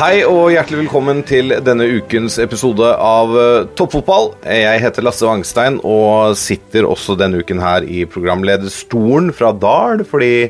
Hei 0.00 0.22
og 0.24 0.46
hjertelig 0.48 0.78
velkommen 0.86 1.18
til 1.28 1.52
denne 1.60 1.84
ukens 1.98 2.38
episode 2.40 2.86
av 3.04 3.34
eh, 3.36 3.66
Toppfotball. 3.76 4.30
Jeg 4.48 4.80
heter 4.80 5.04
Lasse 5.04 5.26
Wangstein 5.28 5.76
og 5.84 6.38
sitter 6.40 6.88
også 6.88 7.18
denne 7.20 7.42
uken 7.42 7.60
her 7.60 7.84
i 7.84 8.06
programlederstolen 8.08 9.28
fra 9.36 9.50
Dal, 9.52 10.00
fordi 10.08 10.48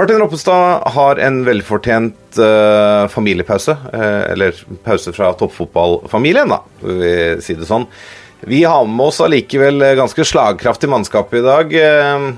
Martin 0.00 0.22
Roppestad 0.24 0.88
har 0.96 1.20
en 1.20 1.42
velfortjent 1.44 2.40
eh, 2.40 3.04
familiepause. 3.12 3.76
eh, 3.92 4.32
eller 4.32 4.64
pause 4.88 5.12
fra 5.12 5.34
toppfotballfamilien, 5.36 6.48
da, 6.48 6.62
vil 6.80 7.02
vi 7.04 7.14
si 7.44 7.60
det 7.60 7.68
sånn. 7.68 7.84
Vi 8.48 8.64
har 8.64 8.88
med 8.88 9.10
oss 9.10 9.20
allikevel 9.20 9.90
ganske 10.00 10.24
slagkraftig 10.24 10.88
mannskap 10.88 11.36
i 11.36 11.44
dag. 11.44 11.76
eh, 11.76 12.30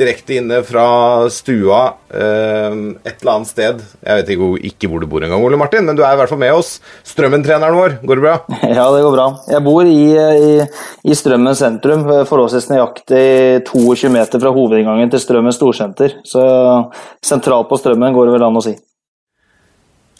direkte 0.00 0.38
inne 0.40 0.62
fra 0.66 0.84
stua 1.32 1.80
eh, 2.08 2.76
et 3.04 3.20
eller 3.20 3.32
annet 3.34 3.50
sted. 3.50 3.82
Jeg 4.00 4.20
vet 4.20 4.32
ikke, 4.34 4.50
ikke 4.70 4.90
hvor 4.90 5.04
du 5.04 5.08
bor 5.10 5.24
engang, 5.26 5.44
Ole 5.44 5.60
Martin, 5.60 5.84
men 5.86 5.98
du 5.98 6.02
er 6.02 6.16
i 6.16 6.20
hvert 6.20 6.32
fall 6.32 6.40
med 6.40 6.56
oss. 6.56 6.78
Strømmen-treneren 7.12 7.76
vår, 7.76 7.96
går 8.02 8.20
det 8.20 8.26
bra? 8.26 8.36
Ja, 8.80 8.86
det 8.94 9.04
går 9.04 9.16
bra. 9.16 9.28
Jeg 9.52 9.64
bor 9.66 9.88
i, 9.88 9.96
i, 10.16 10.52
i 11.04 11.16
Strømmen 11.18 11.56
sentrum, 11.58 12.06
forholdsvis 12.28 12.70
nøyaktig 12.72 13.24
22 13.68 14.12
meter 14.14 14.42
fra 14.42 14.54
hovedinngangen 14.56 15.12
til 15.12 15.22
Strømmen 15.22 15.54
storsenter. 15.54 16.20
Så 16.26 16.44
sentralt 17.26 17.68
på 17.70 17.80
Strømmen 17.80 18.16
går 18.16 18.30
det 18.30 18.38
vel 18.38 18.48
an 18.48 18.60
å 18.60 18.64
si. 18.64 18.76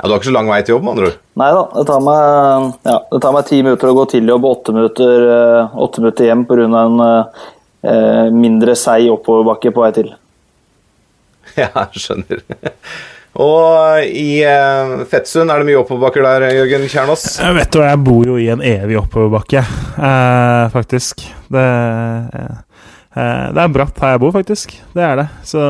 Ja, 0.00 0.08
Du 0.08 0.14
har 0.14 0.20
ikke 0.20 0.30
så 0.30 0.32
lang 0.32 0.48
vei 0.48 0.62
til 0.64 0.74
jobb, 0.76 0.84
med 0.86 0.94
andre 0.94 1.08
ord. 1.10 1.16
Nei 1.40 1.48
da, 1.52 1.64
det 1.76 1.86
tar 1.90 2.04
meg, 2.04 2.68
ja, 2.88 2.98
det 3.12 3.18
tar 3.20 3.34
meg 3.36 3.48
ti 3.50 3.58
minutter 3.60 3.90
å 3.90 3.96
gå 3.98 4.04
til 4.08 4.30
jobb 4.32 4.46
og 4.46 4.54
åtte 4.54 4.74
minutter, 4.76 5.26
eh, 5.36 5.80
åtte 5.84 6.00
minutter 6.00 6.30
hjem 6.30 6.44
pga. 6.48 6.68
en 6.80 7.02
eh, 7.04 7.48
mindre 7.82 8.74
seig 8.76 9.06
oppoverbakke 9.12 9.70
på 9.72 9.86
vei 9.86 9.92
til. 9.96 10.10
Ja, 11.58 11.70
jeg 11.90 12.02
skjønner. 12.04 12.42
Og 13.40 14.04
i 14.10 14.40
eh, 14.42 14.92
Fettsund 15.10 15.50
er 15.50 15.62
det 15.62 15.68
mye 15.68 15.78
oppoverbakker 15.80 16.24
der, 16.26 16.44
Jørgen 16.58 16.88
Kjernås. 16.90 17.24
Jeg 17.40 17.54
vet 17.56 17.70
du, 17.72 17.78
jeg 17.86 18.00
bor 18.06 18.26
jo 18.26 18.36
i 18.42 18.48
en 18.50 18.62
evig 18.66 18.98
oppoverbakke, 18.98 19.62
eh, 19.62 20.64
faktisk. 20.74 21.22
Det, 21.50 21.64
eh, 22.34 22.56
det 23.54 23.62
er 23.64 23.72
bratt 23.74 24.02
her 24.02 24.16
jeg 24.16 24.22
bor, 24.24 24.34
faktisk. 24.34 24.74
Det 24.94 25.04
er 25.06 25.22
det. 25.22 25.28
Så, 25.46 25.62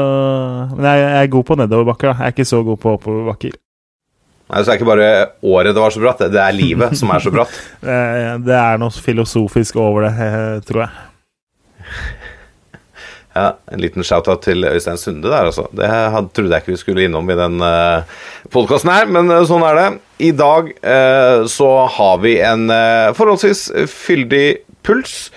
men 0.72 0.89
jeg, 0.89 1.02
jeg 1.05 1.27
er 1.28 1.34
god 1.36 1.47
på 1.50 1.58
nedoverbakker. 1.61 2.11
da. 2.11 2.17
Jeg 2.24 2.33
er 2.33 2.36
ikke 2.39 2.48
så 2.48 2.62
god 2.67 2.80
på 2.80 2.95
oppoverbakker. 2.97 3.55
Nei, 4.50 4.64
så 4.64 4.64
er 4.64 4.72
det 4.72 4.80
ikke 4.80 4.91
bare 4.91 5.11
året 5.47 5.77
det 5.77 5.84
var 5.84 5.92
så 5.95 6.00
bratt, 6.02 6.24
det 6.33 6.41
er 6.42 6.56
livet 6.56 6.97
som 6.98 7.12
er 7.14 7.22
så 7.22 7.30
bratt. 7.34 7.52
Eh, 7.86 8.33
Det 8.45 8.56
er 8.56 8.80
noe 8.83 8.91
filosofisk 9.05 9.77
over 9.80 10.08
det, 10.08 10.14
eh, 10.27 10.56
tror 10.67 10.86
jeg. 10.86 11.06
Ja, 13.30 13.52
En 13.70 13.78
liten 13.78 14.02
shout-out 14.02 14.42
til 14.42 14.64
Øystein 14.66 14.98
Sunde 14.98 15.30
der, 15.30 15.46
altså. 15.46 15.69
Det 15.70 15.86
hadde, 15.86 16.33
trodde 16.34 16.50
jeg 16.50 16.64
ikke 16.64 16.72
vi 16.72 16.80
skulle 16.80 17.05
innom 17.06 17.30
i 17.30 17.36
den 17.38 17.62
uh, 17.62 18.02
podkasten 18.50 18.91
her, 18.91 19.06
men 19.06 19.30
uh, 19.30 19.44
sånn 19.46 19.62
er 19.69 19.78
det. 19.78 19.84
I 20.27 20.33
dag 20.34 20.73
uh, 20.83 21.46
så 21.46 21.68
har 21.95 22.18
vi 22.24 22.34
en 22.42 22.67
uh, 22.74 23.14
forholdsvis 23.14 23.68
fyldig 23.86 24.46
puls. 24.83 25.28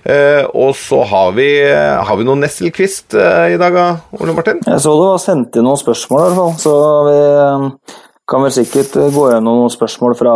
Eh, 0.00 0.46
og 0.56 0.72
så 0.80 1.02
har 1.04 1.32
vi, 1.36 1.48
eh, 1.60 2.04
har 2.04 2.16
vi 2.16 2.24
noen 2.24 2.40
Nesselquist 2.40 3.12
eh, 3.12 3.52
i 3.54 3.58
dag, 3.60 3.74
da, 3.76 3.88
Ole 4.16 4.32
Martin? 4.32 4.62
Jeg 4.64 4.80
så 4.80 4.94
du 4.96 5.02
har 5.04 5.20
sendt 5.20 5.58
inn 5.60 5.66
noen 5.68 5.80
spørsmål, 5.80 6.22
i 6.22 6.24
hvert 6.24 6.38
fall. 6.38 6.54
Så 6.62 6.72
vi 7.04 7.18
eh, 7.42 7.98
kan 8.32 8.46
vel 8.46 8.54
sikkert 8.54 8.96
eh, 8.96 9.10
gå 9.12 9.26
gjennom 9.28 9.60
noen 9.60 9.74
spørsmål 9.74 10.16
fra, 10.16 10.34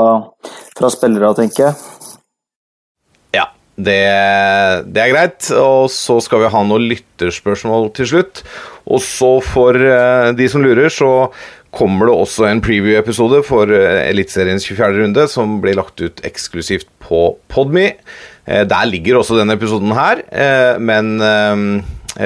fra 0.76 0.92
spillere, 0.92 1.32
tenker 1.38 1.70
jeg. 1.70 1.78
Det, 3.76 3.98
det 4.94 5.02
er 5.02 5.10
greit. 5.10 5.48
Og 5.58 5.88
så 5.92 6.20
skal 6.22 6.44
vi 6.44 6.52
ha 6.52 6.62
noen 6.66 6.86
lytterspørsmål 6.92 7.90
til 7.96 8.10
slutt. 8.12 8.44
Og 8.86 9.02
så 9.02 9.32
for 9.44 9.78
eh, 9.78 10.30
de 10.38 10.48
som 10.50 10.62
lurer, 10.64 10.92
så 10.92 11.30
kommer 11.74 12.06
det 12.06 12.14
også 12.14 12.46
en 12.46 12.62
preview-episode 12.62 13.40
for 13.48 13.72
eh, 13.74 14.04
Eliteseriens 14.12 14.66
24. 14.68 15.00
runde, 15.00 15.26
som 15.32 15.58
blir 15.64 15.78
lagt 15.78 15.98
ut 16.04 16.22
eksklusivt 16.26 16.86
på 17.02 17.24
Podme. 17.50 17.94
Eh, 18.46 18.62
Der 18.70 18.86
ligger 18.90 19.18
også 19.18 19.40
denne 19.40 19.56
episoden 19.58 19.94
her, 19.96 20.22
men 20.78 21.16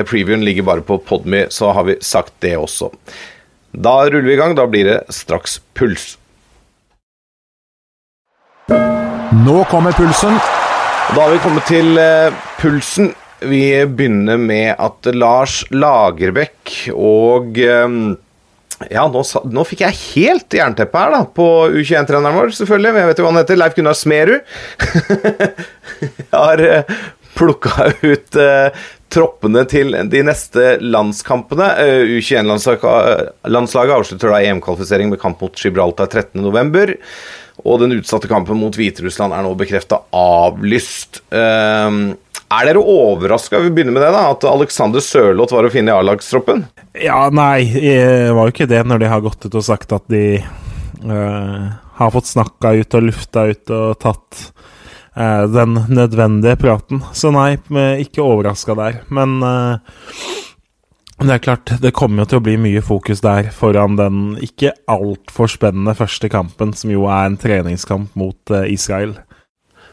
previewen 0.05 0.45
ligger 0.45 0.67
bare 0.67 0.85
på 0.85 0.99
Podme, 1.01 1.47
så 1.55 1.73
har 1.73 1.87
vi 1.89 1.97
sagt 2.05 2.35
det 2.45 2.57
også. 2.61 2.91
Da 3.73 4.03
ruller 4.09 4.27
vi 4.27 4.35
i 4.35 4.41
gang. 4.41 4.57
Da 4.59 4.67
blir 4.69 4.85
det 4.89 4.99
straks 5.15 5.61
puls. 5.77 6.17
Nå 9.47 9.63
kommer 9.71 9.97
pulsen. 9.97 10.37
Da 11.15 11.23
har 11.23 11.31
vi 11.33 11.39
kommet 11.41 11.65
til 11.65 11.97
eh, 11.97 12.35
pulsen. 12.61 13.15
Vi 13.41 13.63
begynner 13.89 14.37
med 14.37 14.75
at 14.77 15.09
Lars 15.17 15.63
Lagerbäck 15.73 16.91
og 16.93 17.57
eh, 17.65 17.95
Ja, 18.93 19.07
nå, 19.09 19.23
nå 19.49 19.65
fikk 19.67 19.87
jeg 19.87 19.97
helt 20.03 20.59
jernteppe 20.59 21.01
her, 21.01 21.15
da, 21.17 21.23
på 21.25 21.47
U21-treneren 21.73 22.37
vår, 22.37 22.53
selvfølgelig. 22.59 22.93
Men 22.93 23.03
jeg 23.03 23.11
vet 23.11 23.23
jo 23.23 23.25
hva 23.25 23.33
han 23.33 23.41
heter. 23.41 23.59
Leif 23.59 23.79
Gunnar 23.79 23.97
Smerud. 23.97 24.55
jeg 26.05 26.29
har 26.37 26.63
uh, 26.63 26.95
plukka 27.41 27.89
ut 28.05 28.39
uh, 28.39 28.87
troppene 29.11 29.65
til 29.73 29.97
de 30.13 30.23
neste 30.29 30.77
landskampene. 30.85 31.73
Uh, 31.81 32.15
U21-landslaget 32.21 33.97
avslutter 33.97 34.37
da 34.37 34.45
EM-kvalifisering 34.45 35.11
med 35.11 35.25
kamp 35.25 35.41
mot 35.43 35.59
Gibraltar 35.59 36.13
13.11. 36.13 36.99
Og 37.67 37.81
den 37.83 37.97
utsatte 37.99 38.31
kampen 38.31 38.59
mot 38.61 38.77
Hviterussland 38.79 39.35
er 39.35 39.43
nå 39.45 39.51
bekrefta 39.59 40.03
avlyst. 40.15 41.23
Uh, 41.33 42.15
er 42.49 42.65
dere 42.65 42.81
overraska 42.81 43.61
med 43.61 43.91
det 43.93 44.09
da, 44.09 44.23
at 44.31 44.45
Alexander 44.49 45.05
Sørloth 45.05 45.53
var 45.53 45.69
å 45.69 45.73
finne 45.73 45.93
i 45.93 45.97
A-lagstroppen? 45.99 46.65
Ja, 46.97 47.27
nei, 47.29 47.67
det 47.69 48.33
var 48.33 48.49
jo 48.49 48.55
ikke 48.55 48.71
det 48.71 48.81
når 48.89 49.03
de 49.03 49.11
har 49.13 49.25
gått 49.25 49.45
ut 49.45 49.59
og 49.59 49.67
sagt 49.67 49.93
at 49.93 50.07
de 50.09 50.39
eh, 50.41 51.67
har 52.01 52.15
fått 52.15 52.31
snakka 52.31 52.73
ut 52.81 52.97
og 52.97 53.05
lufta 53.05 53.45
ut 53.53 53.75
og 53.77 53.99
tatt 54.01 54.41
eh, 55.13 55.45
den 55.53 55.77
nødvendige 55.93 56.57
praten. 56.63 57.05
Så 57.13 57.35
nei, 57.37 57.59
ikke 58.01 58.25
overraska 58.25 58.79
der. 58.81 59.03
Men 59.13 59.37
eh, 61.21 61.27
det 61.27 61.35
er 61.35 61.45
klart, 61.45 61.73
det 61.83 61.95
kommer 61.97 62.25
jo 62.25 62.31
til 62.33 62.41
å 62.41 62.47
bli 62.47 62.57
mye 62.61 62.83
fokus 62.85 63.23
der 63.25 63.51
foran 63.55 63.99
den 63.99 64.21
ikke 64.45 64.75
altfor 64.91 65.51
spennende 65.51 65.97
første 65.99 66.31
kampen, 66.33 66.75
som 66.75 66.93
jo 66.95 67.09
er 67.11 67.31
en 67.31 67.41
treningskamp 67.41 68.15
mot 68.19 68.55
eh, 68.55 68.71
Israel. 68.75 69.19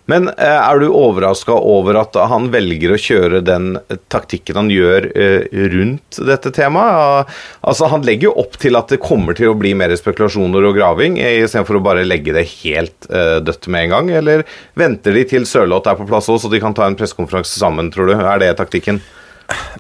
Men 0.06 0.28
eh, 0.30 0.60
er 0.70 0.80
du 0.80 0.86
overraska 0.94 1.56
over 1.58 1.98
at 1.98 2.18
han 2.30 2.52
velger 2.54 2.94
å 2.94 3.00
kjøre 3.02 3.42
den 3.46 3.72
taktikken 4.14 4.60
han 4.60 4.70
gjør 4.70 5.08
eh, 5.18 5.48
rundt 5.74 6.20
dette 6.30 6.52
temaet? 6.54 7.32
Altså, 7.66 7.90
Han 7.90 8.06
legger 8.06 8.30
jo 8.30 8.36
opp 8.46 8.60
til 8.62 8.78
at 8.78 8.94
det 8.94 9.02
kommer 9.02 9.38
til 9.38 9.50
å 9.50 9.58
bli 9.58 9.74
mer 9.78 9.94
spekulasjoner 9.98 10.70
og 10.70 10.78
graving, 10.78 11.18
eh, 11.18 11.42
istedenfor 11.42 11.80
å 11.80 11.86
bare 11.90 12.06
legge 12.06 12.36
det 12.38 12.46
helt 12.62 13.10
eh, 13.10 13.40
dødt 13.42 13.70
med 13.74 13.88
en 13.88 13.96
gang. 13.96 14.16
Eller 14.22 14.46
venter 14.78 15.18
de 15.18 15.26
til 15.34 15.50
Sørloth 15.50 15.90
er 15.90 15.98
på 15.98 16.08
plass 16.10 16.30
også, 16.30 16.46
så 16.46 16.54
de 16.54 16.62
kan 16.62 16.78
ta 16.78 16.86
en 16.86 16.98
pressekonferanse 17.00 17.58
sammen, 17.58 17.90
tror 17.94 18.12
du? 18.12 18.18
Er 18.20 18.44
det 18.44 18.54
taktikken? 18.62 19.02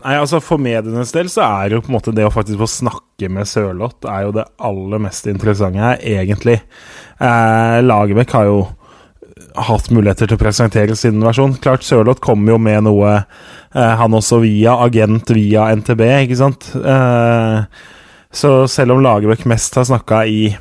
Nei, 0.03 0.15
altså 0.19 0.41
For 0.43 0.61
medienes 0.61 1.13
del 1.15 1.29
så 1.31 1.45
er 1.45 1.75
jo 1.75 1.81
på 1.83 1.89
en 1.89 1.97
måte 1.97 2.13
det 2.15 2.25
å 2.27 2.33
faktisk 2.33 2.59
få 2.61 2.69
snakke 2.69 3.29
med 3.31 3.49
Sørloth 3.49 4.05
er 4.11 4.27
jo 4.27 4.33
det 4.35 4.45
aller 4.61 5.01
mest 5.01 5.25
interessante 5.31 5.81
her, 5.81 6.01
egentlig. 6.03 6.59
Eh, 7.17 7.77
Lagerbäck 7.85 8.35
har 8.35 8.49
jo 8.49 8.59
hatt 9.55 9.89
muligheter 9.93 10.27
til 10.27 10.37
å 10.37 10.41
presentere 10.41 10.97
sin 10.99 11.23
versjon. 11.23 11.55
Klart 11.63 11.85
Sørloth 11.87 12.21
kommer 12.23 12.53
jo 12.53 12.59
med 12.61 12.85
noe, 12.85 13.15
eh, 13.73 13.95
han 14.01 14.15
også 14.15 14.41
via 14.43 14.75
agent 14.85 15.31
via 15.33 15.69
NTB, 15.75 16.05
ikke 16.27 16.39
sant. 16.39 16.69
Eh, 16.75 17.65
så 18.35 18.53
selv 18.69 18.97
om 18.97 19.03
Lagerbäck 19.03 19.45
mest 19.47 19.75
har 19.79 19.87
snakka 19.87 20.25
i 20.27 20.55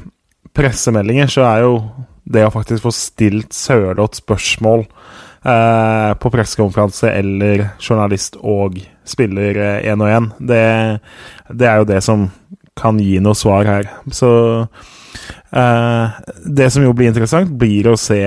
pressemeldinger, 0.54 1.26
så 1.26 1.44
er 1.50 1.64
jo 1.66 1.74
det 2.24 2.46
å 2.46 2.54
faktisk 2.54 2.86
få 2.86 2.94
stilt 2.94 3.52
Sørloth 3.52 4.22
spørsmål 4.22 4.86
eh, 5.44 6.10
på 6.20 6.32
pressekonferanse 6.32 7.12
eller 7.12 7.68
journalist 7.78 8.38
og 8.40 8.80
spiller 9.04 9.60
én 9.84 10.00
og 10.00 10.10
én, 10.10 10.30
det, 10.40 10.64
det 11.52 11.68
er 11.68 11.82
jo 11.82 11.90
det 11.92 12.00
som 12.04 12.28
kan 12.74 12.98
gi 12.98 13.20
noe 13.22 13.36
svar 13.38 13.68
her. 13.68 13.90
Så 14.10 14.30
eh, 15.52 16.18
det 16.44 16.70
som 16.72 16.84
jo 16.84 16.94
blir 16.96 17.12
interessant, 17.12 17.52
blir 17.60 17.90
å 17.90 17.98
se 18.00 18.22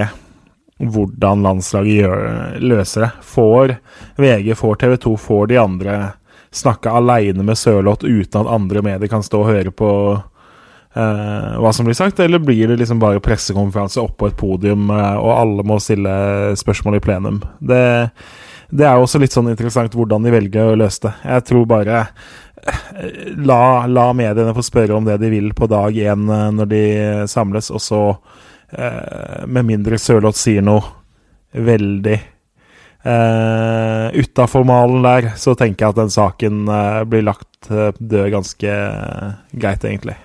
hvordan 0.78 1.42
landslaget 1.42 2.04
gjør, 2.04 2.24
løser 2.62 3.08
det. 3.08 3.12
Får 3.25 3.75
VG, 4.22 4.54
får 4.58 4.80
TV 4.84 4.98
2, 5.08 5.18
får 5.18 5.48
de 5.52 5.60
andre 5.62 6.00
snakke 6.54 6.94
aleine 6.94 7.44
med 7.44 7.58
Sørloth 7.60 8.06
uten 8.06 8.42
at 8.42 8.52
andre 8.54 8.84
medier 8.86 9.12
kan 9.12 9.25
stå 9.25 9.42
og 9.44 9.50
høre 9.52 9.74
på 9.74 9.90
eh, 10.98 11.54
hva 11.62 11.72
som 11.74 11.88
blir 11.88 11.98
sagt, 11.98 12.20
eller 12.24 12.42
blir 12.44 12.72
det 12.72 12.80
liksom 12.82 13.00
bare 13.02 13.22
pressekonferanse 13.24 14.02
oppå 14.02 14.30
et 14.30 14.38
podium, 14.40 14.90
eh, 14.94 15.16
og 15.22 15.32
alle 15.36 15.66
må 15.68 15.80
stille 15.84 16.12
spørsmål 16.60 16.98
i 16.98 17.04
plenum? 17.04 17.40
Det, 17.60 17.82
det 18.70 18.88
er 18.88 18.98
jo 18.98 19.08
også 19.08 19.22
litt 19.22 19.36
sånn 19.36 19.52
interessant 19.54 19.96
hvordan 19.98 20.26
de 20.26 20.34
velger 20.34 20.74
å 20.74 20.78
løse 20.80 21.06
det. 21.08 21.14
Jeg 21.30 21.48
tror 21.52 21.68
bare 21.70 22.02
eh, 22.04 23.34
la, 23.38 23.62
la 23.88 24.08
mediene 24.18 24.56
få 24.58 24.66
spørre 24.66 24.98
om 24.98 25.08
det 25.08 25.20
de 25.22 25.32
vil 25.34 25.54
på 25.58 25.70
dag 25.72 25.96
én 25.96 26.28
når 26.28 26.74
de 26.74 26.86
samles, 27.30 27.72
og 27.72 27.84
så 27.84 28.04
med 29.48 29.64
mindre 29.64 29.96
Sørloth 29.96 30.36
sier 30.36 30.66
noe 30.66 30.84
veldig 31.56 32.18
uh, 33.08 34.10
utafor 34.14 34.64
malen 34.68 35.04
der, 35.06 35.32
så 35.40 35.56
tenker 35.58 35.86
jeg 35.86 35.96
at 35.96 36.02
den 36.02 36.14
saken 36.14 36.64
uh, 36.70 37.04
blir 37.10 37.26
lagt 37.28 37.70
uh, 37.72 37.92
død 38.00 38.32
ganske 38.34 38.78
greit, 39.52 39.86
egentlig. 39.88 40.18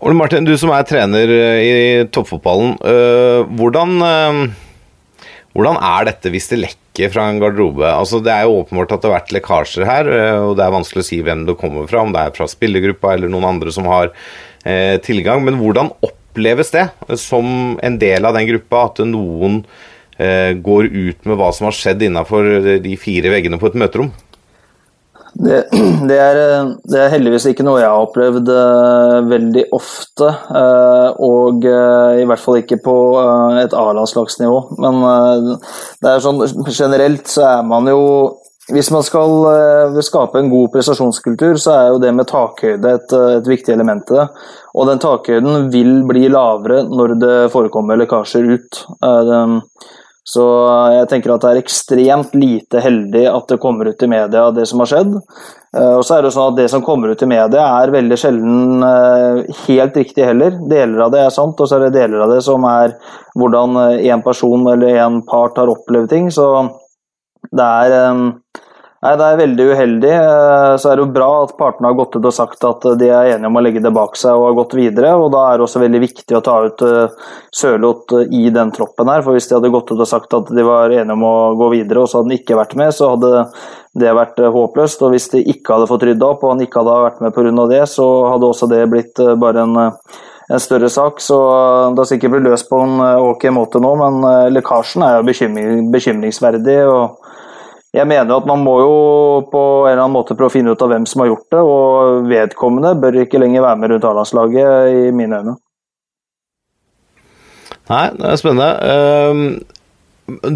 Ole 0.00 0.16
Martin, 0.16 0.46
du 0.48 0.54
som 0.56 0.70
er 0.72 0.86
trener 0.88 1.28
i 1.60 1.72
toppfotballen. 2.08 2.78
hvordan, 3.58 3.98
hvordan 5.52 5.76
er 5.76 6.06
dette 6.08 6.32
hvis 6.32 6.48
det 6.48 6.62
lekker 6.62 7.12
fra 7.12 7.26
en 7.28 7.40
garderobe? 7.42 7.84
Altså, 7.84 8.22
det 8.24 8.32
er 8.32 8.46
jo 8.48 8.62
åpenbart 8.62 8.94
at 8.96 9.02
det 9.02 9.10
har 9.10 9.18
vært 9.18 9.34
lekkasjer 9.36 9.84
her, 9.84 10.08
og 10.46 10.54
det 10.56 10.64
er 10.64 10.72
vanskelig 10.72 11.04
å 11.04 11.08
si 11.10 11.20
hvem 11.26 11.44
det 11.44 11.58
kommer 11.60 11.84
fra, 11.90 12.00
om 12.00 12.14
det 12.16 12.22
er 12.22 12.32
fra 12.38 12.48
spillergruppa 12.48 13.12
eller 13.12 13.28
noen 13.28 13.50
andre 13.50 13.74
som 13.76 13.90
har 13.92 14.14
tilgang. 15.04 15.44
Men 15.44 15.60
hvordan 15.60 15.92
oppleves 16.00 16.72
det 16.72 16.86
som 17.20 17.76
en 17.76 18.00
del 18.00 18.24
av 18.24 18.38
den 18.38 18.48
gruppa 18.48 18.86
at 18.88 19.04
noen 19.04 19.60
eh, 20.16 20.56
går 20.56 20.88
ut 20.88 21.28
med 21.28 21.36
hva 21.36 21.52
som 21.52 21.68
har 21.68 21.76
skjedd 21.76 22.08
innafor 22.08 22.80
de 22.80 22.96
fire 23.00 23.36
veggene 23.36 23.60
på 23.60 23.68
et 23.68 23.80
møterom? 23.84 24.14
Det, 25.40 25.60
det, 26.10 26.18
er, 26.20 26.40
det, 26.84 26.98
er, 26.98 27.12
heldigvis 27.14 27.48
ikke 27.50 27.64
noe 27.66 27.80
jeg 27.80 27.88
har 27.88 28.04
opplevd 28.04 28.50
uh, 28.52 29.16
veldig 29.30 29.64
ofte. 29.76 30.28
Uh, 30.50 31.08
og 31.24 31.64
uh, 31.64 32.20
i 32.20 32.26
hvert 32.28 32.42
fall 32.42 32.60
ikke 32.60 32.80
på 32.84 32.96
et 33.62 33.76
A-landslagsnivå. 33.76 34.60
Men 34.82 35.02
det 36.00 36.12
er 36.12 36.22
sånn 36.24 36.44
generelt 36.68 37.30
så 37.30 37.48
er 37.56 37.66
man 37.66 37.88
jo 37.90 38.04
hvis 38.70 38.90
man 38.94 39.02
skal 39.02 39.32
skape 40.04 40.38
en 40.38 40.50
god 40.52 40.68
prestasjonskultur, 40.70 41.56
så 41.58 41.72
er 41.74 41.86
jo 41.90 42.00
det 42.02 42.12
med 42.14 42.28
takhøyde 42.30 42.92
et, 43.00 43.14
eh, 43.16 43.38
et 43.40 43.48
viktig 43.50 43.74
element 43.74 44.12
i 44.12 44.18
det. 44.20 44.26
Og 44.78 44.86
den 44.86 45.00
takhøyden 45.02 45.70
vil 45.72 46.04
bli 46.06 46.28
lavere 46.30 46.84
når 46.86 47.16
det 47.18 47.38
forekommer 47.54 47.98
lekkasjer 47.98 48.46
ut. 48.54 48.82
Uh, 49.02 49.58
så 50.26 50.44
jeg 50.94 51.08
tenker 51.10 51.32
at 51.34 51.42
det 51.42 51.50
er 51.50 51.60
ekstremt 51.62 52.34
lite 52.36 52.82
heldig 52.84 53.24
at 53.30 53.48
det 53.50 53.58
kommer 53.62 53.88
ut 53.88 54.02
i 54.04 54.10
media 54.10 54.44
det 54.54 54.66
som 54.68 54.82
har 54.82 54.90
skjedd. 54.90 55.14
Uh, 55.76 55.96
og 55.96 56.04
så 56.06 56.16
er 56.16 56.26
det 56.26 56.32
sånn 56.34 56.52
at 56.52 56.58
det 56.58 56.68
som 56.72 56.84
kommer 56.84 57.12
ut 57.12 57.24
i 57.24 57.30
media 57.30 57.64
er 57.80 57.94
veldig 57.94 58.18
sjelden 58.20 58.84
helt 59.64 59.98
riktig 60.02 60.26
heller. 60.28 60.58
Deler 60.70 61.06
av 61.06 61.14
det 61.14 61.24
er 61.24 61.34
sant, 61.34 61.58
og 61.58 61.70
så 61.70 61.78
er 61.78 61.86
det 61.86 61.96
deler 61.98 62.26
av 62.26 62.34
det 62.34 62.40
som 62.46 62.66
er 62.68 62.94
hvordan 63.38 63.80
en 63.96 64.24
person 64.26 64.66
eller 64.74 65.02
en 65.06 65.20
part 65.26 65.58
har 65.58 65.72
opplevd 65.72 66.10
ting. 66.12 66.30
Så 66.34 66.46
det 67.50 67.66
er 67.66 67.96
Nei, 69.00 69.14
Det 69.16 69.26
er 69.26 69.38
veldig 69.38 69.64
uheldig. 69.72 70.10
Eh, 70.12 70.74
så 70.76 70.90
er 70.90 70.98
det 70.98 71.04
jo 71.06 71.12
bra 71.14 71.28
at 71.42 71.54
partene 71.56 71.88
har 71.88 71.96
gått 71.96 72.18
ut 72.18 72.26
og 72.28 72.34
sagt 72.36 72.64
at 72.68 72.84
de 73.00 73.06
er 73.08 73.30
enige 73.32 73.48
om 73.48 73.56
å 73.56 73.62
legge 73.64 73.80
det 73.80 73.92
bak 73.96 74.18
seg 74.20 74.36
og 74.36 74.50
har 74.50 74.58
gått 74.58 74.74
videre. 74.76 75.14
og 75.16 75.30
Da 75.32 75.44
er 75.48 75.56
det 75.56 75.64
også 75.64 75.80
veldig 75.80 76.00
viktig 76.02 76.36
å 76.36 76.42
ta 76.44 76.58
ut 76.66 76.84
eh, 76.84 77.30
Sørloth 77.48 78.18
eh, 78.18 78.28
i 78.28 78.50
den 78.52 78.72
troppen 78.76 79.08
her. 79.08 79.24
for 79.24 79.32
Hvis 79.32 79.48
de 79.48 79.56
hadde 79.56 79.72
gått 79.72 79.88
ut 79.94 80.04
og 80.04 80.10
sagt 80.10 80.36
at 80.36 80.52
de 80.52 80.66
var 80.66 80.92
enige 80.92 81.16
om 81.16 81.24
å 81.24 81.54
gå 81.56 81.70
videre, 81.78 82.02
og 82.02 82.12
så 82.12 82.20
hadde 82.20 82.28
han 82.28 82.42
ikke 82.42 82.58
vært 82.60 82.76
med, 82.76 82.92
så 82.92 83.14
hadde 83.14 83.46
det 84.04 84.16
vært 84.20 84.44
håpløst. 84.58 85.06
Og 85.06 85.16
hvis 85.16 85.30
de 85.32 85.46
ikke 85.48 85.78
hadde 85.78 85.88
fått 85.88 86.04
rydda 86.10 86.28
opp, 86.34 86.44
og 86.44 86.52
han 86.52 86.66
ikke 86.66 86.84
hadde 86.84 86.98
vært 87.06 87.24
med 87.24 87.38
pga. 87.38 87.66
det, 87.72 87.82
så 87.88 88.10
hadde 88.34 88.52
også 88.52 88.68
det 88.68 88.84
blitt 88.92 89.24
bare 89.40 89.64
en, 89.64 89.80
en 89.80 90.60
større 90.60 90.92
sak. 90.92 91.24
Så 91.24 91.40
det 91.96 92.04
har 92.04 92.12
sikkert 92.12 92.36
blitt 92.36 92.50
løst 92.52 92.68
på 92.68 92.84
en 92.84 93.00
ok 93.00 93.48
måte 93.56 93.80
nå, 93.80 93.96
men 93.96 94.52
lekkasjen 94.52 95.08
er 95.08 95.16
jo 95.16 95.28
bekymring, 95.32 95.88
bekymringsverdig. 95.88 96.82
og 96.84 97.19
jeg 97.90 98.06
mener 98.06 98.36
at 98.36 98.46
man 98.46 98.62
må 98.62 98.76
jo 98.78 98.92
på 99.50 99.62
en 99.82 99.90
eller 99.90 100.04
annen 100.04 100.14
måte 100.14 100.36
prøve 100.38 100.52
å 100.52 100.54
finne 100.54 100.74
ut 100.74 100.82
av 100.84 100.92
hvem 100.92 101.08
som 101.10 101.24
har 101.24 101.32
gjort 101.32 101.48
det, 101.50 101.62
og 101.66 102.28
vedkommende 102.30 102.94
bør 103.02 103.18
ikke 103.24 103.40
lenger 103.42 103.64
være 103.64 103.80
med 103.82 103.92
rundt 103.94 104.06
A-landslaget, 104.06 104.94
i 104.94 105.10
mine 105.16 105.40
øyne. 105.40 105.56
Nei, 107.90 108.04
det 108.14 108.28
er 108.30 108.38
spennende. 108.38 108.70
Ehm, 108.86 109.42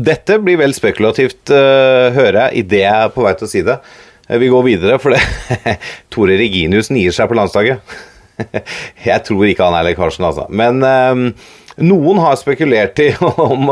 dette 0.07 0.39
blir 0.39 0.61
vel 0.61 0.77
spekulativt, 0.77 1.51
eh, 1.51 2.15
hører 2.15 2.39
jeg, 2.45 2.63
idet 2.63 2.85
jeg 2.85 3.09
er 3.09 3.15
på 3.15 3.25
vei 3.27 3.35
til 3.35 3.49
å 3.49 3.51
si 3.51 3.65
det. 3.67 3.81
Eh, 4.29 4.39
vi 4.39 4.53
går 4.53 4.63
videre, 4.69 5.01
for 5.03 5.11
det 5.11 5.23
Tore 6.15 6.39
Reginius 6.39 6.93
nier 6.95 7.15
seg 7.17 7.27
på 7.31 7.39
landslaget. 7.39 7.83
Jeg 9.07 9.23
tror 9.23 9.45
ikke 9.47 9.63
han 9.63 9.77
er 9.79 9.85
lekkasjen, 9.87 10.25
altså. 10.27 10.47
Men 10.51 10.81
ehm, 10.83 11.27
noen 11.83 12.21
har 12.23 12.37
spekulert 12.39 12.99
i 13.03 13.09
om, 13.21 13.71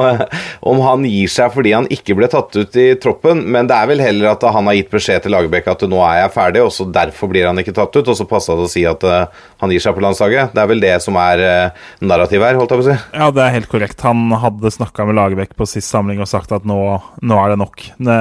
om, 0.60 0.80
han 0.82 1.04
gir 1.06 1.30
seg 1.30 1.52
fordi 1.54 1.74
han 1.76 1.88
ikke 1.92 2.16
ble 2.18 2.28
tatt 2.30 2.56
ut 2.56 2.78
i 2.78 2.88
troppen, 3.02 3.44
men 3.54 3.68
det 3.70 3.76
er 3.76 3.90
vel 3.90 4.02
heller 4.02 4.32
at 4.32 4.46
han 4.46 4.68
har 4.70 4.78
gitt 4.78 4.90
beskjed 4.92 5.24
til 5.24 5.34
Lagerbäck 5.34 5.70
at 5.70 5.84
nå 5.90 6.00
er 6.06 6.22
jeg 6.22 6.34
ferdig, 6.34 6.64
og 6.66 6.72
så 6.74 6.88
derfor 6.90 7.30
blir 7.32 7.46
han 7.48 7.60
ikke 7.62 7.76
tatt 7.76 7.94
ut, 7.94 8.08
og 8.08 8.18
så 8.18 8.28
passa 8.28 8.56
det 8.58 8.66
å 8.66 8.72
si 8.72 8.84
at 8.88 9.06
uh, 9.06 9.44
han 9.62 9.74
gir 9.74 9.82
seg 9.82 9.94
på 9.96 10.02
landslaget. 10.04 10.54
Det 10.54 10.62
er 10.62 10.70
vel 10.72 10.82
det 10.82 10.96
som 11.04 11.18
er 11.20 11.44
uh, 11.44 11.86
narrativet 12.02 12.50
her, 12.50 12.58
holdt 12.60 12.74
jeg 12.74 12.82
på 12.82 12.86
å 12.86 12.90
si. 12.90 12.98
Ja, 13.22 13.30
det 13.34 13.44
er 13.44 13.56
helt 13.58 13.70
korrekt. 13.70 14.02
Han 14.06 14.34
hadde 14.42 14.74
snakka 14.74 15.06
med 15.08 15.18
Lagerbäck 15.18 15.54
på 15.58 15.68
sist 15.70 15.92
samling 15.92 16.22
og 16.22 16.30
sagt 16.30 16.54
at 16.54 16.66
nå, 16.68 16.80
nå 17.22 17.40
er 17.42 17.54
det 17.54 17.60
nok. 17.62 17.86
Det, 18.02 18.18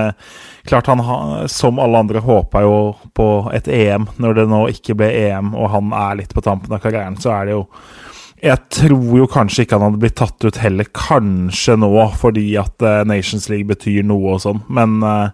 klart 0.69 0.91
han, 0.91 1.01
som 1.49 1.81
alle 1.81 2.03
andre, 2.05 2.21
håpa 2.21 2.63
jo 2.65 2.77
på 3.17 3.27
et 3.55 3.67
EM. 3.71 4.07
Når 4.21 4.37
det 4.37 4.47
nå 4.51 4.61
ikke 4.75 4.97
ble 4.99 5.09
EM, 5.25 5.55
og 5.57 5.73
han 5.73 5.91
er 5.97 6.21
litt 6.21 6.35
på 6.37 6.45
tampen 6.45 6.73
av 6.75 6.83
karrieren, 6.83 7.17
så 7.21 7.33
er 7.39 7.49
det 7.49 7.57
jo 7.57 7.65
jeg 8.41 8.57
tror 8.73 9.19
jo 9.19 9.27
kanskje 9.29 9.65
ikke 9.65 9.77
han 9.77 9.85
hadde 9.89 10.01
blitt 10.01 10.17
tatt 10.19 10.47
ut 10.47 10.61
heller, 10.61 10.87
kanskje 10.97 11.77
nå, 11.81 11.91
fordi 12.21 12.47
at 12.61 12.85
uh, 12.85 13.01
Nations 13.07 13.47
League 13.51 13.69
betyr 13.69 14.07
noe 14.07 14.35
og 14.35 14.41
sånn, 14.43 14.63
men 14.73 14.97
uh, 15.05 15.29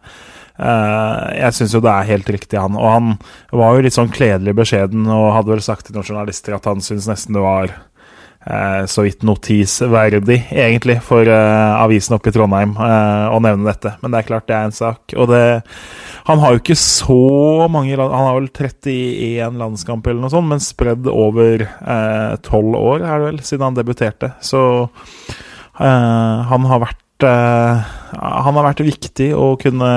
jeg 0.57 1.53
syns 1.53 1.75
jo 1.77 1.83
det 1.85 1.93
er 1.93 2.09
helt 2.09 2.29
riktig, 2.33 2.57
han. 2.57 2.75
Og 2.75 2.87
han 2.89 3.11
var 3.55 3.75
jo 3.77 3.83
litt 3.85 3.95
sånn 3.95 4.09
kledelig 4.13 4.55
beskjeden 4.57 5.05
og 5.05 5.35
hadde 5.35 5.53
vel 5.53 5.61
sagt 5.61 5.87
til 5.87 5.95
noen 5.95 6.07
journalister 6.07 6.57
at 6.57 6.65
han 6.65 6.81
syntes 6.81 7.09
nesten 7.11 7.37
det 7.37 7.43
var 7.45 7.75
Eh, 7.75 7.96
så 8.87 9.03
vidt 9.03 9.25
notisverdig, 9.27 10.37
egentlig, 10.55 10.97
for 11.03 11.27
uh, 11.27 11.81
avisen 11.81 12.15
oppe 12.15 12.31
i 12.31 12.35
Trondheim 12.35 12.75
uh, 12.79 13.33
å 13.33 13.41
nevne 13.43 13.67
dette. 13.67 13.95
Men 14.01 14.13
det 14.13 14.21
er 14.21 14.27
klart 14.29 14.47
det 14.47 14.55
er 14.55 14.69
en 14.69 14.75
sak. 14.75 15.15
Og 15.17 15.27
det, 15.31 15.41
han 16.29 16.43
har 16.43 16.53
jo 16.53 16.61
ikke 16.61 16.77
så 16.79 17.17
mange 17.71 17.97
Han 17.97 18.13
har 18.13 18.37
vel 18.37 18.47
31 18.51 19.59
landskamper 19.59 20.13
eller 20.13 20.25
noe 20.25 20.33
sånt, 20.33 20.49
men 20.51 20.63
spredd 20.63 21.09
over 21.11 21.65
tolv 22.45 22.77
år, 22.79 23.03
er 23.03 23.19
det 23.19 23.29
vel, 23.31 23.41
siden 23.47 23.67
han 23.69 23.77
debuterte. 23.77 24.31
Så 24.43 24.61
han 25.77 26.65
har 26.71 26.81
vært 26.81 27.25
Han 27.25 28.57
har 28.57 28.65
vært 28.65 28.85
viktig 28.85 29.29
å 29.37 29.51
kunne 29.61 29.91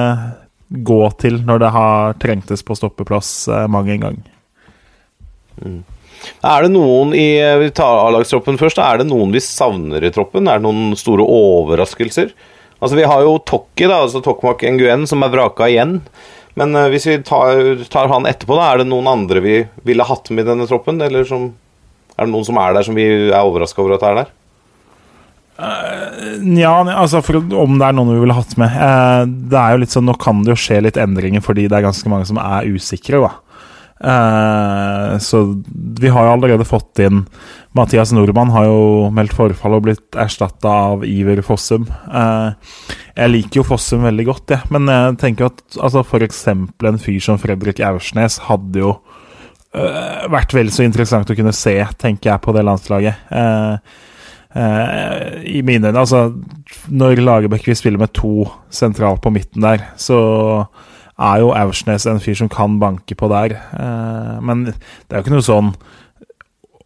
gå 0.71 1.01
til 1.23 1.41
når 1.47 1.63
det 1.63 1.71
har 1.75 2.19
trengtes 2.23 2.63
på 2.67 2.77
stoppeplass 2.79 3.33
mang 3.71 3.91
en 3.91 4.05
gang. 4.07 4.21
Mm. 5.61 5.81
Er 6.45 6.65
det 6.65 6.73
noen 6.75 7.15
i 7.17 7.29
Vi 7.63 7.71
tar 7.77 8.03
A-lagstroppen 8.05 8.59
først. 8.61 8.81
Er 8.83 9.01
det 9.01 9.09
noen 9.11 9.33
vi 9.35 9.43
savner 9.45 10.05
i 10.05 10.13
troppen? 10.15 10.49
Er 10.49 10.61
det 10.61 10.67
noen 10.67 10.97
store 10.99 11.25
overraskelser? 11.25 12.33
Altså 12.81 12.97
Vi 12.97 13.07
har 13.09 13.25
jo 13.25 13.39
Tokki, 13.45 13.87
da, 13.87 14.03
altså 14.07 14.23
Tokmak 14.25 14.65
Nguyen, 14.65 15.07
som 15.09 15.25
er 15.25 15.33
vraka 15.33 15.69
igjen. 15.69 15.99
Men 16.59 16.75
uh, 16.77 16.89
hvis 16.93 17.07
vi 17.09 17.21
tar, 17.25 17.85
tar, 17.93 18.11
han 18.11 18.29
etterpå, 18.29 18.57
da, 18.59 18.73
er 18.73 18.83
det 18.83 18.91
noen 18.91 19.09
andre 19.11 19.43
vi 19.45 19.57
ville 19.87 20.07
hatt 20.07 20.33
med 20.33 20.45
i 20.45 20.51
denne 20.51 20.69
troppen? 20.69 21.01
Eller 21.05 21.27
som, 21.29 21.51
er 22.17 22.27
det 22.27 22.33
noen 22.33 22.47
som 22.49 22.61
er 22.61 22.77
der 22.77 22.87
som 22.89 22.97
vi 22.99 23.07
er 23.31 23.41
overraska 23.41 23.85
over 23.85 23.97
at 23.97 24.07
er 24.09 24.21
der? 24.23 24.33
Uh, 25.61 26.41
ja, 26.57 26.73
altså 26.97 27.21
for, 27.25 27.37
om 27.37 27.77
det 27.77 27.85
er 27.85 27.97
noen 27.97 28.15
vi 28.15 28.23
ville 28.25 28.37
hatt 28.37 28.57
med. 28.61 28.81
Uh, 28.81 29.29
det 29.53 29.61
er 29.61 29.77
jo 29.77 29.85
litt 29.85 29.95
sånn, 29.95 30.09
Nå 30.09 30.17
kan 30.21 30.41
det 30.45 30.55
jo 30.55 30.61
skje 30.65 30.81
litt 30.89 31.01
endringer 31.01 31.45
fordi 31.45 31.69
det 31.69 31.79
er 31.79 31.89
ganske 31.91 32.13
mange 32.13 32.29
som 32.29 32.41
er 32.41 32.69
usikre. 32.73 33.21
da 33.21 33.37
Uh, 34.01 35.19
så 35.21 35.43
vi 36.01 36.09
har 36.09 36.25
jo 36.25 36.33
allerede 36.33 36.65
fått 36.65 37.03
inn 37.05 37.19
Mathias 37.77 38.15
Nordmann 38.17 38.49
har 38.55 38.65
jo 38.65 39.11
meldt 39.13 39.35
forfall 39.37 39.77
og 39.77 39.83
blitt 39.85 40.17
erstatta 40.17 40.73
av 40.89 41.05
Iver 41.05 41.43
Fossum. 41.45 41.85
Uh, 42.09 42.57
jeg 43.13 43.33
liker 43.35 43.61
jo 43.61 43.67
Fossum 43.69 44.07
veldig 44.09 44.27
godt. 44.27 44.57
Ja. 44.57 44.63
Men 44.73 44.89
jeg 44.91 45.19
tenker 45.21 45.51
at 45.51 45.61
altså, 45.77 46.03
f.eks. 46.03 46.41
en 46.51 47.03
fyr 47.03 47.21
som 47.23 47.39
Fredrik 47.39 47.83
Aursnes 47.85 48.41
hadde 48.49 48.83
jo 48.83 48.95
uh, 48.97 50.27
vært 50.33 50.57
vel 50.57 50.73
så 50.75 50.87
interessant 50.89 51.31
å 51.31 51.37
kunne 51.39 51.55
se, 51.55 51.77
tenker 52.01 52.33
jeg, 52.33 52.43
på 52.43 52.57
det 52.57 52.65
landslaget. 52.67 53.29
I 54.51 55.61
mine 55.63 55.93
øyne, 55.93 56.01
altså 56.01 56.33
Når 56.91 57.21
Lagerbäck 57.23 57.69
vil 57.69 57.77
spille 57.79 58.01
med 58.01 58.11
to 58.19 58.49
sentralt 58.75 59.23
på 59.23 59.31
midten 59.31 59.63
der, 59.63 59.85
så 59.95 60.19
er 61.21 61.41
jo 61.43 61.55
Aursnes 61.57 62.07
en 62.09 62.21
fyr 62.23 62.39
som 62.39 62.51
kan 62.53 62.79
banke 62.81 63.17
på 63.19 63.29
der. 63.33 63.57
Eh, 63.77 64.37
men 64.45 64.69
det 64.71 64.75
er 65.11 65.21
jo 65.21 65.27
ikke 65.27 65.37
noe 65.37 65.47
sånn 65.47 65.75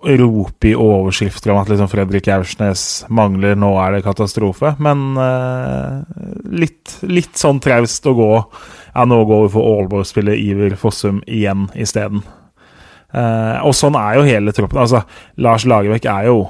rope 0.04 0.68
i 0.68 0.74
overskrifter 0.76 1.52
om 1.52 1.62
at 1.62 1.70
liksom 1.70 1.88
Fredrik 1.88 2.28
Aursnes 2.28 3.04
mangler, 3.08 3.56
nå 3.56 3.70
er 3.80 3.96
det 3.96 4.04
katastrofe. 4.04 4.74
Men 4.84 5.14
uh, 5.16 6.02
litt, 6.52 6.98
litt 7.08 7.38
sånn 7.40 7.62
traust 7.64 8.04
å 8.04 8.12
gå 8.18 8.32
Ja, 8.94 9.06
nå 9.08 9.22
går 9.24 9.46
vi 9.46 9.54
for 9.56 9.70
Aalborg-spiller 9.70 10.36
Iver 10.36 10.76
Fossum 10.78 11.22
igjen 11.24 11.70
isteden. 11.72 12.20
Uh, 13.14 13.64
og 13.64 13.72
sånn 13.78 13.96
er 13.96 14.18
jo 14.18 14.28
hele 14.28 14.52
troppen. 14.54 14.82
Altså, 14.84 15.04
Lars 15.40 15.64
Lagerbäck 15.64 16.06
er 16.10 16.28
jo 16.28 16.44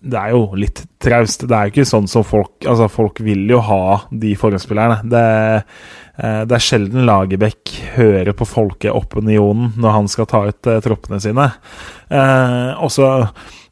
det 0.00 0.16
er 0.16 0.30
jo 0.32 0.56
litt 0.56 0.80
traust. 1.02 1.42
Det 1.44 1.52
er 1.56 1.68
jo 1.68 1.74
ikke 1.74 1.88
sånn 1.88 2.06
som 2.08 2.24
folk 2.24 2.64
Altså, 2.64 2.86
folk 2.88 3.20
vil 3.24 3.42
jo 3.50 3.58
ha 3.64 3.98
de 4.08 4.32
forhåndsspillerne. 4.38 5.02
Det, 5.12 5.24
det 6.20 6.56
er 6.56 6.62
sjelden 6.64 7.06
Lagerbäck 7.08 7.72
hører 7.94 8.34
på 8.36 8.44
folkeopinionen 8.48 9.74
når 9.80 9.94
han 9.96 10.10
skal 10.12 10.28
ta 10.28 10.42
ut 10.50 10.68
uh, 10.68 10.80
troppene 10.84 11.20
sine. 11.22 11.46
og 12.10 12.90
så 12.92 13.08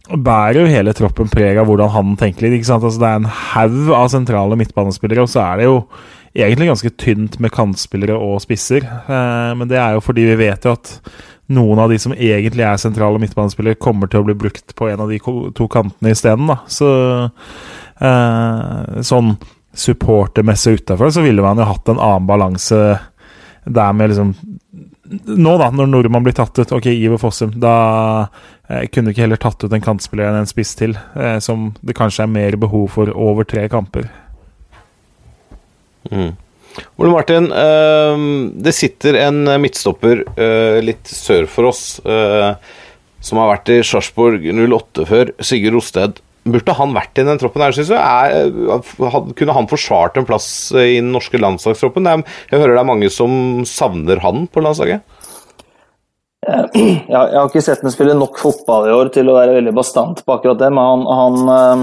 bærer 0.09 0.63
jo 0.63 0.71
hele 0.71 0.95
troppen 0.97 1.29
preg 1.29 1.59
av 1.61 1.67
hvordan 1.69 1.91
han 1.93 2.15
tenker 2.17 2.47
litt. 2.47 2.59
ikke 2.59 2.71
sant? 2.71 2.87
Altså, 2.87 3.03
det 3.03 3.09
er 3.09 3.19
en 3.21 3.33
haug 3.53 3.91
av 3.93 4.09
sentrale 4.13 4.57
midtbanespillere, 4.57 5.27
og 5.27 5.29
så 5.29 5.43
er 5.45 5.61
det 5.61 5.67
jo 5.67 5.75
egentlig 6.39 6.71
ganske 6.71 6.93
tynt 7.03 7.37
med 7.43 7.53
kantspillere 7.53 8.17
og 8.17 8.41
spisser. 8.41 8.87
men 9.59 9.69
det 9.69 9.77
er 9.83 9.99
jo 9.99 10.05
fordi 10.05 10.25
vi 10.31 10.39
vet 10.47 10.65
jo 10.65 10.77
at 10.79 10.95
noen 11.49 11.81
av 11.81 11.93
de 11.93 11.99
som 12.01 12.13
egentlig 12.13 12.65
er 12.67 12.81
sentrale 12.81 13.21
midtbanespillere, 13.23 13.81
kommer 13.81 14.11
til 14.11 14.23
å 14.23 14.29
bli 14.29 14.37
brukt 14.37 14.75
på 14.77 14.91
en 14.91 15.05
av 15.05 15.13
de 15.13 15.21
to 15.57 15.69
kantene 15.73 16.13
isteden. 16.13 16.51
Så 16.69 16.89
eh, 18.05 18.99
sånn 19.09 19.37
supportermessig 19.79 20.81
utafor 20.81 21.13
så 21.15 21.23
ville 21.25 21.45
man 21.45 21.61
jo 21.61 21.69
hatt 21.69 21.91
en 21.91 22.01
annen 22.03 22.29
balanse 22.29 22.79
der 23.65 23.93
med 23.97 24.13
liksom 24.13 24.35
Nå, 25.09 25.55
da, 25.57 25.71
når 25.73 25.87
nordmann 25.89 26.21
blir 26.27 26.35
tatt 26.37 26.59
ut, 26.59 26.73
ok, 26.77 26.85
Iver 26.93 27.17
Fossum, 27.17 27.55
da 27.57 27.71
eh, 28.69 28.83
kunne 28.93 29.09
du 29.09 29.15
ikke 29.15 29.23
heller 29.25 29.41
tatt 29.41 29.65
ut 29.65 29.73
en 29.73 29.81
kantspiller 29.81 30.29
enn 30.29 30.43
en 30.43 30.51
spiss 30.51 30.75
til, 30.77 30.99
eh, 31.17 31.39
som 31.41 31.71
det 31.81 31.97
kanskje 31.97 32.27
er 32.27 32.35
mer 32.35 32.59
behov 32.61 32.91
for 32.93 33.09
over 33.17 33.49
tre 33.49 33.63
kamper. 33.73 34.05
Mm. 36.13 36.35
Ole 37.01 37.15
Martin, 37.15 37.49
ehm, 37.57 38.29
det 38.61 38.77
sitter 38.77 39.17
en 39.23 39.49
midtstopper 39.63 40.27
eh, 40.37 40.79
litt 40.85 41.09
sør 41.09 41.49
for 41.49 41.71
oss 41.71 41.83
eh, 42.05 42.53
som 43.25 43.41
har 43.41 43.53
vært 43.55 43.73
i 43.73 43.81
Sarpsborg 43.87 44.45
08 44.45 45.07
før, 45.09 45.33
Sigurd 45.41 45.79
Rosted. 45.79 46.21
Burde 46.55 46.75
han 46.79 46.95
vært 46.97 47.21
i 47.21 47.27
den 47.27 47.41
troppen 47.41 47.65
her, 47.65 47.75
syns 47.77 47.91
du? 47.93 47.97
Er, 47.99 48.83
kunne 49.39 49.57
han 49.57 49.71
forsvart 49.71 50.19
en 50.19 50.29
plass 50.29 50.49
i 50.75 50.99
den 51.01 51.13
norske 51.15 51.41
landslagstroppen? 51.41 52.09
Jeg 52.09 52.59
hører 52.61 52.77
det 52.77 52.83
er 52.83 52.91
mange 52.91 53.11
som 53.13 53.65
savner 53.69 54.23
han 54.25 54.47
på 54.53 54.65
landslaget. 54.65 55.05
Jeg 56.49 57.13
har 57.13 57.49
ikke 57.49 57.61
sett 57.65 57.83
ham 57.85 57.93
spille 57.93 58.15
nok 58.17 58.39
fotball 58.41 58.89
i 58.89 58.95
år 58.95 59.11
til 59.13 59.29
å 59.29 59.37
være 59.37 59.59
veldig 59.59 59.75
bastant 59.77 60.23
på 60.25 60.37
akkurat 60.37 60.61
det, 60.63 60.71
men 60.73 60.87
han, 60.87 61.03
han 61.19 61.51
ehm, 61.55 61.83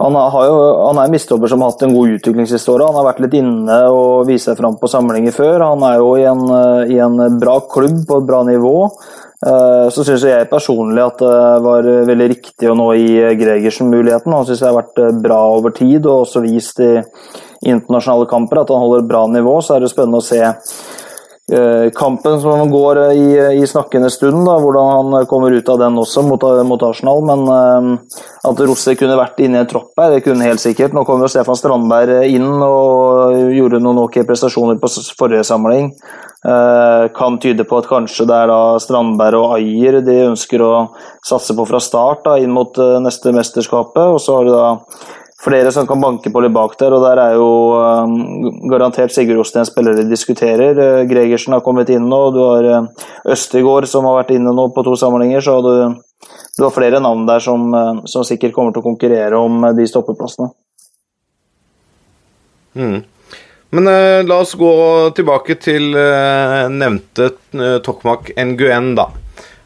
han, 0.00 0.16
jo, 0.48 0.58
han 0.86 0.98
er 0.98 1.08
en 1.08 1.14
midtstopper 1.14 1.50
som 1.52 1.62
har 1.62 1.72
hatt 1.72 1.82
en 1.84 1.94
god 1.94 2.14
utviklingshistorie. 2.16 2.86
Han 2.88 2.98
har 2.98 3.08
vært 3.10 3.24
litt 3.24 3.36
inne 3.40 3.80
og 3.92 4.28
vist 4.28 4.48
seg 4.48 4.56
fram 4.58 4.78
på 4.80 4.88
samlinger 4.90 5.34
før. 5.36 5.66
Han 5.66 5.84
er 5.86 5.98
jo 6.00 6.14
i 6.16 6.24
en, 6.30 6.44
i 6.88 6.96
en 7.04 7.18
bra 7.40 7.58
klubb 7.70 8.06
på 8.08 8.20
et 8.20 8.30
bra 8.30 8.40
nivå. 8.48 8.76
Eh, 9.40 9.86
så 9.92 10.04
syns 10.06 10.24
jeg 10.24 10.48
personlig 10.48 11.04
at 11.04 11.20
det 11.20 11.42
var 11.66 11.90
veldig 12.08 12.30
riktig 12.32 12.70
å 12.70 12.78
nå 12.78 12.88
gi 12.96 13.36
Gregersen 13.40 13.92
muligheten. 13.92 14.32
Han 14.36 14.48
syns 14.48 14.64
jeg 14.64 14.70
har 14.72 14.80
vært 14.80 15.20
bra 15.20 15.42
over 15.58 15.76
tid 15.76 16.08
og 16.08 16.24
også 16.24 16.44
vist 16.48 16.80
i 16.84 16.94
internasjonale 17.68 18.28
kamper 18.30 18.62
at 18.62 18.72
han 18.72 18.80
holder 18.80 19.04
et 19.04 19.12
bra 19.12 19.26
nivå. 19.28 19.60
Så 19.60 19.76
er 19.76 19.84
det 19.84 19.92
spennende 19.92 20.24
å 20.24 20.28
se 20.30 20.40
Eh, 20.40 21.09
kampen 21.96 22.40
som 22.40 22.70
går 22.70 22.96
eh, 22.96 23.12
i, 23.18 23.62
i 23.62 23.66
snakkende 23.66 24.10
stund, 24.10 24.44
da, 24.46 24.56
hvordan 24.62 24.90
han 25.14 25.26
kommer 25.30 25.50
ut 25.50 25.68
av 25.68 25.80
den 25.80 25.98
også 25.98 26.22
mot, 26.26 26.44
mot 26.66 26.82
Arsenal. 26.86 27.22
Men 27.26 27.44
uh, 27.48 28.20
at 28.50 28.62
Rosse 28.68 28.94
kunne 28.98 29.18
vært 29.18 29.42
inne 29.42 29.60
i 29.60 29.64
en 29.64 29.70
tropp 29.70 29.98
her, 29.98 30.14
det 30.14 30.24
kunne 30.26 30.46
helt 30.46 30.62
sikkert. 30.62 30.94
Nå 30.96 31.04
kom 31.08 31.22
jo 31.24 31.30
Stefan 31.30 31.58
Strandberg 31.58 32.26
inn 32.30 32.48
og 32.64 33.36
gjorde 33.56 33.82
noen 33.82 34.04
ok 34.06 34.22
prestasjoner 34.28 34.80
på 34.80 34.92
forrige 35.18 35.46
samling. 35.48 35.92
Uh, 36.40 37.10
kan 37.12 37.36
tyde 37.42 37.66
på 37.68 37.82
at 37.82 37.88
kanskje 37.90 38.24
det 38.30 38.36
er 38.36 38.48
da 38.48 38.60
Strandberg 38.80 39.42
og 39.42 39.56
Ayer 39.58 39.98
de 40.00 40.14
ønsker 40.30 40.62
å 40.64 40.72
satse 41.26 41.52
på 41.52 41.66
fra 41.68 41.82
start 41.84 42.24
da, 42.24 42.38
inn 42.40 42.54
mot 42.54 42.78
uh, 42.80 42.96
neste 43.02 43.34
mesterskapet. 43.36 44.06
Og 44.14 44.22
så 44.22 44.38
har 44.38 44.48
du 44.48 44.54
da 44.54 44.68
flere 45.44 45.72
som 45.72 45.86
kan 45.86 46.00
banke 46.00 46.30
på 46.32 46.42
litt 46.44 46.52
bak 46.52 46.76
der, 46.80 46.94
og 46.94 47.04
der 47.04 47.20
er 47.22 47.36
jo 47.38 47.48
um, 47.80 48.68
garantert 48.70 49.12
Sigurd 49.14 49.40
Osten 49.40 49.62
en 49.62 49.68
spiller 49.68 49.96
de 49.96 50.04
diskuterer. 50.10 50.76
Uh, 50.76 51.04
Gregersen 51.08 51.56
har 51.56 51.64
kommet 51.64 51.90
inn 51.92 52.08
nå, 52.10 52.20
du 52.34 52.40
har 52.44 52.68
uh, 52.68 53.06
Østegård 53.32 53.88
som 53.88 54.08
har 54.08 54.20
vært 54.20 54.34
inne 54.36 54.52
nå 54.56 54.68
på 54.74 54.84
to 54.86 54.96
samlinger, 55.00 55.44
så 55.44 55.56
du, 55.64 55.72
du 56.58 56.66
har 56.66 56.74
flere 56.74 57.00
navn 57.00 57.24
der 57.28 57.40
som, 57.44 57.70
uh, 57.72 58.02
som, 58.10 58.26
sikkert 58.26 58.54
kommer 58.56 58.76
til 58.76 58.84
å 58.84 58.88
konkurrere 58.90 59.40
om 59.40 59.64
de 59.76 59.88
stoppeplassene. 59.88 60.52
Mm. 62.76 63.00
Men 63.70 63.86
la 64.26 64.36
oss 64.42 64.56
gå 64.58 64.70
tilbake 65.14 65.54
til 65.62 65.92
nevnte 66.74 67.28
Tokmak 67.86 68.32
Nguyen, 68.34 68.96
da. 68.98 69.04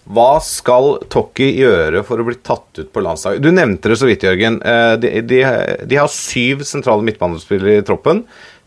Hva 0.04 0.36
skal 0.44 0.98
Tokki 1.12 1.46
gjøre 1.56 2.02
for 2.04 2.20
å 2.20 2.26
bli 2.26 2.36
tatt 2.44 2.80
ut 2.80 2.90
på 2.92 3.02
landslaget? 3.04 3.44
Du 3.44 3.48
nevnte 3.54 3.88
det 3.88 3.96
så 4.00 4.08
vidt, 4.08 4.24
Jørgen. 4.26 4.58
Eh, 4.60 4.96
de, 5.00 5.12
de, 5.24 5.38
de 5.88 6.00
har 6.00 6.10
syv 6.12 6.64
sentrale 6.68 7.04
midtbanespillere 7.06 7.80
i 7.80 7.86
troppen. 7.86 8.20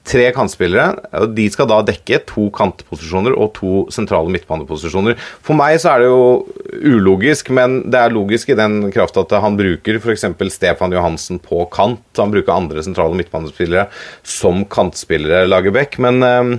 Tre 0.08 0.30
kantspillere. 0.34 0.96
og 1.20 1.36
De 1.38 1.46
skal 1.52 1.68
da 1.70 1.82
dekke 1.86 2.22
to 2.30 2.48
kantposisjoner 2.56 3.36
og 3.36 3.52
to 3.58 3.84
sentrale 3.94 4.32
midtbaneposisjoner. 4.34 5.20
For 5.44 5.58
meg 5.60 5.78
så 5.84 5.92
er 5.94 6.06
det 6.06 6.08
jo 6.10 6.96
ulogisk, 6.96 7.52
men 7.54 7.82
det 7.92 8.00
er 8.02 8.16
logisk 8.16 8.50
i 8.50 8.58
den 8.58 8.88
kraft 8.96 9.20
at 9.20 9.36
han 9.44 9.60
bruker 9.60 10.00
f.eks. 10.00 10.26
Stefan 10.56 10.96
Johansen 10.96 11.42
på 11.44 11.68
kant. 11.76 12.02
Han 12.18 12.34
bruker 12.34 12.56
andre 12.56 12.86
sentrale 12.88 13.20
midtbanespillere 13.20 13.90
som 14.26 14.64
kantspillere, 14.66 15.46
Lagerbäck. 15.52 16.00
Men 16.02 16.24
eh, 16.26 16.58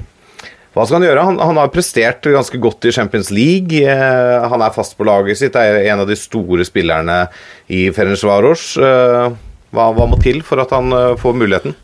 hva 0.77 0.85
skal 0.85 0.99
han 0.99 1.09
gjøre? 1.09 1.25
Han, 1.31 1.39
han, 1.43 1.59
har 1.59 1.73
prestert 1.73 2.29
ganske 2.29 2.61
godt 2.61 2.87
i 2.87 2.93
Champions 2.95 3.33
League. 3.35 3.81
Eh, 3.83 4.49
han 4.53 4.63
er 4.63 4.75
fast 4.75 4.99
på 4.99 5.07
laget 5.09 5.41
sitt, 5.41 5.57
er 5.57 5.81
en 5.89 6.05
av 6.05 6.09
de 6.11 6.17
store 6.19 6.67
spillerne 6.69 7.25
i 7.73 7.89
Ferencvaros. 7.95 8.71
Eh, 8.77 9.37
hva, 9.75 9.91
hva, 9.97 10.09
må 10.09 10.21
til 10.23 10.43
for 10.47 10.63
at 10.63 10.73
han 10.77 10.93
eh, 10.95 11.15
får 11.21 11.37
muligheten? 11.41 11.77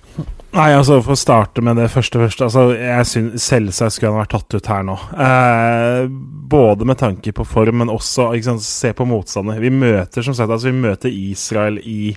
Nei, 0.55 0.69
altså 0.71 1.01
For 1.03 1.17
å 1.17 1.19
starte 1.19 1.63
med 1.67 1.81
det 1.81 1.89
første 1.91 2.21
først. 2.21 2.45
altså 2.47 2.69
jeg 2.79 3.07
synes 3.11 3.47
Selvsagt 3.51 3.97
skulle 3.97 4.13
han 4.13 4.21
vært 4.23 4.35
tatt 4.37 4.55
ut 4.55 4.71
her 4.71 4.85
nå. 4.87 4.95
Eh, 5.27 6.05
både 6.55 6.87
med 6.87 7.01
tanke 7.01 7.35
på 7.35 7.47
form, 7.49 7.81
men 7.83 7.91
også 7.91 8.31
sant, 8.47 8.63
se 8.63 8.93
på 8.95 9.07
motstander. 9.09 9.59
Vi 9.63 9.73
møter 9.75 10.23
som 10.23 10.37
sagt, 10.37 10.53
altså 10.53 10.71
vi 10.71 10.85
møter 10.85 11.11
Israel 11.11 11.81
i 11.83 12.15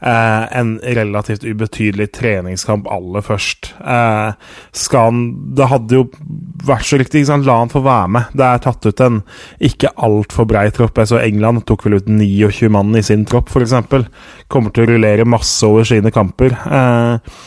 en 0.00 0.76
relativt 0.82 1.44
ubetydelig 1.44 2.10
treningskamp 2.12 2.88
aller 2.92 3.24
først. 3.24 3.72
Eh, 3.80 4.32
skal 4.76 5.08
han 5.08 5.22
Det 5.56 5.68
hadde 5.70 5.94
jo 5.94 6.04
vært 6.66 6.84
så 6.84 6.98
riktig, 7.00 7.26
sant? 7.26 7.46
la 7.46 7.58
han 7.62 7.72
få 7.72 7.80
være 7.84 8.08
med. 8.08 8.32
Det 8.36 8.44
er 8.44 8.62
tatt 8.64 8.86
ut 8.86 9.00
en 9.00 9.22
ikke 9.60 9.94
altfor 9.96 10.46
brei 10.46 10.68
tropp. 10.70 10.98
Jeg 10.98 11.12
så 11.12 11.22
England 11.22 11.64
tok 11.66 11.86
vel 11.86 12.00
ut 12.00 12.10
29 12.10 12.68
mann 12.70 12.94
i 12.96 13.02
sin 13.02 13.24
tropp, 13.24 13.48
f.eks. 13.48 13.74
Kommer 14.48 14.74
til 14.74 14.84
å 14.84 14.90
rullere 14.92 15.28
masse 15.28 15.64
over 15.66 15.86
sine 15.88 16.12
kamper. 16.14 16.52
Eh, 16.52 17.40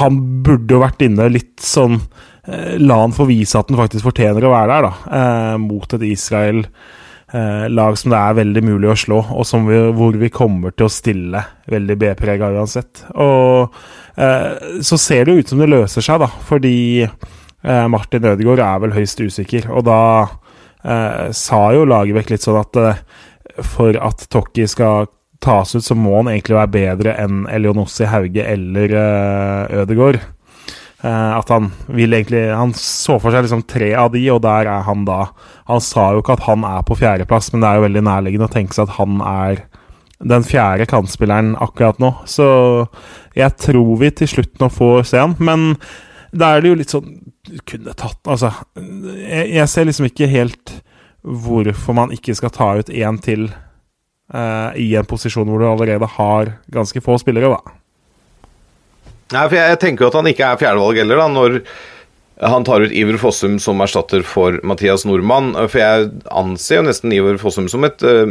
han 0.00 0.20
burde 0.42 0.74
jo 0.74 0.82
vært 0.82 1.04
inne 1.06 1.28
litt 1.30 1.60
sånn 1.62 2.00
eh, 2.00 2.76
La 2.82 2.98
han 3.02 3.14
få 3.14 3.28
vise 3.28 3.58
at 3.58 3.68
han 3.70 3.78
faktisk 3.78 4.08
fortjener 4.08 4.44
å 4.44 4.52
være 4.52 4.72
der, 4.72 4.88
da. 4.88 5.18
Eh, 5.20 5.58
mot 5.62 5.96
et 5.96 6.06
Israel 6.08 6.64
eh, 7.36 7.66
lag 7.68 7.98
som 7.98 8.12
det 8.12 8.20
er 8.20 8.38
veldig 8.40 8.62
mulig 8.64 8.90
å 8.92 8.98
slå, 8.98 9.20
og 9.36 9.68
vi, 9.68 9.80
hvor 9.98 10.16
vi 10.20 10.32
kommer 10.32 10.74
til 10.74 10.88
å 10.88 10.92
stille 10.92 11.42
veldig 11.70 11.96
B-prega 12.00 12.50
uansett. 12.56 13.04
Og 13.14 13.76
eh, 14.16 14.80
så 14.86 14.98
ser 15.00 15.28
det 15.28 15.38
ut 15.40 15.52
som 15.52 15.62
det 15.62 15.70
løser 15.70 16.04
seg, 16.04 16.22
da, 16.24 16.30
fordi 16.48 16.76
eh, 17.04 17.86
Martin 17.92 18.26
Ødegaard 18.32 18.64
er 18.64 18.82
vel 18.86 18.96
høyst 18.96 19.20
usikker. 19.20 19.68
Og 19.72 19.86
da 19.88 20.00
eh, 20.24 21.28
sa 21.36 21.62
jo 21.76 21.86
Lagerbäck 21.88 22.32
litt 22.32 22.46
sånn 22.46 22.62
at 22.62 22.80
eh, 22.82 23.04
for 23.64 23.96
at 24.00 24.26
Tokki 24.32 24.66
skal 24.68 25.08
tas 25.42 25.74
ut, 25.76 25.84
så 25.84 25.94
må 25.98 26.16
han 26.18 26.30
egentlig 26.32 26.56
være 26.56 26.72
bedre 26.72 27.14
enn 27.20 27.44
Elionossi 27.52 28.08
Hauge 28.08 28.44
eller 28.44 28.94
uh, 28.96 29.82
Ødegaard. 29.82 30.22
Uh, 31.06 31.36
at 31.36 31.50
han 31.52 31.68
vil 31.86 32.16
egentlig 32.16 32.40
Han 32.56 32.72
så 32.74 33.20
for 33.22 33.30
seg 33.30 33.44
liksom 33.44 33.60
tre 33.70 33.92
av 33.94 34.08
de, 34.14 34.24
og 34.32 34.40
der 34.42 34.66
er 34.66 34.86
han 34.88 35.04
da. 35.06 35.28
Han 35.70 35.82
sa 35.84 36.08
jo 36.14 36.22
ikke 36.22 36.34
at 36.34 36.46
han 36.48 36.64
er 36.66 36.82
på 36.86 36.96
fjerdeplass, 36.98 37.52
men 37.52 37.62
det 37.62 37.68
er 37.70 37.78
jo 37.78 37.86
veldig 37.86 38.02
nærliggende 38.08 38.48
å 38.48 38.54
tenke 38.54 38.74
seg 38.74 38.88
at 38.88 38.96
han 38.96 39.20
er 39.22 39.62
den 40.16 40.46
fjerde 40.48 40.88
kantspilleren 40.88 41.52
akkurat 41.62 42.00
nå. 42.02 42.10
Så 42.26 42.48
jeg 43.36 43.54
tror 43.60 43.92
vi 44.00 44.10
til 44.18 44.32
slutt 44.32 44.58
nå 44.62 44.70
får 44.72 45.06
se 45.12 45.22
han, 45.22 45.36
men 45.38 45.74
da 46.34 46.54
er 46.54 46.64
det 46.64 46.72
jo 46.72 46.80
litt 46.80 46.92
sånn 46.92 47.12
Kunne 47.70 47.92
tatt 47.94 48.26
Altså, 48.26 48.50
jeg, 48.74 49.44
jeg 49.54 49.70
ser 49.70 49.86
liksom 49.86 50.08
ikke 50.08 50.26
helt 50.26 50.72
hvorfor 51.22 51.94
man 51.94 52.10
ikke 52.14 52.34
skal 52.38 52.50
ta 52.54 52.66
ut 52.80 52.90
én 52.90 53.20
til 53.22 53.46
uh, 54.34 54.74
i 54.78 54.88
en 54.98 55.06
posisjon 55.06 55.46
hvor 55.46 55.62
du 55.62 55.66
allerede 55.68 56.08
har 56.16 56.50
ganske 56.74 57.02
få 57.02 57.16
spillere, 57.22 57.50
da. 57.54 57.76
Nei, 59.34 59.44
for 59.50 59.58
jeg, 59.58 59.78
tenker 59.82 60.06
jo 60.06 60.08
at 60.12 60.18
han 60.20 60.30
ikke 60.30 60.48
er 60.52 60.60
fjerdevalg 60.60 61.00
heller, 61.02 61.18
da, 61.18 61.28
når 61.34 61.60
han 62.46 62.66
tar 62.68 62.84
ut 62.84 62.92
Iver 62.92 63.16
Fossum 63.16 63.54
som 63.62 63.80
erstatter 63.80 64.20
for 64.26 64.58
Mathias 64.66 65.06
Nordmann. 65.08 65.54
For 65.56 65.80
jeg 65.80 66.10
anser 66.36 66.78
jo 66.78 66.84
nesten 66.84 67.14
Iver 67.16 67.38
Fossum 67.40 67.66
som 67.72 67.86
et, 67.88 68.02
eh, 68.04 68.26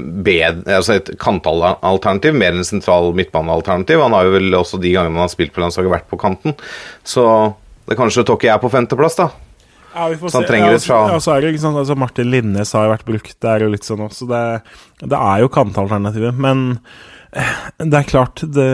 altså 0.69 0.99
et 0.99 1.09
kantalternativ, 1.21 2.37
mer 2.37 2.53
enn 2.53 2.67
sentral 2.67 3.09
midtbanealternativ. 3.17 4.03
Han 4.05 4.13
har 4.13 4.29
jo 4.29 4.35
vel 4.37 4.59
også 4.61 4.79
de 4.79 4.93
gangene 4.93 5.17
han 5.17 5.25
har 5.25 5.33
spilt 5.33 5.55
på 5.55 5.63
landslaget, 5.63 5.91
vært 5.97 6.11
på 6.11 6.21
kanten. 6.21 6.53
Så 7.03 7.25
det 7.89 7.97
kanskje 7.97 8.25
Tokki 8.29 8.53
er 8.53 8.61
på 8.61 8.71
femteplass, 8.71 9.17
da. 9.17 9.31
Ja, 9.95 10.09
vi 10.11 10.17
får 10.19 10.29
Så 10.29 10.37
han 10.37 10.43
se. 10.43 10.51
trenger 10.51 10.73
et 10.75 10.83
fra- 10.83 11.01
altså, 11.07 11.13
ja, 11.13 11.19
så 11.19 11.33
er 11.33 11.41
det 11.41 11.53
ikke 11.55 11.61
sant, 11.65 11.77
altså 11.77 11.97
Martin 11.97 12.29
Linnes 12.31 12.71
har 12.73 12.85
jo 12.85 12.93
vært 12.93 13.05
brukt 13.07 13.35
der 13.39 13.63
og 13.65 13.71
litt 13.71 13.83
sånn 13.87 14.05
også. 14.05 14.27
Det, 14.27 14.61
det 15.07 15.17
er 15.17 15.39
jo 15.39 15.47
kantalternativet. 15.49 16.35
Men 16.37 16.79
det 17.77 17.97
er 17.99 18.07
klart 18.07 18.43
det, 18.55 18.65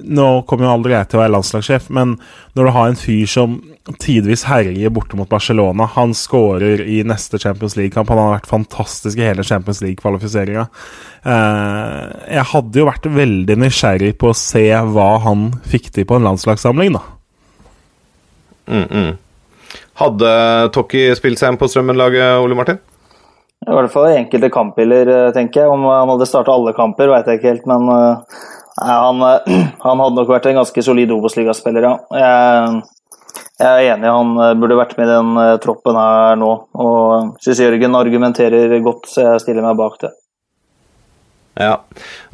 Nå 0.00 0.28
kommer 0.48 0.64
jo 0.64 0.70
aldri 0.78 0.94
jeg 0.94 1.10
til 1.10 1.18
å 1.18 1.22
være 1.22 1.32
landslagssjef, 1.34 1.90
men 1.92 2.14
når 2.56 2.68
du 2.68 2.72
har 2.72 2.88
en 2.88 2.98
fyr 2.98 3.28
som 3.28 3.58
tidvis 4.00 4.46
herjer 4.48 4.92
borte 4.92 5.16
mot 5.16 5.28
Barcelona 5.28 5.86
Han 5.94 6.14
skårer 6.16 6.82
i 6.84 7.02
neste 7.08 7.40
Champions 7.40 7.76
League-kamp. 7.78 8.10
Han 8.12 8.20
har 8.20 8.34
vært 8.38 8.50
fantastisk 8.50 9.20
i 9.20 9.26
hele 9.28 9.44
Champions 9.46 9.80
League-kvalifiseringa. 9.84 10.66
Eh, 11.28 12.02
jeg 12.38 12.48
hadde 12.52 12.82
jo 12.82 12.88
vært 12.88 13.08
veldig 13.12 13.58
nysgjerrig 13.64 14.14
på 14.20 14.32
å 14.32 14.36
se 14.36 14.66
hva 14.92 15.10
han 15.24 15.50
fikk 15.68 15.92
til 15.94 16.08
på 16.08 16.18
en 16.18 16.28
landslagssamling, 16.28 16.96
da. 16.96 17.04
Mm, 18.68 18.86
mm. 18.88 19.78
Hadde 19.98 20.30
Tokki 20.76 21.08
spilt 21.18 21.40
seg 21.40 21.52
inn 21.52 21.60
på 21.60 21.68
Strømmen-laget, 21.70 22.40
Ole 22.42 22.56
Martin? 22.56 22.80
I 23.68 23.74
hvert 23.76 23.92
fall 23.92 24.10
i 24.10 24.18
enkelte 24.22 24.48
kampbilder, 24.52 25.10
eh, 25.14 25.32
tenker 25.36 25.64
jeg. 25.64 25.72
Om 25.72 25.88
han 25.90 26.12
hadde 26.14 26.28
starta 26.28 26.54
alle 26.54 26.72
kamper, 26.76 27.10
veit 27.12 27.28
jeg 27.28 27.40
ikke 27.40 27.52
helt, 27.52 27.66
men 27.68 27.90
eh, 27.92 28.38
nei, 28.80 28.94
han, 29.04 29.26
eh, 29.28 29.58
han 29.86 30.04
hadde 30.04 30.20
nok 30.20 30.32
vært 30.32 30.48
en 30.48 30.62
ganske 30.62 30.84
solid 30.86 31.12
Obos-ligaspiller, 31.14 31.88
ja. 31.88 31.96
Jeg, 32.22 32.78
jeg 33.58 33.68
er 33.90 33.96
enig, 33.96 34.06
han 34.06 34.32
eh, 34.38 34.54
burde 34.58 34.78
vært 34.78 34.96
med 34.98 35.10
i 35.10 35.12
den 35.16 35.42
eh, 35.42 35.56
troppen 35.62 35.98
her 35.98 36.38
nå. 36.38 36.52
Og 36.78 37.36
syns 37.44 37.62
Jørgen 37.64 37.98
argumenterer 37.98 38.78
godt, 38.84 39.10
så 39.10 39.32
jeg 39.32 39.44
stiller 39.44 39.66
meg 39.66 39.78
bak 39.80 40.00
det. 40.04 40.14
Ja. 41.58 41.74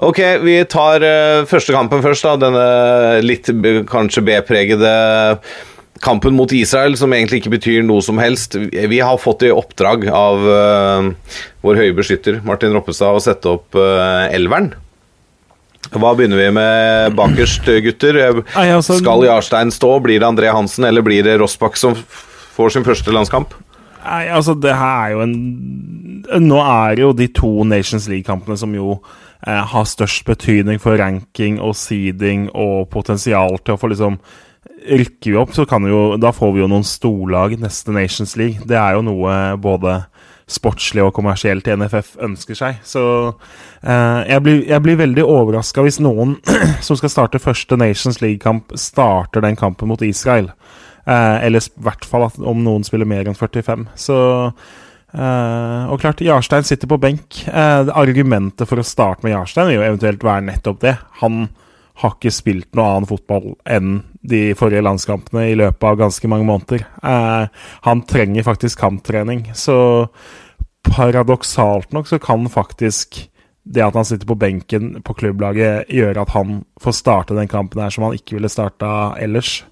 Ok, 0.05 0.21
vi 0.45 0.59
tar 0.69 1.01
eh, 1.01 1.47
første 1.49 1.73
kampen 1.73 2.05
først, 2.05 2.29
da. 2.29 2.37
Denne 2.45 3.23
litt 3.25 3.49
kanskje 3.89 4.25
B-pregede 4.27 4.93
kampen 6.05 6.37
mot 6.37 6.53
Israel, 6.55 6.97
som 7.01 7.13
egentlig 7.17 7.43
ikke 7.43 7.55
betyr 7.57 7.85
noe 7.87 8.05
som 8.05 8.21
helst. 8.21 8.57
Vi 8.61 9.01
har 9.01 9.21
fått 9.21 9.47
i 9.47 9.53
oppdrag 9.55 10.07
av 10.13 10.45
uh, 10.45 11.35
vår 11.65 11.81
høye 11.81 11.97
beskytter 11.97 12.43
Martin 12.47 12.77
Roppestad 12.77 13.17
å 13.17 13.23
sette 13.25 13.55
opp 13.57 13.79
uh, 13.79 14.29
elveren. 14.29 14.73
Hva 15.95 16.15
begynner 16.17 16.41
vi 16.41 16.49
med 16.57 17.17
bakerst, 17.19 17.67
gutter? 17.85 18.21
Altså- 18.55 18.99
Skal 18.99 19.27
Jarstein 19.27 19.73
stå? 19.75 19.99
Blir 20.05 20.21
det 20.21 20.29
André 20.29 20.53
Hansen, 20.53 20.85
eller 20.89 21.05
blir 21.05 21.23
det 21.27 21.39
Rossbakk 21.41 21.77
som 21.81 21.97
får 22.55 22.77
sin 22.77 22.87
første 22.87 23.13
landskamp? 23.15 23.55
Nei, 24.05 24.25
altså 24.29 24.55
det 24.61 24.75
her 24.77 25.07
er 25.07 25.13
jo 25.15 25.23
en 25.25 25.37
Nå 26.45 26.59
er 26.61 26.97
det 26.97 27.05
jo 27.05 27.13
de 27.17 27.27
to 27.37 27.51
Nations 27.69 28.07
League-kampene 28.09 28.57
som 28.57 28.73
jo 28.77 28.95
eh, 29.47 29.61
har 29.71 29.85
størst 29.89 30.25
betydning 30.25 30.81
for 30.81 30.97
ranking 30.97 31.59
og 31.61 31.75
seeding 31.77 32.47
og 32.57 32.89
potensial 32.93 33.59
til 33.61 33.77
å 33.77 33.81
få 33.81 33.91
liksom 33.93 34.17
Rykker 34.85 35.31
vi 35.31 35.39
opp, 35.41 35.55
så 35.57 35.65
kan 35.69 35.87
jo 35.89 36.17
Da 36.21 36.33
får 36.35 36.55
vi 36.55 36.63
jo 36.63 36.69
noen 36.71 36.85
storlag 36.87 37.57
neste 37.61 37.95
Nations 37.95 38.37
League. 38.41 38.67
Det 38.69 38.77
er 38.79 38.99
jo 38.99 39.05
noe 39.07 39.57
både 39.61 40.03
sportslig 40.51 41.01
og 41.01 41.15
kommersielt 41.17 41.69
i 41.69 41.77
NFF 41.79 42.19
ønsker 42.25 42.59
seg. 42.59 42.81
Så 42.85 43.03
eh, 43.81 44.21
jeg, 44.29 44.41
blir, 44.45 44.59
jeg 44.69 44.85
blir 44.85 45.01
veldig 45.01 45.25
overraska 45.25 45.85
hvis 45.87 46.03
noen 46.05 46.37
som 46.85 46.99
skal 47.01 47.13
starte 47.13 47.41
første 47.41 47.79
Nations 47.81 48.21
League-kamp, 48.21 48.75
starter 48.77 49.45
den 49.45 49.57
kampen 49.57 49.89
mot 49.89 50.05
Israel. 50.05 50.51
Eh, 51.09 51.47
eller 51.47 51.65
i 51.65 51.85
hvert 51.87 52.05
fall 52.09 52.29
at 52.29 52.37
om 52.41 52.61
noen 52.65 52.85
spiller 52.85 53.09
mer 53.09 53.29
enn 53.29 53.39
45. 53.39 53.89
Så 54.07 54.19
Uh, 55.15 55.87
Og 55.95 56.01
klart, 56.03 56.19
Jarstein 56.27 56.65
sitter 56.67 56.91
på 56.91 56.99
benk. 56.99 57.37
Uh, 57.47 57.87
argumentet 57.95 58.67
for 58.67 58.83
å 58.83 58.87
starte 58.87 59.23
med 59.23 59.31
Jarstein 59.31 59.69
vil 59.69 59.77
jo 59.77 59.85
eventuelt 59.87 60.25
være 60.27 60.43
nettopp 60.49 60.81
det. 60.83 60.97
Han 61.21 61.45
har 62.03 62.17
ikke 62.17 62.33
spilt 62.35 62.73
noe 62.75 62.89
annen 62.89 63.07
fotball 63.07 63.53
enn 63.63 64.01
de 64.25 64.55
forrige 64.57 64.85
landskampene 64.85 65.51
i 65.51 65.59
løpet 65.59 65.85
av 65.85 65.99
ganske 66.01 66.29
mange 66.31 66.49
måneder. 66.49 66.87
Eh, 67.05 67.61
han 67.85 68.03
trenger 68.09 68.47
faktisk 68.47 68.81
kamptrening. 68.81 69.47
Så 69.55 70.09
paradoksalt 70.89 71.93
nok 71.93 72.09
så 72.09 72.19
kan 72.23 72.49
faktisk 72.49 73.27
det 73.65 73.81
at 73.85 73.97
han 73.97 74.05
sitter 74.05 74.29
på 74.29 74.37
benken 74.37 74.99
på 75.05 75.15
klubblaget, 75.17 75.89
gjøre 75.89 76.21
at 76.21 76.35
han 76.37 76.59
får 76.81 76.99
starte 76.99 77.37
den 77.37 77.49
kampen 77.49 77.81
her 77.81 77.93
som 77.93 78.05
han 78.05 78.17
ikke 78.17 78.37
ville 78.37 78.53
starta 78.53 79.15
ellers. 79.21 79.63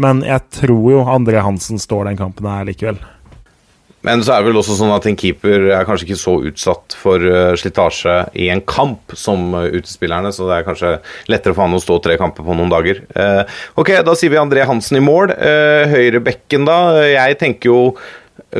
Men 0.00 0.20
jeg 0.24 0.48
tror 0.52 0.84
jo 0.92 1.04
André 1.08 1.40
Hansen 1.44 1.80
står 1.80 2.10
den 2.10 2.20
kampen 2.20 2.48
her 2.48 2.66
likevel. 2.68 3.00
Men 4.06 4.22
så 4.24 4.34
er 4.34 4.42
det 4.42 4.50
vel 4.50 4.58
også 4.58 4.74
sånn 4.74 4.92
at 4.94 5.04
en 5.06 5.16
keeper 5.18 5.68
er 5.76 5.86
kanskje 5.86 6.08
ikke 6.08 6.18
så 6.18 6.34
utsatt 6.50 6.96
for 6.98 7.22
eh, 7.22 7.52
slitasje 7.58 8.16
i 8.34 8.48
en 8.50 8.62
kamp 8.66 9.14
som 9.18 9.52
eh, 9.58 9.68
utespillerne, 9.78 10.32
så 10.34 10.48
det 10.48 10.56
er 10.56 10.66
kanskje 10.66 10.94
lettere 11.30 11.54
for 11.54 11.64
han 11.64 11.78
å 11.78 11.82
stå 11.82 12.00
tre 12.02 12.16
kamper 12.18 12.46
på 12.46 12.56
noen 12.58 12.72
dager. 12.72 13.04
Eh, 13.14 13.42
ok, 13.78 13.94
da 14.06 14.16
sier 14.18 14.32
vi 14.34 14.40
André 14.42 14.66
Hansen 14.66 14.98
i 14.98 15.04
mål. 15.04 15.34
høyre 15.92 16.22
bekken, 16.24 16.66
da. 16.66 16.78
Jeg 17.06 17.38
tenker 17.38 17.70
jo 17.70 17.82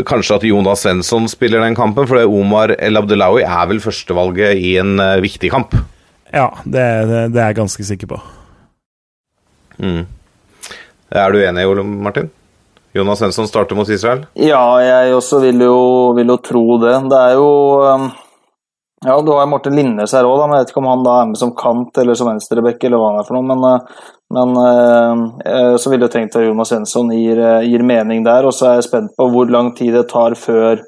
kanskje 0.06 0.36
at 0.38 0.46
Jonas 0.46 0.84
Svensson 0.84 1.26
spiller 1.30 1.64
den 1.64 1.76
kampen, 1.76 2.06
for 2.06 2.22
Omar 2.22 2.76
El 2.78 3.00
Abdelawi 3.00 3.42
er 3.42 3.66
vel 3.70 3.82
førstevalget 3.82 4.62
i 4.62 4.76
en 4.80 4.94
viktig 5.24 5.50
kamp. 5.52 5.74
Ja, 6.32 6.52
det, 6.64 6.86
det, 7.10 7.24
det 7.34 7.42
er 7.42 7.50
jeg 7.50 7.58
ganske 7.58 7.88
sikker 7.90 8.14
på. 8.14 8.20
Mm. 9.82 10.06
Er 11.12 11.34
du 11.34 11.42
enig, 11.42 11.66
Ole 11.68 11.84
Martin? 11.84 12.30
Jonas 12.92 13.18
Svensson 13.18 13.48
starter 13.48 13.74
mot 13.74 13.88
Israel? 13.88 14.26
Ja, 14.36 14.80
jeg 14.84 15.14
også 15.16 15.40
vil 15.40 15.64
jo, 15.64 15.76
vil 16.16 16.28
jo 16.28 16.36
tro 16.44 16.64
det. 16.82 16.92
Det 17.08 17.20
er 17.20 17.38
jo 17.38 17.48
um, 17.88 18.10
Ja, 19.02 19.16
du 19.24 19.32
har 19.32 19.48
Morten 19.50 19.74
Linnes 19.74 20.12
her 20.14 20.28
òg, 20.28 20.44
men 20.44 20.58
jeg 20.58 20.66
vet 20.66 20.74
ikke 20.74 20.82
om 20.82 20.90
han 20.90 21.06
da 21.06 21.14
er 21.22 21.30
med 21.30 21.40
som 21.40 21.54
kant 21.58 21.98
eller 21.98 22.18
som 22.18 22.28
venstreback 22.30 22.84
eller 22.84 23.00
hva 23.00 23.08
han 23.10 23.22
er 23.22 23.28
for 23.28 23.38
noe. 23.38 23.48
Men, 23.48 23.64
uh, 23.64 24.12
men 24.36 24.52
uh, 24.60 25.24
uh, 25.46 25.74
så 25.80 25.90
ville 25.90 26.06
jeg 26.06 26.14
tenkt 26.18 26.36
at 26.36 26.44
Jonas 26.44 26.70
Svensson 26.74 27.10
gir, 27.16 27.40
gir 27.64 27.86
mening 27.88 28.22
der. 28.28 28.46
Og 28.46 28.54
så 28.56 28.68
er 28.68 28.78
jeg 28.78 28.90
spent 28.90 29.16
på 29.16 29.30
hvor 29.32 29.48
lang 29.50 29.72
tid 29.78 29.96
det 29.96 30.06
tar 30.12 30.36
før 30.38 30.84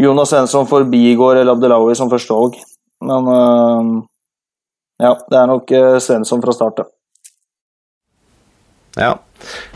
Jonas 0.00 0.30
Svensson 0.30 0.70
forbigår 0.70 1.42
eller 1.42 1.54
Abdelawi 1.58 1.98
som 1.98 2.10
førstevalg. 2.10 2.56
Men 3.04 3.28
ja, 5.02 5.12
det 5.28 5.36
er 5.38 5.50
nok 5.50 5.70
Svensson 6.02 6.42
fra 6.42 6.54
start, 6.54 6.80
ja. 6.80 6.90
Ja. 8.94 9.14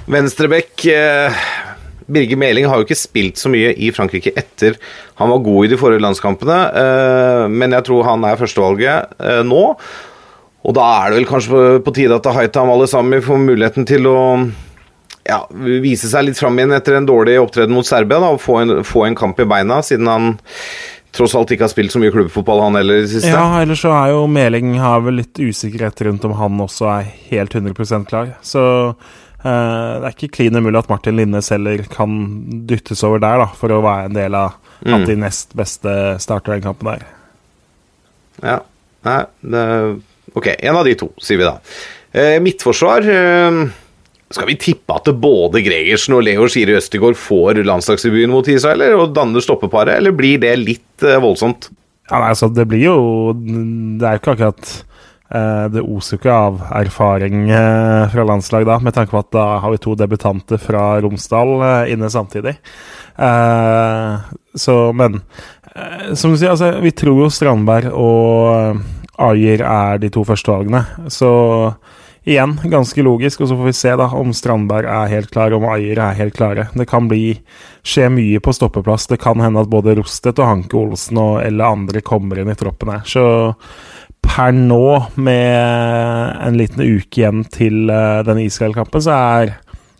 Venstrebekk 0.08 0.84
eh, 0.92 1.40
Birger 2.08 2.40
Meling 2.40 2.68
har 2.68 2.80
jo 2.80 2.86
ikke 2.86 2.98
spilt 2.98 3.40
så 3.40 3.50
mye 3.52 3.74
i 3.76 3.90
Frankrike 3.94 4.32
etter 4.38 4.78
han 5.20 5.32
var 5.32 5.42
god 5.44 5.66
i 5.66 5.72
de 5.72 5.80
forrige 5.80 6.02
landskampene, 6.04 6.60
eh, 6.82 7.44
men 7.52 7.76
jeg 7.76 7.88
tror 7.88 8.06
han 8.08 8.24
er 8.24 8.38
førstevalget 8.40 9.18
eh, 9.20 9.42
nå. 9.46 9.64
Og 10.68 10.74
da 10.76 10.86
er 11.02 11.10
det 11.10 11.20
vel 11.20 11.28
kanskje 11.28 11.66
på, 11.84 11.94
tide 11.96 12.16
at 12.16 12.32
Haitam 12.34 12.72
Alesami 12.72 13.20
får 13.24 13.44
muligheten 13.44 13.86
til 13.88 14.08
å 14.10 14.18
ja, 15.28 15.42
vise 15.52 16.08
seg 16.08 16.26
litt 16.26 16.40
fram 16.40 16.56
igjen 16.58 16.74
etter 16.76 16.96
en 16.96 17.08
dårlig 17.08 17.36
opptreden 17.40 17.76
mot 17.76 17.86
Serbia 17.86 18.20
da, 18.22 18.32
og 18.34 18.42
få 18.42 18.62
en, 18.62 18.78
få 18.86 19.04
en 19.06 19.18
kamp 19.18 19.40
i 19.40 19.48
beina, 19.48 19.82
siden 19.84 20.08
han 20.08 20.32
tross 21.14 21.34
alt 21.36 21.52
ikke 21.52 21.66
har 21.66 21.72
spilt 21.72 21.92
så 21.92 22.00
mye 22.00 22.12
klubbfotball, 22.14 22.62
han 22.66 22.78
heller, 22.78 23.00
i 23.00 23.04
det 23.06 23.12
siste. 23.12 23.32
Ja, 23.32 23.60
ellers 23.62 23.82
så 23.84 23.92
er 23.96 24.12
jo 24.14 24.26
Meling 24.30 24.76
har 24.80 25.02
vel 25.04 25.20
litt 25.22 25.40
usikkerhet 25.40 26.00
rundt 26.08 26.26
om 26.28 26.36
han 26.38 26.60
også 26.64 26.90
er 26.98 27.08
helt 27.30 27.56
100% 27.56 28.08
klar. 28.10 28.34
Så 28.44 28.62
eh, 29.44 29.92
det 29.98 30.08
er 30.08 30.16
ikke 30.16 30.32
klin 30.38 30.58
umulig 30.58 30.80
at 30.82 30.90
Martin 30.90 31.18
Linnes 31.18 31.50
heller 31.54 31.84
kan 31.92 32.16
dyttes 32.68 33.04
over 33.06 33.22
der, 33.22 33.44
da, 33.44 33.50
for 33.58 33.74
å 33.74 33.82
være 33.84 34.10
en 34.10 34.18
del 34.18 34.38
av 34.38 34.58
at 34.86 35.06
de 35.08 35.16
nest 35.18 35.54
beste 35.58 35.92
starter 36.22 36.54
den 36.54 36.66
kampen 36.68 36.92
der. 36.92 37.06
Ja. 38.44 38.60
Nei, 39.06 39.20
det, 39.46 39.64
ok, 40.34 40.48
en 40.58 40.78
av 40.78 40.86
de 40.86 40.94
to, 40.98 41.10
sier 41.22 41.40
vi 41.40 41.46
da. 41.46 41.58
Eh, 42.18 42.38
midtforsvar 42.42 43.04
eh, 43.04 43.58
Skal 44.32 44.48
vi 44.48 44.56
tippe 44.60 44.96
at 44.96 45.10
både 45.20 45.60
Gregersen 45.64 46.16
og 46.16 46.24
Leo 46.26 46.46
Skiri 46.50 46.74
Østegård 46.78 47.18
får 47.20 47.60
landslagsdebuten 47.68 48.32
mot 48.32 48.48
Israel, 48.50 48.84
og 48.98 49.12
danner 49.16 49.44
stoppeparet, 49.44 49.98
eller 49.98 50.16
blir 50.16 50.40
det 50.42 50.54
litt 50.60 51.06
eh, 51.06 51.20
voldsomt? 51.22 51.70
Ja, 52.08 52.22
nei, 52.22 52.32
altså, 52.32 52.48
det 52.48 52.64
blir 52.70 52.86
jo 52.86 52.98
Det 53.36 54.06
er 54.08 54.16
jo 54.16 54.22
ikke 54.22 54.36
akkurat 54.38 54.70
Det 55.28 55.82
oser 55.84 56.14
jo 56.14 56.18
ikke 56.22 56.32
av 56.32 56.60
erfaring 56.78 57.50
eh, 57.52 58.04
fra 58.08 58.24
landslag 58.24 58.64
da, 58.64 58.78
med 58.80 58.94
tanke 58.96 59.12
på 59.12 59.20
at 59.20 59.28
da 59.36 59.44
har 59.60 59.74
vi 59.74 59.80
to 59.84 59.92
debutanter 59.98 60.60
fra 60.62 60.94
Romsdal 61.04 61.52
eh, 61.58 61.92
inne 61.92 62.08
samtidig. 62.08 62.54
Eh, 63.18 64.14
så, 64.54 64.76
men 64.96 65.20
eh, 65.74 66.14
som 66.14 66.32
du 66.32 66.38
sier, 66.38 66.54
altså, 66.54 66.78
vi 66.80 66.94
tror 66.96 67.26
jo 67.26 67.32
Strandberg 67.34 67.92
og 67.92 68.54
eh, 68.54 68.86
Ayer 69.28 69.64
er 69.66 69.98
de 69.98 70.12
to 70.14 70.22
førstevalgene. 70.22 70.84
Så 71.10 71.28
igjen, 72.28 72.54
ganske 72.70 73.02
logisk. 73.02 73.42
Og 73.42 73.50
så 73.50 73.56
får 73.58 73.66
vi 73.66 73.76
se 73.76 73.94
da 73.98 74.08
om 74.14 74.30
Strandberg 74.36 74.86
er 74.86 75.12
helt 75.14 75.32
klar, 75.34 75.54
om 75.56 75.66
Ayer 75.72 75.98
er 76.04 76.18
helt 76.18 76.36
klare. 76.38 76.68
Det 76.74 76.86
kan 76.88 77.08
bli 77.10 77.32
skje 77.82 78.08
mye 78.14 78.40
på 78.44 78.54
stoppeplass. 78.54 79.08
Det 79.10 79.20
kan 79.22 79.42
hende 79.42 79.64
at 79.64 79.72
både 79.72 79.96
Rostet 79.98 80.38
og 80.38 80.50
Hanke 80.50 80.78
Olsen 80.78 81.18
og 81.18 81.40
eller 81.42 81.74
andre 81.78 82.04
kommer 82.06 82.38
inn 82.38 82.52
i 82.52 82.58
troppen 82.58 82.94
her. 82.94 83.02
Så 83.08 83.24
per 84.28 84.52
nå, 84.54 84.84
med 85.16 86.44
en 86.44 86.60
liten 86.60 86.84
uke 86.84 87.22
igjen 87.22 87.42
til 87.50 87.88
uh, 87.90 88.20
denne 88.26 88.44
Israel-kampen, 88.46 89.02
så 89.02 89.16
er 89.16 89.56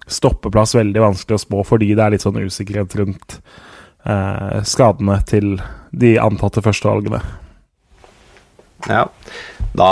stoppeplass 0.08 0.74
veldig 0.76 1.02
vanskelig 1.02 1.36
å 1.38 1.42
spå, 1.42 1.64
fordi 1.66 1.92
det 1.94 2.04
er 2.04 2.14
litt 2.14 2.24
sånn 2.24 2.40
usikkerhet 2.40 2.96
rundt 3.00 3.38
eh, 4.08 4.60
skadene 4.64 5.18
til 5.28 5.58
de 5.92 6.14
antatte 6.22 6.64
førstevalgene. 6.64 7.20
Ja. 8.88 9.04
Da, 9.76 9.90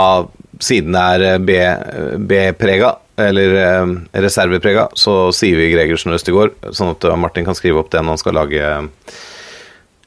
siden 0.63 0.97
det 0.97 1.05
er 1.19 1.27
eh, 1.37 2.17
B-prega, 2.17 2.95
eller 3.29 3.57
eh, 3.61 3.95
reserveprega, 4.25 4.89
så 4.97 5.19
sier 5.37 5.61
vi 5.61 5.73
Gregersen 5.75 6.13
og 6.13 6.21
Østegård, 6.21 6.57
sånn 6.77 6.95
at 6.95 7.09
eh, 7.09 7.21
Martin 7.21 7.49
kan 7.49 7.59
skrive 7.59 7.83
opp 7.83 7.93
det 7.93 8.03
når 8.03 8.17
han 8.17 8.25
skal 8.25 8.39
lage, 8.41 8.75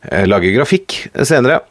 eh, 0.09 0.25
lage 0.29 0.55
grafikk 0.57 1.01
senere. 1.21 1.61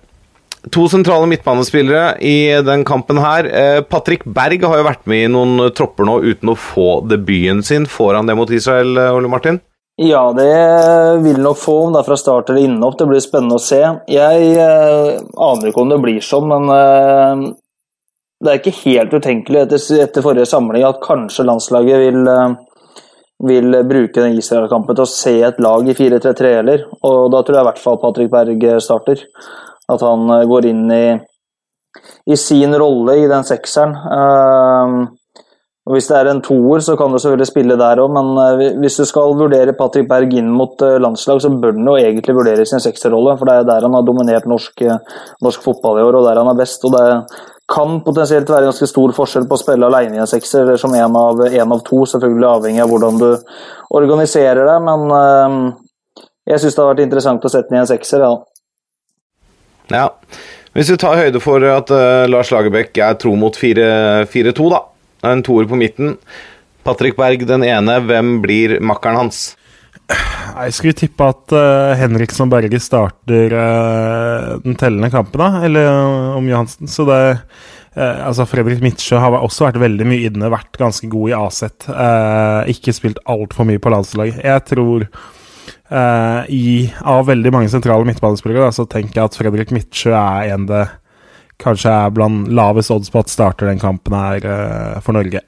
To 0.75 0.89
sentrale 0.91 1.29
midtbanespillere 1.31 2.19
i 2.21 2.63
den 2.67 2.85
kampen 2.85 3.21
her. 3.23 3.47
Eh, 3.47 3.81
Patrick 3.87 4.25
Berg 4.25 4.65
har 4.67 4.81
jo 4.81 4.87
vært 4.89 5.07
med 5.07 5.25
i 5.25 5.31
noen 5.31 5.71
tropper 5.71 6.09
nå 6.09 6.19
uten 6.27 6.51
å 6.51 6.59
få 6.59 7.01
debuten 7.07 7.63
sin. 7.63 7.87
Får 7.87 8.19
han 8.19 8.27
det 8.27 8.37
mot 8.37 8.51
Israel, 8.51 8.97
eh, 8.99 9.15
Ole 9.15 9.31
Martin? 9.31 9.61
Ja, 10.01 10.33
det 10.33 11.23
vil 11.25 11.41
nok 11.43 11.59
få, 11.59 11.73
om 11.87 11.95
det 11.95 12.05
er 12.05 12.07
fra 12.07 12.17
start 12.17 12.51
eller 12.53 12.69
innhopp. 12.69 12.95
Det 13.01 13.07
blir 13.11 13.23
spennende 13.23 13.57
å 13.59 13.63
se. 13.63 13.81
Jeg 14.07 14.53
eh, 14.55 15.17
aner 15.19 15.71
ikke 15.71 15.83
om 15.83 15.91
det 15.91 15.99
blir 16.05 16.21
sånn, 16.23 16.47
men 16.47 16.71
eh, 16.71 17.43
det 18.39 18.53
er 18.53 18.61
ikke 18.61 18.77
helt 18.85 19.17
utenkelig 19.19 19.65
etter, 19.65 19.83
etter 20.05 20.23
forrige 20.23 20.47
samling 20.47 20.87
at 20.87 21.01
kanskje 21.03 21.49
landslaget 21.49 22.05
vil, 22.05 22.31
eh, 22.31 23.03
vil 23.51 23.81
bruke 23.91 24.23
den 24.23 24.39
Israel-kampen 24.39 24.95
til 25.01 25.03
å 25.03 25.11
se 25.11 25.35
et 25.49 25.59
lag 25.67 25.91
i 25.91 25.99
4-3-3 25.99 26.55
heller. 26.61 26.87
Og 27.03 27.33
da 27.35 27.43
tror 27.43 27.59
jeg 27.59 27.67
i 27.67 27.71
hvert 27.73 27.83
fall 27.89 27.99
Patrick 28.05 28.31
Berg 28.37 28.69
starter. 28.85 29.27
At 29.93 30.05
han 30.05 30.29
eh, 30.35 30.47
går 30.49 30.69
inn 30.71 30.85
i, 30.93 31.05
i 32.29 32.37
sin 32.37 32.77
rolle 32.79 33.19
i 33.23 33.29
den 33.31 33.47
sekseren. 33.49 33.97
Eh, 33.97 34.99
og 35.89 35.95
Hvis 35.97 36.11
det 36.11 36.19
er 36.19 36.29
en 36.29 36.43
toer, 36.45 36.83
så 36.85 36.99
kan 37.01 37.13
du 37.13 37.17
selvfølgelig 37.17 37.49
spille 37.49 37.77
der 37.81 38.01
òg, 38.03 38.11
men 38.13 38.35
eh, 38.45 38.75
hvis 38.83 38.99
du 39.01 39.07
skal 39.09 39.37
vurdere 39.39 39.77
Patrick 39.77 40.09
Berg 40.11 40.35
inn 40.37 40.51
mot 40.53 40.83
eh, 40.85 40.99
landslag, 41.01 41.41
så 41.41 41.53
bør 41.53 41.79
han 41.79 41.89
jo 41.89 41.97
egentlig 41.97 42.37
vurdere 42.37 42.67
sin 42.69 42.85
sekserrolle, 42.85 43.39
for 43.41 43.49
det 43.49 43.55
er 43.57 43.71
der 43.71 43.87
han 43.89 43.97
har 43.97 44.05
dominert 44.05 44.49
norsk, 44.49 44.85
norsk 45.45 45.65
fotball 45.65 46.03
i 46.03 46.05
år, 46.05 46.21
og 46.21 46.29
der 46.29 46.43
han 46.43 46.53
er 46.53 46.61
best. 46.61 46.85
og 46.85 46.93
det 46.97 47.07
kan 47.69 47.99
potensielt 48.05 48.49
være 48.49 48.69
ganske 48.71 48.87
stor 48.89 49.13
forskjell 49.17 49.49
på 49.49 49.57
å 49.57 49.61
spille 49.61 49.89
alene 49.89 50.17
i 50.17 50.23
en 50.23 50.31
sekser 50.31 50.71
som 50.81 50.95
en 50.97 51.17
av, 51.21 51.43
en 51.49 51.75
av 51.75 51.83
to, 51.85 52.05
selvfølgelig 52.09 52.49
avhengig 52.49 52.85
av 52.85 52.93
hvordan 52.93 53.19
du 53.21 53.29
organiserer 53.99 54.65
det, 54.65 54.77
men 54.87 55.17
eh, 55.19 55.59
jeg 56.53 56.63
syns 56.63 56.77
det 56.77 56.83
har 56.85 56.95
vært 56.95 57.05
interessant 57.05 57.45
å 57.45 57.53
sette 57.53 57.69
den 57.69 57.81
i 57.81 57.83
en 57.83 57.91
sekser, 57.91 58.25
ja. 58.25 58.33
Ja. 59.93 60.11
Hvis 60.77 60.93
vi 60.93 60.99
tar 61.01 61.19
høyde 61.19 61.41
for 61.43 61.65
at 61.67 61.91
uh, 61.91 62.27
Lars 62.31 62.53
Lagerbäck 62.55 62.99
er 63.03 63.17
tro 63.21 63.35
mot 63.39 63.57
4-2, 63.57 64.69
da. 64.71 64.83
En 65.27 65.43
toer 65.43 65.67
på 65.67 65.79
midten. 65.81 66.17
Patrick 66.87 67.17
Berg 67.19 67.43
den 67.49 67.65
ene, 67.67 67.99
hvem 68.07 68.37
blir 68.45 68.77
makkeren 68.85 69.19
hans? 69.25 69.41
Jeg 70.09 70.75
skulle 70.77 70.97
tippe 70.97 71.27
at 71.27 71.57
uh, 71.57 71.97
Henriksen 71.99 72.47
og 72.47 72.53
Berge 72.55 72.79
starter 72.81 73.57
uh, 73.57 74.55
den 74.63 74.79
tellende 74.79 75.11
kampen, 75.13 75.41
da, 75.43 75.65
eller 75.67 75.91
om 76.39 76.47
Johansen. 76.49 76.91
Så 76.91 77.09
det 77.09 77.23
Altså, 77.99 78.45
Fredrik 78.47 78.79
Midtsjø 78.79 79.19
har 79.19 79.35
også 79.41 79.65
vært 79.65 79.81
veldig 79.83 80.05
mye 80.07 80.29
inne, 80.29 80.51
vært 80.53 80.77
ganske 80.79 81.09
god 81.11 81.33
i 81.33 81.35
Aset. 81.35 81.89
Uh, 81.89 82.63
ikke 82.71 82.95
spilt 82.95 83.19
altfor 83.27 83.67
mye 83.67 83.81
på 83.83 83.91
landslaget. 83.91 84.39
Jeg 84.45 84.63
tror 84.69 85.09
eh, 85.91 86.49
i, 86.55 86.67
Av 87.05 87.27
veldig 87.29 87.53
mange 87.55 87.71
sentrale 87.73 88.07
midtbanespillere, 88.09 88.71
så 88.75 88.87
tenker 88.89 89.21
jeg 89.21 89.31
at 89.31 89.39
Fredrik 89.39 89.75
Midtsjø 89.75 90.15
er 90.17 90.55
en 90.55 90.67
det 90.71 90.87
kanskje 91.59 91.91
er 91.91 92.13
blant 92.15 92.51
lavest 92.55 92.93
odds 92.95 93.11
på 93.11 93.19
at 93.19 93.33
starter 93.33 93.67
den 93.67 93.81
kampen 93.83 94.15
her 94.15 94.45
uh, 94.47 95.01
for 95.03 95.17
Norge. 95.17 95.43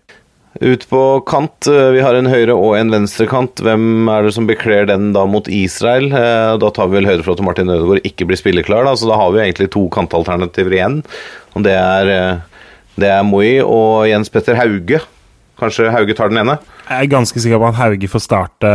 Ut 0.58 0.82
på 0.90 1.02
kant, 1.30 1.68
eh, 1.70 1.92
vi 1.94 2.00
har 2.02 2.16
en 2.18 2.26
høyre 2.26 2.56
og 2.58 2.72
en 2.74 2.90
venstre 2.90 3.28
kant. 3.30 3.62
Hvem 3.62 4.10
er 4.10 4.26
det 4.26 4.32
som 4.34 4.48
bekler 4.48 4.88
den 4.90 5.12
da 5.14 5.22
mot 5.30 5.46
Israel? 5.46 6.08
Da 6.10 6.72
tar 6.74 6.90
vi 6.90 6.98
vel 6.98 7.06
høyde 7.06 7.22
for 7.22 7.36
at 7.36 7.44
Martin 7.46 7.70
Ødegaard 7.70 8.02
ikke 8.02 8.26
blir 8.26 8.40
spilleklar, 8.40 8.82
da, 8.88 8.96
så 8.98 9.06
da 9.12 9.20
har 9.20 9.30
vi 9.30 9.44
egentlig 9.44 9.70
to 9.70 9.84
kantalternativer 9.94 10.74
igjen. 10.74 10.98
Og 11.54 11.62
det 11.68 11.76
er, 11.78 12.42
det 12.98 13.14
er 13.14 13.22
Moi 13.30 13.60
og 13.62 14.10
Jens 14.10 14.34
Petter 14.34 14.58
Hauge. 14.58 14.98
Kanskje 15.60 15.90
Hauge 15.92 16.16
tar 16.16 16.32
den 16.32 16.40
ene? 16.42 16.56
Jeg 16.88 17.06
er 17.06 17.12
ganske 17.12 17.42
sikker 17.42 17.60
på 17.60 17.70
at 17.70 17.78
Hauge 17.78 18.10
får 18.10 18.24
starte 18.24 18.74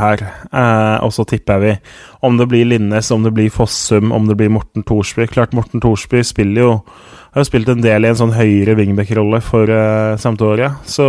her. 0.00 0.26
Eh, 0.48 0.98
og 1.04 1.12
så 1.14 1.26
tipper 1.28 1.62
vi 1.62 1.76
om 2.24 2.38
det 2.40 2.48
blir 2.50 2.68
Linnes, 2.70 3.10
om 3.14 3.26
det 3.26 3.34
blir 3.36 3.52
Fossum, 3.52 4.12
om 4.16 4.28
det 4.30 4.38
blir 4.40 4.52
Morten 4.52 4.86
Thorsby. 4.88 5.28
Klart 5.30 5.54
Morten 5.56 5.82
Thorsby 5.82 6.24
spiller 6.26 6.64
jo 6.64 6.76
har 7.32 7.40
jo 7.40 7.48
spilt 7.48 7.70
en 7.72 7.80
del 7.80 8.04
i 8.04 8.10
en 8.10 8.18
sånn 8.18 8.34
høyere 8.36 8.74
wingback-rolle 8.76 9.40
for 9.40 9.64
samte 9.64 10.20
Sampdoria. 10.20 10.68
Så 10.84 11.06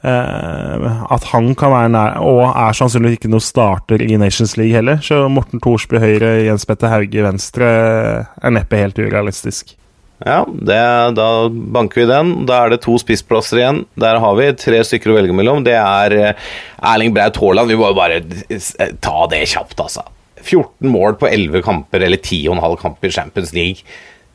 eh, 0.00 0.86
at 1.16 1.28
han 1.32 1.50
kan 1.58 1.74
være 1.74 1.92
nær 1.92 2.18
Og 2.24 2.42
er 2.48 2.76
sannsynligvis 2.76 3.20
ikke 3.20 3.32
noen 3.32 3.44
starter 3.44 4.04
i 4.04 4.16
Nations 4.20 4.56
League 4.56 4.76
heller. 4.76 5.00
Så 5.04 5.26
Morten 5.28 5.60
Thorsby 5.60 6.00
høyre, 6.00 6.38
Jens 6.46 6.64
Petter 6.68 6.92
Hauge 6.92 7.26
venstre 7.26 7.68
er 7.68 8.56
neppe 8.56 8.80
helt 8.80 9.00
urealistisk. 9.00 9.76
Ja, 10.24 10.40
det, 10.48 10.80
da 11.18 11.28
banker 11.52 12.00
vi 12.00 12.08
den. 12.08 12.32
Da 12.48 12.62
er 12.64 12.72
det 12.72 12.80
to 12.84 12.96
spissplasser 13.00 13.60
igjen. 13.60 13.82
Der 14.00 14.16
har 14.22 14.38
vi 14.38 14.48
tre 14.56 14.80
stykker 14.86 15.12
å 15.12 15.18
velge 15.18 15.36
mellom. 15.36 15.64
Det 15.66 15.76
er 15.76 16.16
eh, 16.16 16.46
Erling 16.94 17.12
Braut 17.16 17.36
Haaland. 17.42 17.68
Vi 17.68 17.76
må 17.76 17.90
jo 17.90 17.98
bare 17.98 18.22
eh, 18.22 18.94
ta 19.04 19.26
det 19.32 19.42
kjapt, 19.52 19.76
altså. 19.84 20.06
14 20.44 20.88
mål 20.92 21.18
på 21.20 21.28
11 21.28 21.64
kamper, 21.64 22.04
eller 22.04 22.20
10,5 22.20 22.76
kamper 22.80 23.08
i 23.08 23.16
Champions 23.16 23.52
League. 23.56 23.84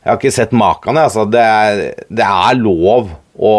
Jeg 0.00 0.08
har 0.08 0.20
ikke 0.20 0.32
sett 0.34 0.54
maken. 0.54 0.98
Altså. 0.98 1.26
Det, 1.26 1.42
er, 1.42 2.06
det 2.06 2.26
er 2.26 2.60
lov 2.62 3.10
å 3.40 3.54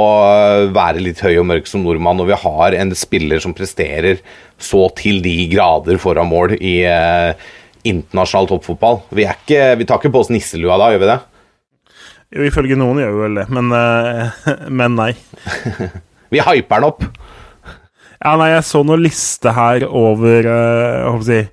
være 0.72 1.04
litt 1.04 1.20
høy 1.26 1.34
og 1.42 1.48
mørk 1.50 1.68
som 1.68 1.84
nordmann 1.84 2.20
når 2.22 2.30
vi 2.32 2.40
har 2.44 2.78
en 2.78 2.94
spiller 2.96 3.42
som 3.44 3.56
presterer 3.58 4.22
så 4.62 4.86
til 4.96 5.20
de 5.26 5.34
grader 5.52 6.00
foran 6.00 6.30
mål 6.30 6.56
i 6.60 6.78
eh, 6.88 7.34
internasjonal 7.88 8.48
toppfotball. 8.52 9.02
Vi, 9.12 9.26
ikke, 9.28 9.74
vi 9.80 9.90
tar 9.90 10.00
ikke 10.00 10.14
på 10.14 10.24
oss 10.24 10.32
nisselua 10.32 10.80
da, 10.80 10.92
gjør 10.94 11.04
vi 11.04 11.12
det? 11.12 11.20
Jo, 12.32 12.46
ifølge 12.48 12.78
noen 12.80 13.02
gjør 13.02 13.16
vi 13.16 13.24
vel 13.26 13.40
det, 13.42 13.48
men, 13.52 13.72
eh, 13.76 14.52
men 14.82 14.98
nei. 15.00 15.12
Vi 16.32 16.40
hyper 16.40 16.80
den 16.80 16.88
opp. 16.88 17.02
Ja, 18.22 18.38
nei, 18.40 18.54
jeg 18.54 18.64
så 18.64 18.86
noen 18.88 19.02
liste 19.04 19.52
her 19.52 19.84
over 19.88 20.48
eh, 20.48 21.26
jeg 21.28 21.50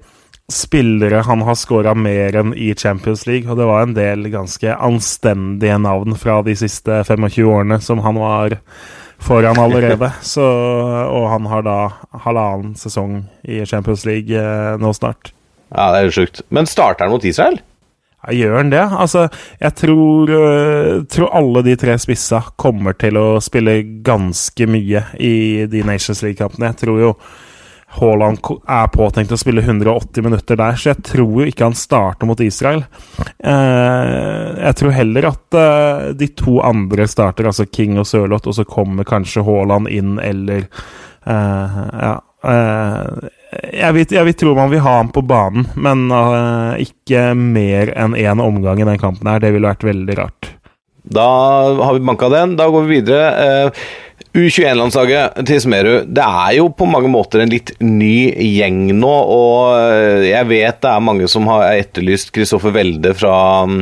spillere 0.48 1.24
han 1.26 1.42
har 1.44 1.56
scora 1.60 1.92
mer 1.98 2.36
enn 2.40 2.54
i 2.56 2.70
Champions 2.78 3.26
League, 3.28 3.50
og 3.50 3.58
det 3.60 3.66
var 3.68 3.84
en 3.84 3.96
del 3.96 4.30
ganske 4.32 4.76
anstendige 4.76 5.76
navn 5.82 6.16
fra 6.16 6.38
de 6.46 6.54
siste 6.56 7.02
25 7.04 7.50
årene 7.50 7.80
som 7.84 8.00
han 8.04 8.20
var 8.20 8.56
foran 9.18 9.58
allerede. 9.60 10.12
Så, 10.22 10.44
og 10.44 11.26
han 11.34 11.48
har 11.50 11.66
da 11.66 11.78
halvannen 12.24 12.76
sesong 12.78 13.24
i 13.42 13.60
Champions 13.66 14.06
League 14.08 14.32
eh, 14.32 14.76
nå 14.80 14.92
snart. 14.96 15.34
Ja, 15.68 15.90
det 15.92 15.98
er 15.98 16.08
jo 16.08 16.16
sjukt. 16.22 16.44
Men 16.54 16.70
starter 16.70 17.04
han 17.04 17.12
mot 17.12 17.26
Israel? 17.28 17.58
Ja, 18.26 18.34
gjør 18.34 18.56
han 18.58 18.70
det? 18.72 18.82
Altså, 18.82 19.26
jeg 19.60 19.74
tror, 19.78 20.30
uh, 20.32 21.02
tror 21.10 21.34
alle 21.38 21.62
de 21.66 21.76
tre 21.78 21.94
spissa 22.02 22.42
kommer 22.58 22.96
til 22.98 23.18
å 23.20 23.26
spille 23.42 23.80
ganske 24.06 24.66
mye 24.70 25.04
i 25.22 25.66
de 25.70 25.84
Nations 25.86 26.24
League-kampene. 26.26 26.72
Jeg 26.72 26.80
tror 26.82 26.98
jo 27.02 27.12
Haaland 27.98 28.42
er 28.68 28.90
påtenkt 28.92 29.32
å 29.32 29.38
spille 29.40 29.62
180 29.64 30.26
minutter 30.26 30.58
der, 30.60 30.76
så 30.76 30.90
jeg 30.90 31.06
tror 31.08 31.38
jo 31.40 31.46
ikke 31.48 31.70
han 31.70 31.78
starter 31.78 32.28
mot 32.28 32.42
Israel. 32.44 32.82
Uh, 33.38 34.58
jeg 34.66 34.76
tror 34.82 34.96
heller 34.98 35.30
at 35.30 35.56
uh, 35.56 36.10
de 36.18 36.28
to 36.36 36.58
andre 36.66 37.06
starter, 37.08 37.48
altså 37.48 37.68
King 37.70 37.96
og 38.02 38.10
Sørloth, 38.10 38.50
og 38.50 38.58
så 38.58 38.66
kommer 38.68 39.08
kanskje 39.08 39.46
Haaland 39.46 39.90
inn, 39.92 40.16
eller 40.18 40.66
Ja. 41.28 42.16
Eh, 43.52 43.78
jeg, 43.80 43.94
vil, 43.96 44.06
jeg 44.18 44.28
vil 44.28 44.36
tro 44.42 44.54
man 44.58 44.72
vil 44.72 44.84
ha 44.84 44.98
ham 45.00 45.12
på 45.14 45.24
banen, 45.26 45.68
men 45.76 46.08
uh, 46.12 46.76
ikke 46.82 47.32
mer 47.38 47.94
enn 47.96 48.16
én 48.18 48.44
omgang 48.44 48.82
i 48.82 48.88
den 48.88 49.00
kampen 49.00 49.30
her. 49.30 49.42
Det 49.42 49.54
ville 49.54 49.70
vært 49.70 49.86
veldig 49.88 50.18
rart. 50.20 50.52
Da 51.08 51.28
har 51.78 51.96
vi 51.96 52.04
banka 52.04 52.28
den. 52.32 52.58
Da 52.58 52.68
går 52.68 52.84
vi 52.84 53.00
videre. 53.00 53.72
Uh, 53.72 53.88
U21-landslaget 54.36 55.40
til 55.48 55.60
Smerud. 55.62 56.10
Det 56.14 56.24
er 56.24 56.58
jo 56.58 56.68
på 56.74 56.86
mange 56.88 57.10
måter 57.10 57.42
en 57.42 57.52
litt 57.52 57.72
ny 57.82 58.28
gjeng 58.58 58.90
nå, 58.98 59.14
og 59.34 59.72
eh, 59.78 60.28
jeg 60.28 60.48
vet 60.50 60.82
det 60.84 60.90
er 60.92 61.04
mange 61.04 61.28
som 61.30 61.48
har 61.50 61.70
etterlyst 61.72 62.32
Kristoffer 62.34 62.74
Welde 62.74 63.14
fra 63.16 63.38
mm, 63.68 63.80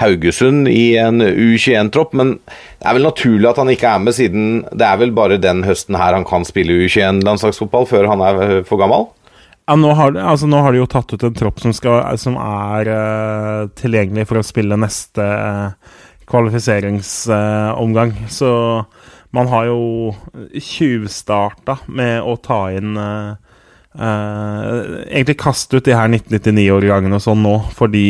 Haugesund 0.00 0.68
i 0.70 0.96
en 1.00 1.22
U21-tropp, 1.22 2.14
men 2.18 2.36
det 2.46 2.86
er 2.88 2.96
vel 2.96 3.08
naturlig 3.08 3.50
at 3.50 3.60
han 3.60 3.72
ikke 3.72 3.90
er 3.90 4.04
med, 4.04 4.16
siden 4.16 4.46
det 4.70 4.86
er 4.86 5.00
vel 5.02 5.12
bare 5.16 5.40
den 5.40 5.64
høsten 5.66 5.98
her 6.00 6.16
han 6.16 6.26
kan 6.28 6.46
spille 6.48 6.84
U21-landslagsfotball 6.84 7.88
før 7.90 8.10
han 8.12 8.24
er 8.24 8.40
eh, 8.46 8.54
for 8.68 8.80
gammel? 8.82 9.08
Ja, 9.68 9.76
nå, 9.78 9.92
har, 9.94 10.16
altså, 10.18 10.48
nå 10.50 10.58
har 10.64 10.74
de 10.74 10.82
jo 10.82 10.90
tatt 10.90 11.12
ut 11.14 11.22
en 11.28 11.36
tropp 11.38 11.62
som, 11.62 11.72
skal, 11.76 12.02
som 12.18 12.34
er 12.40 12.88
uh, 12.90 13.68
tilgjengelig 13.78 14.26
for 14.28 14.40
å 14.40 14.44
spille 14.46 14.78
neste 14.80 15.22
uh, 15.22 15.70
kvalifiseringsomgang. 16.28 18.16
så 18.32 18.52
man 19.32 19.48
har 19.48 19.70
jo 19.70 20.12
tjuvstarta 20.60 21.78
med 21.88 22.20
å 22.20 22.34
ta 22.36 22.66
inn 22.76 22.98
uh, 23.00 23.32
uh, 23.96 24.72
Egentlig 25.08 25.38
kaste 25.40 25.78
ut 25.78 25.86
de 25.86 25.96
her 25.96 26.10
1999-årgangene 26.12 27.16
og 27.16 27.24
sånn 27.24 27.40
nå, 27.44 27.54
fordi 27.72 28.04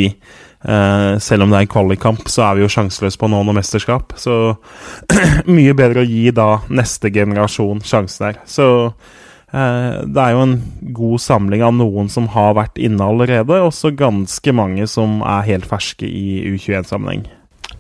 selv 0.63 1.43
om 1.43 1.51
det 1.51 1.59
er 1.59 1.65
en 1.67 1.73
kvalikkamp, 1.73 2.29
så 2.31 2.45
er 2.47 2.59
vi 2.59 2.63
jo 2.63 2.71
sjanseløse 2.71 3.19
på 3.19 3.31
noen 3.31 3.51
og 3.51 3.57
mesterskap. 3.59 4.15
Så 4.21 4.55
mye 5.57 5.75
bedre 5.79 6.05
å 6.05 6.09
gi 6.09 6.31
da 6.35 6.63
neste 6.71 7.11
generasjon 7.15 7.83
sjansen 7.87 8.29
her. 8.29 8.39
Så 8.47 8.67
eh, 8.87 10.03
det 10.07 10.23
er 10.23 10.37
jo 10.37 10.45
en 10.47 10.57
god 10.95 11.25
samling 11.25 11.65
av 11.67 11.75
noen 11.79 12.11
som 12.13 12.31
har 12.37 12.55
vært 12.59 12.79
inne 12.83 13.11
allerede, 13.11 13.59
og 13.65 13.75
så 13.77 13.93
ganske 13.97 14.55
mange 14.57 14.87
som 14.91 15.21
er 15.27 15.49
helt 15.51 15.69
ferske 15.71 16.07
i 16.09 16.43
U21-sammenheng. 16.53 17.27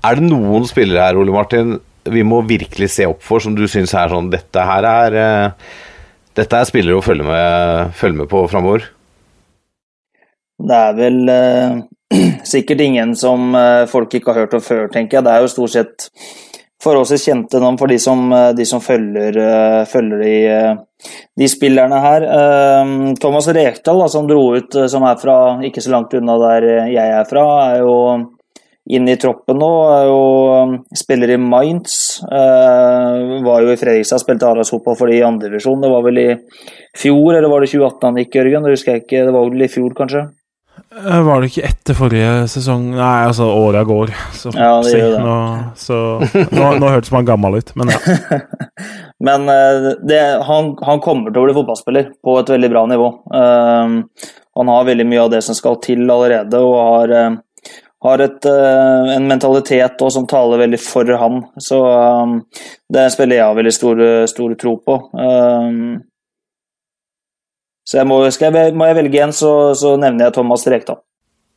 Er 0.02 0.18
det 0.18 0.26
noen 0.26 0.66
spillere 0.66 1.06
her, 1.06 1.20
Ole 1.20 1.34
Martin, 1.34 1.76
vi 2.10 2.24
må 2.26 2.40
virkelig 2.48 2.90
se 2.96 3.06
opp 3.06 3.22
for, 3.22 3.42
som 3.42 3.54
du 3.54 3.62
syns 3.70 3.92
er 3.94 4.10
sånn 4.10 4.32
Dette 4.32 4.64
her 4.66 4.86
er 4.88 5.16
eh, 5.20 5.68
Dette 6.34 6.58
er 6.58 6.66
spillere 6.66 6.98
å 6.98 7.04
følge 7.04 7.28
med, 7.28 7.92
følge 7.94 8.24
med 8.24 8.30
på 8.32 8.40
framover? 8.50 8.88
Det 10.62 10.78
er 10.88 10.96
vel 10.96 11.20
eh, 11.30 11.82
sikkert 12.44 12.80
ingen 12.80 13.16
som 13.16 13.54
eh, 13.54 13.84
folk 13.90 14.14
ikke 14.14 14.32
har 14.32 14.44
hørt 14.44 14.56
om 14.58 14.64
før, 14.64 14.88
tenker 14.92 15.18
jeg. 15.18 15.26
Det 15.26 15.34
er 15.34 15.44
jo 15.44 15.52
stort 15.52 15.74
sett 15.74 16.08
forholdsvis 16.82 17.28
kjente 17.28 17.60
navn 17.62 17.78
for 17.78 17.90
de 17.90 17.98
som, 18.02 18.24
eh, 18.34 18.50
de 18.58 18.66
som 18.68 18.82
følger, 18.82 19.38
eh, 19.38 19.80
følger 19.88 20.22
de, 20.24 20.34
de, 21.38 21.48
spillerne 21.50 22.02
her. 22.02 22.28
Thomas 23.22 23.48
Rekdal, 23.48 24.04
da, 24.04 24.10
som 24.10 24.28
dro 24.28 24.44
ut, 24.56 24.78
som 24.90 25.06
er 25.08 25.18
fra 25.20 25.38
ikke 25.64 25.82
så 25.84 25.94
langt 25.94 26.14
unna 26.18 26.38
der 26.42 26.68
jeg 26.92 27.16
er 27.18 27.26
fra, 27.28 27.46
er 27.72 27.82
jo 27.82 27.96
inne 28.92 29.14
i 29.14 29.18
troppen 29.20 29.60
nå. 29.62 29.72
Er 29.94 30.10
jo 30.10 30.20
spiller 30.98 31.30
i 31.30 31.38
Mainz. 31.38 32.20
Var 32.26 33.62
jo 33.62 33.72
i 33.72 33.78
Fredrikstad, 33.78 34.22
spilte 34.22 34.50
A-lagsfotball 34.50 34.98
for 34.98 35.10
de 35.10 35.20
i 35.20 35.26
andredivisjon. 35.26 35.82
Det 35.82 35.90
var 35.90 36.06
vel 36.06 36.22
i 36.22 36.28
fjor, 36.98 37.36
eller 37.38 37.50
var 37.50 37.62
det 37.62 37.70
2018 37.70 38.08
han 38.10 38.22
gikk, 38.24 38.38
Jørgen? 38.40 38.66
Det 38.66 38.74
husker 38.74 38.96
jeg 38.96 39.06
ikke. 39.06 39.26
Det 39.28 39.34
var 39.38 39.46
vel 39.46 39.66
i 39.68 39.70
fjor, 39.70 39.94
kanskje? 40.02 40.26
Eh, 40.92 41.22
Var 41.26 41.40
det 41.40 41.50
ikke 41.50 41.64
etter 41.68 41.96
forrige 41.96 42.32
sesong? 42.52 42.90
Nei, 42.96 43.26
altså, 43.28 43.48
åra 43.56 43.84
går. 43.88 44.12
Så, 44.36 44.52
Ja, 44.56 44.74
det 44.84 44.92
gjør 44.96 45.14
det. 45.16 45.22
Nå, 45.24 45.36
så, 45.78 45.98
nå, 46.56 46.68
nå 46.82 46.90
hørtes 46.92 47.12
man 47.14 47.28
gammel 47.28 47.60
ut, 47.60 47.72
men 47.78 47.92
ja. 47.94 48.00
Men 49.26 49.46
eh, 49.48 49.92
det, 50.02 50.20
han, 50.48 50.72
han 50.82 51.00
kommer 51.04 51.30
til 51.30 51.42
å 51.42 51.46
bli 51.46 51.54
fotballspiller 51.54 52.08
på 52.26 52.36
et 52.40 52.52
veldig 52.56 52.70
bra 52.72 52.84
nivå. 52.90 53.08
Eh, 53.38 54.28
han 54.58 54.68
har 54.68 54.84
veldig 54.84 55.06
mye 55.08 55.22
av 55.22 55.30
det 55.32 55.42
som 55.46 55.56
skal 55.56 55.78
til 55.84 56.04
allerede, 56.10 56.58
og 56.60 56.74
har, 56.76 57.14
eh, 57.16 57.76
har 58.02 58.24
et, 58.24 58.48
uh, 58.50 59.12
en 59.14 59.28
mentalitet 59.30 60.00
også 60.02 60.16
som 60.18 60.26
taler 60.26 60.58
veldig 60.64 60.80
for 60.82 61.08
han. 61.20 61.38
Så 61.62 61.78
eh, 61.86 62.64
det 62.92 63.06
spiller 63.14 63.38
jeg 63.38 63.60
veldig 63.60 63.74
stor, 63.78 64.02
stor 64.28 64.56
tro 64.60 64.74
på. 64.82 64.98
Eh, 65.22 65.70
så 67.92 67.98
jeg 68.00 68.08
må, 68.08 68.22
jeg, 68.24 68.72
må 68.72 68.86
jeg 68.88 68.96
velge 69.02 69.18
en, 69.20 69.34
så, 69.36 69.50
så 69.76 69.98
nevner 70.00 70.30
jeg 70.30 70.38
Thomas 70.38 70.64
Rekdal. 70.64 71.02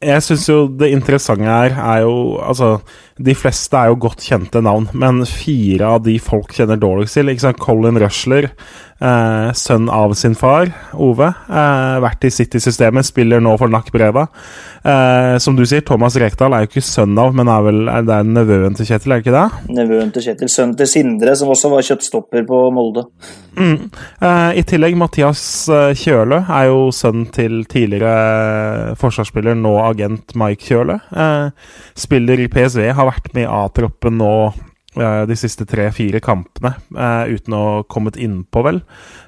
Jeg 0.04 0.24
syns 0.26 0.44
jo 0.50 0.58
det 0.76 0.90
interessante 0.92 1.48
her 1.48 1.78
er 1.80 2.02
jo 2.04 2.36
Altså, 2.44 2.82
de 3.16 3.32
fleste 3.38 3.80
er 3.80 3.94
jo 3.94 4.02
godt 4.04 4.26
kjente 4.28 4.60
navn, 4.60 4.90
men 4.92 5.24
fire 5.30 5.94
av 5.96 6.04
de 6.04 6.18
folk 6.20 6.52
kjenner 6.58 6.82
dårligst 6.82 7.16
til 7.16 7.32
ikke 7.32 7.46
sant? 7.46 7.62
Colin 7.64 8.02
Rushler, 8.04 8.50
eh, 9.00 9.50
sønn 9.56 9.90
av 9.94 10.16
sin 10.20 10.36
far, 10.36 10.72
Ove. 10.94 11.32
Eh, 11.50 11.96
vært 12.04 12.28
i 12.28 12.34
City-systemet, 12.34 13.08
spiller 13.08 13.44
nå 13.44 13.56
for 13.62 13.72
NAC 13.72 13.92
Breda. 13.96 14.28
Eh, 14.84 15.38
som 15.42 15.56
du 15.58 15.66
sier, 15.66 15.86
Thomas 15.86 16.18
Rekdal 16.22 16.56
er 16.56 16.66
jo 16.66 16.72
ikke 16.74 16.86
sønn 16.86 17.16
av, 17.22 17.36
men 17.38 17.52
er 17.52 17.66
vel 17.66 17.86
er 17.92 18.06
det 18.06 18.20
er 18.20 18.34
nevøen 18.36 18.76
til 18.78 18.90
Kjetil, 18.90 19.14
er 19.14 19.22
det 19.22 19.28
ikke 19.28 19.38
det? 19.38 19.78
Nevøen 19.80 20.14
til 20.16 20.28
Kjetil. 20.28 20.52
Sønnen 20.52 20.78
til 20.80 20.90
Sindre, 20.90 21.38
som 21.38 21.54
også 21.54 21.72
var 21.74 21.86
kjøttstopper 21.86 22.46
på 22.50 22.62
Molde. 22.76 23.08
Mm. 23.56 23.90
Eh, 24.20 24.52
I 24.60 24.68
tillegg, 24.68 24.98
Mathias 25.00 25.46
Kjøle 25.70 26.26
Kjølø 26.26 26.38
er 26.50 26.68
jo 26.70 26.92
sønn 26.96 27.26
til 27.34 27.66
tidligere 27.70 28.14
eh, 28.92 28.94
forsvarsspiller, 29.00 29.58
nå 29.60 29.74
agent 29.84 30.36
Mike 30.40 30.64
Kjølø. 30.66 30.98
Eh, 31.12 31.50
spiller 31.98 32.42
i 32.42 32.48
PSV, 32.52 32.88
har 32.96 33.10
vært 33.10 33.34
med 33.36 33.46
i 33.46 33.52
A-troppen 33.52 34.18
nå 34.22 34.32
eh, 34.48 34.64
de 34.96 35.36
siste 35.38 35.66
tre-fire 35.68 36.22
kampene, 36.24 36.76
eh, 36.96 37.36
uten 37.36 37.56
å 37.56 37.64
ha 37.64 37.84
kommet 37.92 38.16
innpå, 38.22 38.64
vel. 38.64 38.82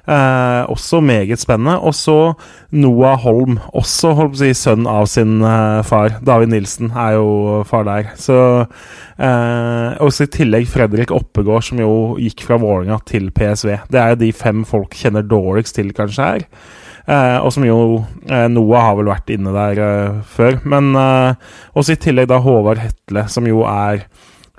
Eh, 0.08 0.62
også 0.72 1.02
meget 1.04 1.40
spennende. 1.42 1.76
Og 1.84 1.92
så 1.96 2.34
Noah 2.72 3.18
Holm, 3.20 3.58
også 3.76 4.14
holdt 4.16 4.38
si, 4.40 4.54
sønn 4.56 4.88
av 4.88 5.08
sin 5.10 5.42
eh, 5.44 5.82
far. 5.84 6.16
David 6.24 6.54
Nilsen 6.54 6.92
er 6.96 7.18
jo 7.18 7.62
far 7.68 7.84
der. 7.88 8.12
Så 8.16 8.38
eh, 8.64 9.98
Også 10.04 10.24
i 10.24 10.32
tillegg 10.32 10.68
Fredrik 10.70 11.12
Oppegård, 11.12 11.66
som 11.68 11.80
jo 11.82 11.92
gikk 12.22 12.46
fra 12.46 12.58
Vålerenga 12.60 13.00
til 13.08 13.30
PSV. 13.34 13.74
Det 13.92 14.00
er 14.00 14.14
jo 14.14 14.22
de 14.24 14.32
fem 14.36 14.64
folk 14.68 14.96
kjenner 14.96 15.26
dårligst 15.26 15.76
til, 15.76 15.92
kanskje, 15.96 16.32
her. 16.32 16.46
Eh, 17.08 17.38
og 17.40 17.52
som 17.54 17.64
jo 17.64 17.78
eh, 18.28 18.48
Noah 18.52 18.90
har 18.90 18.96
vel 18.98 19.12
vært 19.12 19.32
inne 19.32 19.52
der 19.56 19.82
eh, 19.84 20.18
før. 20.28 20.60
Men 20.68 20.92
eh, 20.96 21.52
også 21.76 21.96
i 21.96 22.02
tillegg 22.08 22.28
da 22.32 22.40
Håvard 22.44 22.80
Hetle, 22.80 23.26
som 23.32 23.48
jo 23.48 23.64
er 23.68 24.06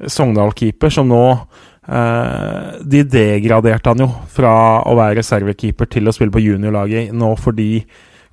Sogndal-keeper, 0.08 0.92
som 0.94 1.10
nå 1.10 1.24
eh, 1.34 2.78
De 2.86 3.04
degraderte 3.04 3.92
han 3.92 4.06
jo 4.06 4.10
fra 4.32 4.54
å 4.88 4.96
være 5.00 5.20
reservekeeper 5.20 5.90
til 5.92 6.08
å 6.08 6.14
spille 6.16 6.34
på 6.34 6.44
juniorlaget 6.44 7.16
nå 7.16 7.34
fordi 7.40 7.84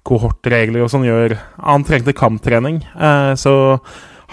kohortregler 0.06 0.84
og 0.84 0.92
sånn 0.92 1.06
gjør 1.08 1.34
Han 1.66 1.86
trengte 1.86 2.14
kamptrening, 2.16 2.82
eh, 2.94 3.32
så 3.38 3.56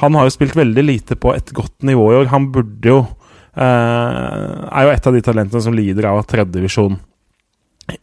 han 0.01 0.15
har 0.17 0.25
jo 0.25 0.33
spilt 0.33 0.55
veldig 0.57 0.83
lite 0.85 1.15
på 1.21 1.35
et 1.35 1.51
godt 1.53 1.83
nivå 1.85 2.07
i 2.09 2.15
år. 2.17 2.31
Han 2.31 2.47
burde 2.49 2.89
jo 2.89 2.99
eh, 3.53 3.61
Er 3.61 4.87
jo 4.87 4.93
et 4.93 5.09
av 5.09 5.13
de 5.13 5.21
talentene 5.21 5.61
som 5.61 5.75
lider 5.77 6.09
av 6.09 6.23
at 6.23 6.31
tredjedivisjon 6.33 6.97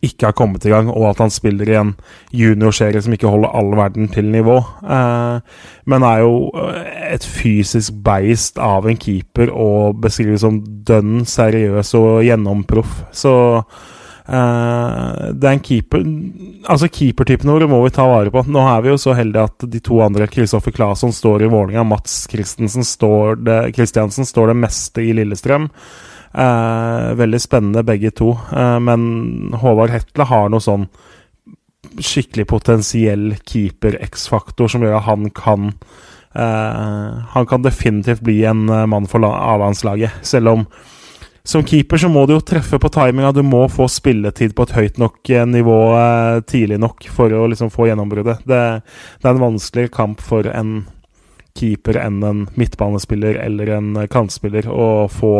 ikke 0.04 0.28
har 0.28 0.36
kommet 0.36 0.64
i 0.68 0.72
gang, 0.72 0.90
og 0.92 1.06
at 1.10 1.22
han 1.22 1.32
spiller 1.32 1.70
i 1.70 1.76
en 1.80 1.94
juniorserie 2.36 3.00
som 3.00 3.14
ikke 3.16 3.30
holder 3.32 3.54
all 3.56 3.70
verden 3.78 4.10
til 4.12 4.28
nivå. 4.28 4.58
Eh, 4.84 5.62
men 5.88 6.04
er 6.04 6.20
jo 6.20 6.50
eh, 6.52 7.14
et 7.14 7.24
fysisk 7.24 7.96
beist 8.04 8.60
av 8.60 8.88
en 8.88 9.00
keeper 9.00 9.52
og 9.52 10.02
beskrives 10.04 10.44
som 10.44 10.60
dønn 10.60 11.24
seriøs 11.28 11.94
og 11.96 12.20
gjennomproff. 12.26 12.92
Så 13.16 13.32
eh, 13.56 15.32
det 15.32 15.48
er 15.48 15.56
en 15.56 15.64
keeper 15.64 16.04
Altså 16.70 16.90
Keepertypene 16.92 17.56
våre 17.56 17.70
må 17.70 17.80
vi 17.86 17.94
ta 17.96 18.04
vare 18.04 18.30
på. 18.30 18.44
Nå 18.52 18.66
er 18.68 18.84
vi 18.84 18.92
jo 18.92 19.00
så 19.00 19.16
heldige 19.16 19.48
at 19.48 19.64
de 19.72 19.80
to 19.80 20.02
andre, 20.04 20.28
Kristoffer 20.28 20.76
Claesson, 20.76 21.16
står 21.16 21.46
i 21.46 21.50
Vålerenga. 21.50 21.88
Mats 21.88 22.26
Christensen 22.30 22.84
står 22.84 23.40
det, 23.48 23.88
står 24.28 24.52
det 24.52 24.60
meste 24.60 25.08
i 25.08 25.16
Lillestrøm. 25.16 25.70
Eh, 26.34 27.14
veldig 27.18 27.40
spennende 27.42 27.82
begge 27.82 28.10
to. 28.14 28.32
Eh, 28.54 28.78
men 28.78 29.52
Håvard 29.58 29.90
Hetle 29.90 30.26
har 30.30 30.48
noe 30.52 30.62
sånn 30.62 30.86
skikkelig 32.00 32.44
potensiell 32.46 33.32
keeper-X-faktor 33.50 34.70
som 34.70 34.84
gjør 34.84 34.98
at 35.00 35.06
han 35.08 35.30
kan 35.34 35.72
eh, 36.36 37.16
Han 37.34 37.48
kan 37.50 37.64
definitivt 37.64 38.22
bli 38.22 38.44
en 38.46 38.68
eh, 38.68 38.86
mann 38.86 39.08
for 39.10 39.18
la- 39.24 39.34
A-landslaget. 39.54 40.20
Selv 40.22 40.48
om 40.54 40.66
som 41.42 41.64
keeper 41.64 41.96
så 41.98 42.10
må 42.12 42.26
du 42.28 42.34
jo 42.34 42.42
treffe 42.44 42.78
på 42.78 42.90
timinga. 42.92 43.32
Du 43.32 43.40
må 43.42 43.64
få 43.72 43.86
spilletid 43.90 44.52
på 44.54 44.66
et 44.68 44.74
høyt 44.76 44.98
nok 45.00 45.30
eh, 45.34 45.46
nivå 45.48 45.78
eh, 45.98 46.40
tidlig 46.46 46.78
nok 46.78 47.08
for 47.10 47.32
å 47.34 47.46
liksom 47.50 47.72
få 47.74 47.88
gjennombruddet. 47.88 48.44
Det, 48.46 48.60
det 49.18 49.26
er 49.26 49.32
en 49.34 49.42
vanskeligere 49.48 49.94
kamp 49.96 50.20
for 50.22 50.46
en 50.46 50.84
keeper 51.58 51.96
enn 51.98 52.20
en 52.22 52.44
midtbanespiller 52.60 53.40
eller 53.42 53.72
en 53.80 53.88
kantspiller 54.12 54.68
å 54.70 55.08
få 55.10 55.32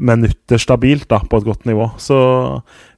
minutter 0.00 0.60
stabilt 0.60 1.08
da, 1.12 1.20
på 1.20 1.40
et 1.40 1.46
godt 1.46 1.66
nivå. 1.68 1.90
Så 2.00 2.16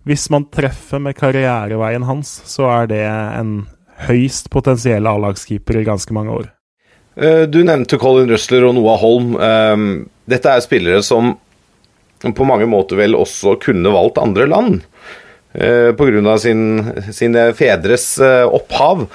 hvis 0.07 0.29
man 0.31 0.47
treffer 0.55 1.03
med 1.03 1.17
karriereveien 1.19 2.07
hans, 2.07 2.31
så 2.47 2.69
er 2.71 2.91
det 2.91 3.05
en 3.05 3.55
høyst 4.07 4.49
potensiell 4.55 5.07
A-lagskeeper 5.11 5.81
i 5.81 5.87
ganske 5.87 6.15
mange 6.15 6.35
år. 6.41 6.51
Eh, 7.19 7.45
Du 7.51 7.61
nevnte 7.67 7.99
Colin 8.01 8.31
Røsler 8.31 8.65
og 8.69 8.77
Noah 8.79 8.99
Holm. 9.03 9.35
Eh, 9.37 10.07
Dette 10.31 10.55
er 10.55 10.65
spillere 10.65 11.03
som 11.03 11.35
på 12.23 12.47
mange 12.47 12.69
måter 12.71 13.01
vel 13.03 13.19
også 13.19 13.57
kunne 13.59 13.91
valgt 13.91 14.23
andre 14.23 14.47
land. 14.47 14.83
eh, 15.55 15.91
Pga. 15.99 16.39
Sin, 16.39 16.63
sine 17.11 17.49
fedres 17.59 18.19
eh, 18.23 18.47
opphav. 18.47 19.09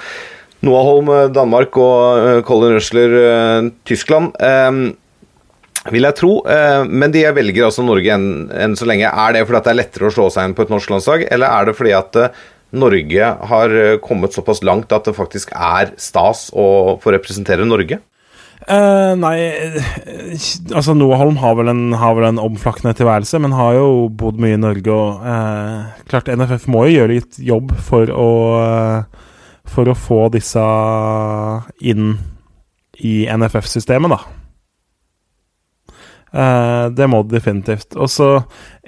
Noah 0.60 0.84
Holm 0.84 1.10
Danmark 1.32 1.76
og 1.78 2.44
Colin 2.44 2.76
Røsler 2.76 3.70
Tyskland. 3.86 4.32
Vil 5.86 6.04
jeg 6.08 6.18
tro. 6.18 6.32
eh, 6.50 6.84
Men 6.84 7.14
de 7.14 7.24
velger 7.32 7.68
altså 7.68 7.84
Norge 7.86 8.12
enn, 8.12 8.50
enn 8.50 8.76
så 8.76 8.88
lenge. 8.88 9.08
Er 9.08 9.32
det 9.32 9.46
fordi 9.46 9.62
det 9.64 9.72
er 9.72 9.80
lettere 9.82 10.10
å 10.10 10.14
slå 10.14 10.28
seg 10.34 10.48
inn 10.48 10.56
på 10.58 10.66
et 10.66 10.72
norsk 10.74 10.90
landslag, 10.90 11.26
eller 11.30 11.46
er 11.48 11.68
det 11.68 11.76
fordi 11.78 11.94
at 11.96 12.18
eh, 12.18 12.44
Norge 12.78 13.30
har 13.52 13.72
eh, 13.72 13.96
kommet 14.04 14.34
såpass 14.36 14.60
langt 14.66 14.92
at 14.92 15.08
det 15.08 15.16
faktisk 15.16 15.54
er 15.56 15.94
stas 15.96 16.48
å 16.52 16.98
få 17.00 17.14
representere 17.14 17.64
Norge? 17.68 18.02
Uh, 18.68 19.14
nei 19.16 19.38
Altså, 20.74 20.92
Noaholm 20.92 21.38
har 21.40 21.54
vel, 21.56 21.70
en, 21.70 21.94
har 21.96 22.16
vel 22.18 22.26
en 22.26 22.40
omflakkende 22.42 22.92
tilværelse, 22.98 23.38
men 23.40 23.54
har 23.56 23.78
jo 23.78 24.08
bodd 24.10 24.40
mye 24.42 24.58
i 24.58 24.60
Norge 24.60 24.92
og 24.92 25.22
uh, 25.22 25.86
Klart, 26.10 26.28
NFF 26.28 26.66
må 26.68 26.82
jo 26.88 26.98
gjøre 26.98 27.14
litt 27.14 27.38
jobb 27.38 27.72
for 27.86 28.10
å 28.12 28.28
uh, 28.58 29.22
For 29.70 29.88
å 29.88 29.96
få 29.96 30.26
disse 30.34 30.64
inn 31.80 32.18
i 32.98 33.14
NFF-systemet, 33.30 34.10
da. 34.10 34.37
Eh, 36.32 36.86
det 36.92 37.08
må 37.08 37.22
det 37.24 37.38
definitivt. 37.38 37.96
Og 37.96 38.10
så 38.12 38.30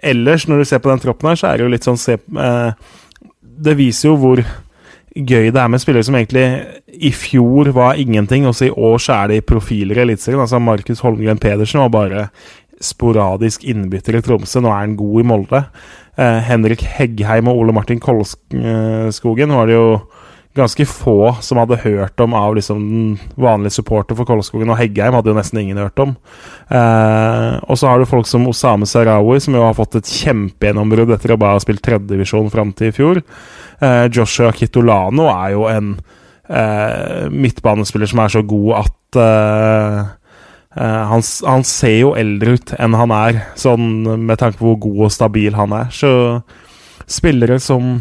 ellers, 0.02 0.46
når 0.48 0.62
du 0.62 0.68
ser 0.68 0.82
på 0.82 0.90
den 0.92 1.02
troppen 1.02 1.30
her, 1.30 1.38
så 1.40 1.50
er 1.50 1.58
det 1.58 1.66
jo 1.66 1.72
litt 1.74 1.86
sånn 1.86 2.00
se, 2.00 2.18
uh, 2.36 2.72
Det 3.40 3.76
viser 3.76 4.10
jo 4.10 4.16
hvor 4.20 4.40
gøy 5.10 5.50
det 5.50 5.60
er 5.60 5.68
med 5.68 5.82
spillere 5.82 6.06
som 6.06 6.16
egentlig 6.16 6.46
i 6.86 7.10
fjor 7.12 7.72
var 7.74 7.98
ingenting, 8.00 8.46
og 8.46 8.54
så 8.56 8.68
i 8.68 8.74
år 8.74 9.00
så 9.02 9.16
er 9.18 9.32
de 9.32 9.44
profiler 9.44 9.98
i 9.98 10.04
Eliteserien. 10.04 10.40
Altså 10.40 10.60
Markus 10.62 11.02
Holmgren 11.04 11.40
Pedersen 11.40 11.82
var 11.82 11.92
bare 11.92 12.28
sporadisk 12.80 13.66
innbytter 13.68 14.16
i 14.16 14.22
Tromsø. 14.24 14.62
Nå 14.62 14.70
er 14.72 14.84
han 14.84 14.96
god 14.96 15.20
i 15.20 15.26
Molde. 15.28 15.64
Uh, 16.16 16.40
Henrik 16.44 16.84
Heggheim 16.96 17.48
og 17.50 17.60
Ole 17.60 17.74
Martin 17.76 18.00
Kolskogen 18.00 19.56
var 19.56 19.68
det 19.68 19.76
jo 19.76 19.86
ganske 20.56 20.84
få 20.86 21.36
som 21.40 21.60
hadde 21.60 21.78
hørt 21.84 22.20
om 22.20 22.34
av 22.34 22.56
liksom 22.56 22.78
den 22.82 23.10
vanlige 23.38 23.76
supporter 23.78 24.18
for 24.18 24.26
Kolskogen, 24.26 24.70
og 24.72 24.80
Heggheim 24.80 25.14
hadde 25.14 25.30
jo 25.30 25.36
nesten 25.36 25.60
ingen 25.62 25.78
hørt 25.78 25.98
om. 26.02 26.16
Eh, 26.66 27.58
og 27.62 27.78
så 27.78 27.90
har 27.90 28.00
du 28.00 28.08
folk 28.10 28.26
som 28.26 28.48
Osame 28.50 28.88
Sarawi, 28.90 29.38
som 29.40 29.54
jo 29.54 29.62
har 29.62 29.76
fått 29.78 30.00
et 30.00 30.10
kjempegjennombrudd 30.10 31.14
etter 31.14 31.34
å 31.34 31.40
bare 31.40 31.58
ha 31.58 31.62
spilt 31.62 31.84
tredjedivisjon 31.86 32.50
fram 32.50 32.72
til 32.74 32.90
i 32.90 32.96
fjor. 32.96 33.22
Eh, 33.78 34.06
Joshua 34.10 34.50
Kitolano 34.56 35.28
er 35.30 35.52
jo 35.54 35.68
en 35.70 35.92
eh, 36.50 37.28
midtbanespiller 37.30 38.10
som 38.10 38.24
er 38.24 38.34
så 38.34 38.42
god 38.42 38.72
at 38.80 39.20
eh, 39.22 40.00
eh, 40.80 41.04
han, 41.12 41.22
han, 41.46 41.68
ser 41.68 41.96
jo 42.00 42.16
eldre 42.18 42.58
ut 42.58 42.74
enn 42.74 42.98
han 42.98 43.14
er, 43.14 43.44
sånn 43.60 43.86
med 44.18 44.42
tanke 44.42 44.58
på 44.58 44.72
hvor 44.72 44.82
god 44.88 45.06
og 45.06 45.14
stabil 45.14 45.54
han 45.54 45.78
er. 45.78 45.94
Så 45.94 46.12
spillere 47.10 47.62
som 47.62 48.00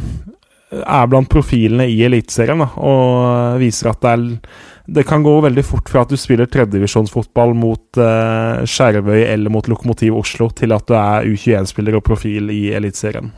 er 0.69 1.07
blant 1.09 1.29
profilene 1.31 1.87
i 1.89 1.97
Eliteserien 2.05 2.61
og 2.61 3.57
viser 3.61 3.89
at 3.91 4.01
det, 4.03 4.11
er, 4.13 4.55
det 4.99 5.05
kan 5.09 5.25
gå 5.25 5.33
veldig 5.45 5.65
fort 5.65 5.89
fra 5.89 6.03
at 6.05 6.13
du 6.13 6.17
spiller 6.19 6.49
tredjedivisjonsfotball 6.49 7.55
mot 7.57 7.99
uh, 8.01 8.61
Skjervøy 8.69 9.23
eller 9.25 9.53
mot 9.53 9.69
Lokomotiv 9.71 10.19
Oslo, 10.21 10.51
til 10.53 10.75
at 10.75 10.85
du 10.89 10.95
er 10.97 11.29
U21-spiller 11.29 11.97
og 11.97 12.05
profil 12.05 12.53
i 12.53 12.67
Eliteserien. 12.77 13.31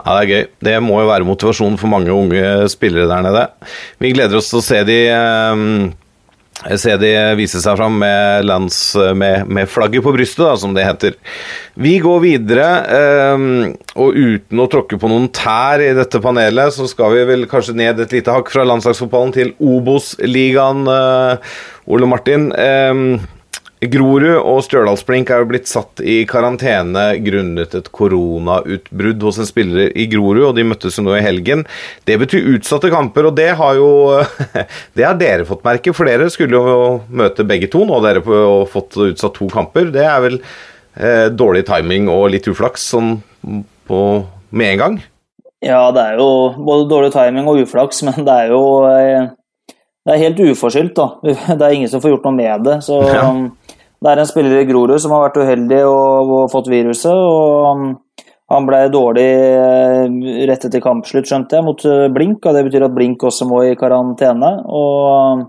Ja, 0.00 0.16
Det 0.16 0.20
er 0.20 0.30
gøy. 0.30 0.44
Det 0.66 0.76
må 0.82 1.02
jo 1.02 1.10
være 1.10 1.28
motivasjonen 1.28 1.78
for 1.78 1.92
mange 1.92 2.12
unge 2.14 2.68
spillere 2.72 3.08
der 3.10 3.26
nede. 3.26 3.48
Vi 4.00 4.14
gleder 4.14 4.40
oss 4.40 4.50
til 4.50 4.62
å 4.62 4.64
se 4.64 4.84
de 4.88 5.00
um 5.12 5.66
se 6.80 6.96
de 7.00 7.10
vise 7.38 7.60
seg 7.62 7.78
fram 7.78 7.96
med, 8.02 8.44
lands, 8.48 8.78
med, 9.16 9.48
med 9.48 9.70
flagget 9.70 10.04
på 10.04 10.12
brystet, 10.14 10.44
da, 10.44 10.54
som 10.60 10.74
det 10.76 10.86
heter. 10.86 11.16
Vi 11.80 11.96
går 12.02 12.20
videre, 12.24 12.68
eh, 12.98 13.46
og 13.96 14.16
uten 14.18 14.62
å 14.62 14.68
tråkke 14.70 15.00
på 15.00 15.10
noen 15.10 15.30
tær 15.34 15.82
i 15.84 15.92
dette 15.96 16.20
panelet, 16.22 16.76
så 16.76 16.88
skal 16.90 17.16
vi 17.16 17.26
vel 17.32 17.48
kanskje 17.50 17.76
ned 17.80 18.02
et 18.04 18.16
lite 18.18 18.34
hakk 18.34 18.52
fra 18.52 18.66
landslagsfotballen 18.68 19.36
til 19.36 19.52
Obos-ligaen, 19.58 20.86
eh, 20.90 21.52
Ole 21.90 22.08
Martin. 22.10 22.50
Um, 22.52 23.20
Grorud 23.80 24.42
og 24.44 24.58
Stjørdalsblink 24.66 25.30
er 25.32 25.40
jo 25.40 25.48
blitt 25.48 25.68
satt 25.70 26.02
i 26.04 26.18
karantene 26.28 27.14
grunnet 27.24 27.72
et 27.78 27.86
koronautbrudd 27.96 29.22
hos 29.24 29.38
en 29.40 29.48
spiller 29.48 29.88
i 29.96 30.04
Grorud, 30.12 30.50
og 30.50 30.58
de 30.58 30.66
møttes 30.68 30.98
jo 30.98 31.04
nå 31.06 31.14
i 31.16 31.22
helgen. 31.24 31.64
Det 32.04 32.18
betyr 32.20 32.50
utsatte 32.58 32.90
kamper, 32.92 33.30
og 33.30 33.38
det 33.38 33.54
har 33.56 33.78
jo 33.80 33.88
Det 34.96 35.06
har 35.06 35.16
dere 35.16 35.48
fått 35.48 35.64
merke, 35.64 35.94
for 35.96 36.10
dere 36.10 36.28
skulle 36.32 36.60
jo 36.60 36.90
møte 37.08 37.46
begge 37.48 37.70
to 37.72 37.86
nå, 37.88 38.02
dere 38.04 38.20
har 38.26 38.68
fått 38.68 39.00
utsatt 39.00 39.38
to 39.38 39.48
kamper. 39.48 39.88
Det 39.94 40.04
er 40.04 40.20
vel 40.26 40.36
eh, 40.36 41.26
dårlig 41.32 41.64
timing 41.70 42.12
og 42.12 42.28
litt 42.34 42.50
uflaks 42.52 42.84
sånn 42.92 43.16
på, 43.88 44.02
med 44.52 44.74
en 44.74 44.84
gang? 44.84 45.02
Ja, 45.64 45.86
det 45.92 46.04
er 46.04 46.20
jo 46.20 46.30
både 46.56 46.88
dårlig 46.88 47.14
timing 47.16 47.48
og 47.48 47.64
uflaks, 47.64 48.02
men 48.10 48.28
det 48.28 48.42
er 48.44 48.52
jo 48.52 48.64
eh, 48.92 49.30
det 50.04 50.14
er 50.14 50.22
helt 50.24 50.40
uforskyldt. 50.40 50.96
da. 50.96 51.08
Det 51.58 51.64
er 51.64 51.74
ingen 51.76 51.90
som 51.90 52.00
får 52.02 52.14
gjort 52.14 52.28
noe 52.28 52.36
med 52.36 52.64
det. 52.66 52.78
Så 52.86 53.00
ja. 53.04 53.24
Det 54.00 54.08
er 54.08 54.20
en 54.22 54.28
spiller 54.28 54.62
i 54.62 54.68
Grorud 54.68 54.96
som 55.02 55.12
har 55.12 55.26
vært 55.26 55.42
uheldig 55.42 55.80
og, 55.84 56.30
og 56.32 56.44
fått 56.52 56.70
viruset. 56.72 57.12
og 57.12 58.24
Han 58.50 58.66
ble 58.68 58.80
dårlig 58.92 59.28
eh, 59.28 60.14
rett 60.48 60.64
etter 60.66 60.80
kampslutt, 60.80 61.28
skjønte 61.28 61.58
jeg, 61.58 61.66
mot 61.66 61.84
eh, 61.84 62.08
Blink. 62.12 62.46
og 62.46 62.56
Det 62.56 62.64
betyr 62.66 62.86
at 62.88 62.94
Blink 62.96 63.26
også 63.28 63.48
må 63.50 63.64
i 63.68 63.78
karantene. 63.78 64.58
og... 64.66 65.48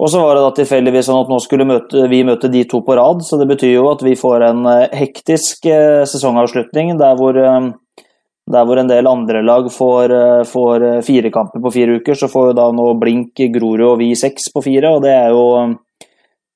Og 0.00 0.08
så 0.08 0.16
var 0.22 0.32
det 0.32 0.40
da 0.46 0.52
tilfeldigvis 0.56 1.10
sånn 1.10 1.18
at 1.20 1.28
nå 1.28 1.36
skulle 1.44 1.66
møte, 1.68 2.06
vi 2.08 2.22
møte 2.24 2.48
de 2.48 2.62
to 2.64 2.78
på 2.86 2.94
rad, 2.96 3.18
så 3.20 3.36
det 3.36 3.44
betyr 3.50 3.74
jo 3.74 3.90
at 3.90 4.00
vi 4.00 4.14
får 4.16 4.44
en 4.46 4.62
eh, 4.70 4.94
hektisk 4.96 5.68
sesongavslutning 6.08 6.94
der 6.96 7.18
hvor 7.18 7.36
der 7.36 8.64
hvor 8.64 8.80
en 8.80 8.88
del 8.88 9.10
andre 9.10 9.42
lag 9.44 9.68
får, 9.68 10.14
får 10.48 10.86
fire 11.04 11.28
kamper 11.34 11.60
på 11.60 11.74
fire 11.74 11.98
uker, 12.00 12.16
så 12.16 12.30
får 12.32 12.48
jo 12.48 12.56
da 12.56 12.70
nå 12.72 12.86
Blink, 13.02 13.44
Grorud 13.52 13.84
og 13.90 14.00
vi 14.00 14.14
seks 14.16 14.48
på 14.54 14.64
fire. 14.64 14.94
og 14.94 15.04
Det 15.04 15.12
er 15.12 15.36
jo 15.36 15.44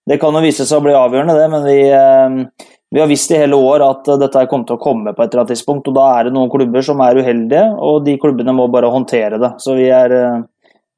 det 0.07 0.19
kan 0.21 0.37
jo 0.37 0.45
vise 0.45 0.67
seg 0.69 0.81
å 0.81 0.85
bli 0.85 0.97
avgjørende, 0.97 1.37
det, 1.39 1.47
men 1.53 1.65
vi, 1.65 1.79
eh, 1.89 2.67
vi 2.93 3.01
har 3.01 3.09
visst 3.09 3.33
i 3.33 3.41
hele 3.41 3.57
år 3.57 3.87
at 3.87 4.11
dette 4.21 4.45
kommer 4.51 4.69
til 4.69 4.77
å 4.77 4.83
komme 4.83 5.15
på 5.15 5.25
et 5.25 5.31
eller 5.31 5.45
annet 5.45 5.55
tidspunkt. 5.55 5.89
og 5.89 5.97
Da 5.97 6.11
er 6.19 6.29
det 6.29 6.35
noen 6.37 6.53
klubber 6.53 6.85
som 6.85 7.01
er 7.01 7.17
uheldige, 7.17 7.65
og 7.81 8.05
de 8.05 8.19
klubbene 8.21 8.53
må 8.57 8.69
bare 8.73 8.93
håndtere 8.93 9.41
det. 9.41 9.55
Så 9.65 9.79
vi 9.79 9.89
er, 9.89 10.13
eh, 10.13 10.43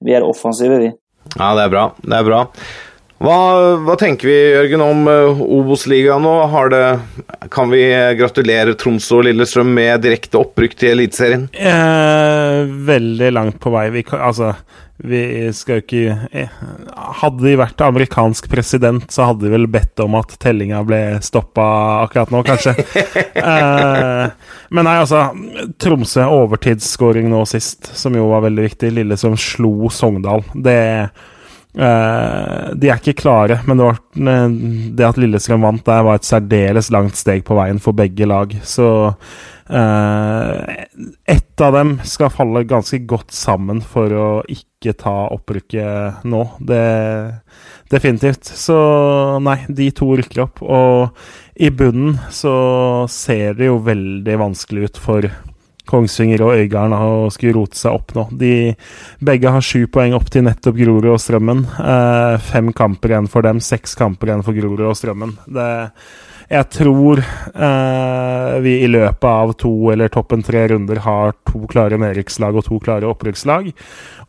vi 0.03 0.19
er 0.19 0.27
offensive, 0.27 0.83
vi. 0.83 0.93
Ja, 1.37 1.55
det 1.55 1.67
er 1.67 1.71
bra. 1.71 1.87
Det 2.03 2.19
er 2.19 2.27
bra. 2.27 2.43
Hva, 3.17 3.37
hva, 3.81 3.95
tenker 3.97 4.29
vi 4.29 4.35
Jørgen, 4.37 4.83
om 4.85 5.07
Obos-ligaen 5.41 6.21
nå? 6.21 6.35
Det, 6.69 6.83
kan 7.49 7.71
vi 7.71 7.81
gratulere 8.19 8.75
Tromsø 8.77 9.23
og 9.23 9.25
Lillestrøm 9.25 9.71
med 9.73 10.03
direkte 10.05 10.37
opprykk 10.43 10.77
til 10.77 10.93
Eliteserien? 10.99 11.47
Eh, 11.57 12.67
veldig 12.91 13.31
langt 13.33 13.59
på 13.63 13.73
vei. 13.73 13.87
Vi, 13.95 14.05
altså, 14.13 14.53
vi 14.97 15.53
skal 15.53 15.79
jo 15.79 15.83
ikke 15.83 16.15
eh, 16.33 16.53
Hadde 17.21 17.45
de 17.45 17.53
vært 17.61 17.83
amerikansk 17.85 18.49
president, 18.49 19.05
så 19.13 19.29
hadde 19.29 19.45
de 19.45 19.53
vel 19.53 19.69
bedt 19.69 20.01
om 20.01 20.17
at 20.17 20.33
tellinga 20.41 20.81
ble 20.89 21.01
stoppa 21.25 21.67
akkurat 22.07 22.33
nå, 22.33 22.41
kanskje. 22.47 22.73
eh, 23.43 24.25
men 24.73 24.89
nei, 24.89 24.97
altså 25.03 25.29
Tromsø 25.83 26.25
overtidsskåring 26.33 27.29
nå 27.33 27.45
sist, 27.49 27.93
som 27.97 28.17
jo 28.17 28.31
var 28.33 28.47
veldig 28.47 28.69
viktig. 28.71 28.95
Lille 28.97 29.21
som 29.21 29.37
slo 29.41 29.91
Sogndal. 29.93 30.47
Det 30.55 30.79
Uh, 31.77 32.73
de 32.73 32.89
er 32.89 32.97
ikke 32.97 33.19
klare, 33.21 33.59
men 33.69 33.77
det, 33.77 33.85
var, 33.85 33.99
det 34.97 35.05
at 35.05 35.19
Lillestrøm 35.21 35.67
vant 35.67 35.85
der, 35.85 36.05
var 36.07 36.17
et 36.17 36.29
særdeles 36.29 36.89
langt 36.95 37.19
steg 37.21 37.45
på 37.45 37.59
veien 37.59 37.81
for 37.83 37.97
begge 37.97 38.29
lag. 38.29 38.55
Så 38.65 38.89
uh, 39.13 40.55
ett 41.29 41.65
av 41.67 41.77
dem 41.77 41.99
skal 42.09 42.33
falle 42.33 42.65
ganske 42.69 43.03
godt 43.09 43.37
sammen 43.37 43.85
for 43.85 44.13
å 44.13 44.29
ikke 44.49 44.97
ta 44.97 45.19
opprykket 45.37 46.25
nå. 46.29 46.47
Det 46.65 46.85
Definitivt. 47.91 48.45
Så 48.45 48.77
nei, 49.43 49.61
de 49.69 49.91
to 49.95 50.09
rykker 50.19 50.43
opp. 50.47 50.63
Og 50.63 51.63
i 51.63 51.71
bunnen 51.71 52.17
så 52.35 52.57
ser 53.11 53.55
det 53.59 53.71
jo 53.71 53.79
veldig 53.87 54.39
vanskelig 54.43 54.91
ut 54.91 54.99
for 55.05 55.29
Kongsvinger 55.89 56.43
og 56.45 56.55
Øygarden 56.59 56.97
har 56.97 57.33
skulle 57.35 57.57
rote 57.57 57.79
seg 57.79 57.97
opp 57.97 58.15
nå. 58.17 58.27
De 58.39 58.53
begge 59.25 59.53
har 59.53 59.65
sju 59.65 59.87
poeng 59.93 60.17
opp 60.19 60.31
til 60.33 60.47
nettopp 60.47 60.79
Grorud 60.79 61.11
og 61.15 61.21
Strømmen. 61.23 61.65
Eh, 61.81 62.37
fem 62.51 62.73
kamper 62.77 63.15
igjen 63.15 63.31
for 63.33 63.47
dem, 63.47 63.63
seks 63.65 63.97
kamper 63.99 64.33
igjen 64.33 64.47
for 64.47 64.57
Grorud 64.57 64.87
og 64.91 64.97
Strømmen. 64.99 65.37
Det, 65.47 65.69
jeg 66.47 66.69
tror 66.71 67.23
eh, 67.23 68.53
vi 68.63 68.77
i 68.85 68.91
løpet 68.91 69.27
av 69.27 69.53
to 69.59 69.73
eller 69.91 70.13
toppen 70.15 70.45
tre 70.47 70.63
runder 70.71 71.01
har 71.03 71.35
to 71.49 71.65
klare 71.71 71.99
nedrykkslag 71.99 72.55
og 72.55 72.69
to 72.69 72.79
klare 72.83 73.09
opprykkslag. 73.11 73.73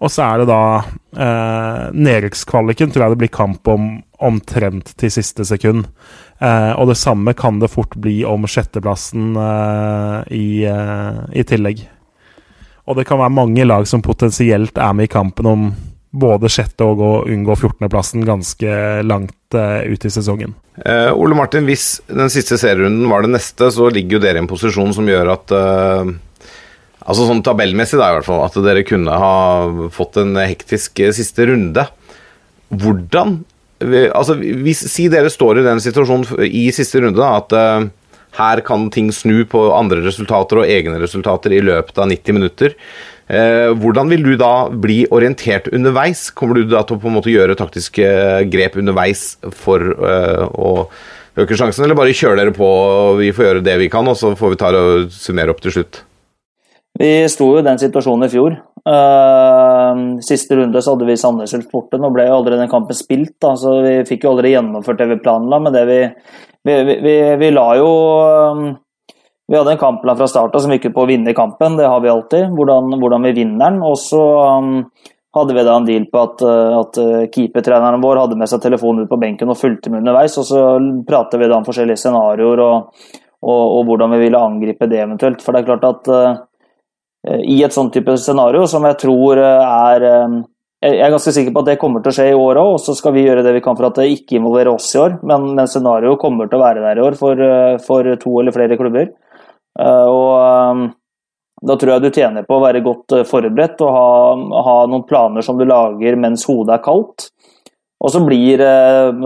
Og 0.02 0.14
så 0.14 0.26
er 0.26 0.42
det 0.42 0.48
da 0.50 0.64
eh, 0.82 1.84
nedrykkskvaliken, 1.94 2.94
tror 2.94 3.06
jeg 3.06 3.16
det 3.16 3.22
blir 3.22 3.34
kamp 3.38 3.70
om 3.70 3.92
omtrent 4.18 4.96
til 4.98 5.14
siste 5.14 5.46
sekund. 5.46 5.86
Eh, 6.38 6.72
og 6.78 6.92
det 6.92 7.00
samme 7.00 7.34
kan 7.38 7.58
det 7.62 7.72
fort 7.74 7.96
bli 7.98 8.20
om 8.28 8.46
sjetteplassen 8.50 9.32
eh, 9.42 10.18
i, 10.38 10.48
eh, 10.70 11.22
i, 11.34 11.46
tillegg. 11.48 11.82
Og 12.88 13.00
det 13.00 13.08
kan 13.10 13.20
være 13.20 13.34
mange 13.34 13.66
lag 13.66 13.88
som 13.90 14.06
potensielt 14.06 14.78
er 14.78 14.94
med 14.96 15.10
i 15.10 15.12
kampen 15.12 15.50
om 15.50 15.70
både 16.18 16.50
sjette 16.52 16.86
og 16.86 17.02
å 17.04 17.12
unngå 17.28 17.58
14.-plassen 17.58 18.24
ganske 18.28 18.78
langt 19.06 19.58
eh, 19.58 19.90
ut 19.90 20.06
i 20.06 20.14
sesongen. 20.14 20.54
Eh, 20.86 21.10
Ole 21.10 21.36
Martin, 21.38 21.66
hvis 21.68 21.98
den 22.08 22.32
siste 22.34 22.60
serierunden 22.62 23.10
var 23.10 23.26
det 23.26 23.34
neste, 23.34 23.72
så 23.74 23.90
ligger 23.94 24.18
jo 24.18 24.24
dere 24.24 24.40
i 24.40 24.46
en 24.46 24.50
posisjon 24.50 24.94
som 24.96 25.10
gjør 25.10 25.36
at 25.36 25.58
eh, 25.58 26.16
Altså 27.08 27.24
sånn 27.24 27.40
tabellmessig, 27.40 27.96
da, 28.02 28.10
i 28.12 28.16
hvert 28.18 28.26
fall. 28.28 28.42
At 28.44 28.56
dere 28.66 28.82
kunne 28.84 29.14
ha 29.16 29.88
fått 29.96 30.18
en 30.20 30.34
hektisk 30.36 31.00
siste 31.16 31.46
runde. 31.48 31.86
Hvordan 32.68 33.38
altså, 33.86 34.38
hvis, 34.38 34.84
Si 34.92 35.08
dere 35.12 35.32
står 35.32 35.62
i 35.62 35.68
den 35.68 35.82
situasjonen 35.84 36.48
i 36.48 36.68
siste 36.76 37.02
runde, 37.04 37.20
da, 37.20 37.38
at 37.38 37.54
uh, 37.58 38.16
her 38.38 38.62
kan 38.66 38.90
ting 38.94 39.12
snu 39.14 39.44
på 39.50 39.68
andre 39.76 40.02
resultater 40.06 40.62
og 40.62 40.70
egne 40.70 41.00
resultater 41.02 41.56
i 41.56 41.62
løpet 41.64 41.98
av 41.98 42.10
90 42.12 42.38
minutter. 42.38 42.76
Uh, 43.28 43.74
hvordan 43.78 44.10
vil 44.14 44.24
du 44.24 44.34
da 44.40 44.70
bli 44.72 45.02
orientert 45.12 45.70
underveis? 45.74 46.30
Kommer 46.32 46.60
du 46.60 46.72
da 46.72 46.84
til 46.88 46.98
å 46.98 47.04
på 47.04 47.12
en 47.12 47.18
måte 47.20 47.34
gjøre 47.34 47.58
taktiske 47.60 48.10
grep 48.54 48.80
underveis 48.80 49.36
for 49.56 49.84
uh, 50.02 50.46
å 50.48 50.74
øke 51.38 51.58
sjansen, 51.58 51.86
eller 51.86 51.98
bare 51.98 52.16
kjøre 52.18 52.40
dere 52.40 52.56
på 52.56 52.68
og 52.68 53.20
vi 53.22 53.34
får 53.36 53.52
gjøre 53.52 53.66
det 53.66 53.78
vi 53.84 53.92
kan, 53.94 54.08
og 54.10 54.18
så 54.18 54.34
får 54.38 54.54
vi 54.54 54.62
ta 54.62 54.74
og 54.74 55.12
summere 55.14 55.54
opp 55.54 55.62
til 55.62 55.76
slutt? 55.80 56.02
Vi 56.98 57.12
sto 57.30 57.52
jo 57.54 57.62
i 57.62 57.66
den 57.66 57.78
situasjonen 57.78 58.26
i 58.26 58.32
fjor. 58.32 58.56
Uh, 58.88 60.18
siste 60.24 60.56
runde 60.58 60.82
så 60.82 60.96
hadde 60.96 61.06
vi 61.06 61.18
Sandnes 61.20 61.54
Ulf 61.54 61.68
borte. 61.70 62.00
Nå 62.02 62.10
ble 62.16 62.26
jo 62.26 62.40
aldri 62.40 62.58
den 62.58 62.72
kampen 62.72 62.98
spilt, 62.98 63.36
da, 63.44 63.54
så 63.60 63.76
vi 63.84 64.00
fikk 64.08 64.26
jo 64.26 64.34
aldri 64.34 64.56
gjennomført 64.56 65.02
det 65.02 65.10
vi 65.12 65.20
planla. 65.22 65.60
Men 65.62 65.76
det 65.76 65.84
vi, 65.90 66.00
vi, 66.66 66.78
vi, 67.04 67.16
vi, 67.44 67.52
la 67.54 67.68
jo 67.78 67.92
um, 68.58 68.64
Vi 69.48 69.60
hadde 69.60 69.76
en 69.76 69.84
kampplan 69.84 70.18
fra 70.18 70.30
starten 70.32 70.64
som 70.64 70.74
gikk 70.74 70.90
ut 70.90 70.96
på 70.96 71.06
å 71.06 71.12
vinne 71.12 71.36
kampen, 71.38 71.78
det 71.78 71.86
har 71.88 72.02
vi 72.02 72.12
alltid. 72.12 72.50
Hvordan, 72.58 72.98
hvordan 73.04 73.30
vi 73.30 73.36
vinner 73.44 73.68
den. 73.68 73.80
Og 73.86 74.00
så 74.02 74.24
um, 74.58 74.74
hadde 75.38 75.54
vi 75.54 75.64
da 75.68 75.78
en 75.78 75.86
deal 75.86 76.10
på 76.10 76.24
at, 76.24 76.42
eh, 76.42 76.74
at 76.80 77.00
eh, 77.02 77.30
keepertreneren 77.34 78.02
vår 78.02 78.24
hadde 78.24 78.38
med 78.40 78.50
seg 78.50 78.62
telefonen 78.64 79.06
ut 79.06 79.12
på 79.12 79.20
benken 79.22 79.52
og 79.52 79.60
fulgte 79.60 79.92
med 79.92 80.02
underveis. 80.02 80.38
Og 80.42 80.48
så 80.50 80.66
prater 81.08 81.42
vi 81.42 81.50
da 81.50 81.60
om 81.60 81.68
forskjellige 81.68 82.02
scenarioer 82.02 82.64
og, 82.64 83.08
og, 83.46 83.64
og, 83.64 83.82
hvordan 83.90 84.16
vi 84.16 84.22
ville 84.26 84.42
angripe 84.50 84.90
det 84.90 85.04
eventuelt. 85.04 85.44
For 85.44 85.54
det 85.54 85.62
er 85.62 85.70
klart 85.70 85.88
at 85.88 86.10
uh, 86.12 86.40
i 87.26 87.58
et 87.66 87.74
sånt 87.74 87.92
type 87.92 88.14
scenario, 88.22 88.68
som 88.70 88.86
jeg 88.88 89.00
tror 89.02 89.40
er 89.42 90.04
uh, 90.06 90.36
Jeg 90.86 91.00
er 91.02 91.12
ganske 91.12 91.34
sikker 91.34 91.52
på 91.56 91.64
at 91.64 91.70
det 91.72 91.80
kommer 91.82 92.04
til 92.04 92.14
å 92.14 92.16
skje 92.16 92.28
i 92.30 92.36
år 92.38 92.60
òg, 92.62 92.76
og 92.76 92.84
så 92.84 92.94
skal 92.96 93.16
vi 93.16 93.24
gjøre 93.26 93.42
det 93.44 93.56
vi 93.56 93.64
kan 93.66 93.76
for 93.76 93.90
at 93.90 93.98
det 93.98 94.12
ikke 94.14 94.38
involverer 94.38 94.70
oss 94.72 94.92
i 94.94 95.02
år. 95.02 95.18
Men, 95.26 95.50
men 95.58 95.68
scenarioet 95.68 96.22
kommer 96.22 96.48
til 96.48 96.60
å 96.60 96.64
være 96.64 96.84
der 96.86 97.02
i 97.02 97.04
år 97.08 97.18
for, 97.18 97.42
for 97.82 98.12
to 98.22 98.36
eller 98.44 98.56
flere 98.56 98.78
klubber. 98.78 99.10
Og 99.82 100.94
da 101.66 101.76
tror 101.78 101.96
jeg 101.96 102.04
du 102.04 102.14
tjener 102.14 102.46
på 102.46 102.58
å 102.58 102.62
være 102.62 102.84
godt 102.86 103.16
eh, 103.18 103.26
forberedt 103.28 103.82
og 103.86 103.96
ha, 103.96 104.10
ha 104.68 104.78
noen 104.90 105.06
planer 105.10 105.46
som 105.46 105.58
du 105.58 105.66
lager 105.66 106.18
mens 106.20 106.46
hodet 106.46 106.76
er 106.78 106.84
kaldt. 106.86 107.32
Og 107.98 108.14
så 108.14 108.22
blir 108.22 108.62
eh, 108.62 109.24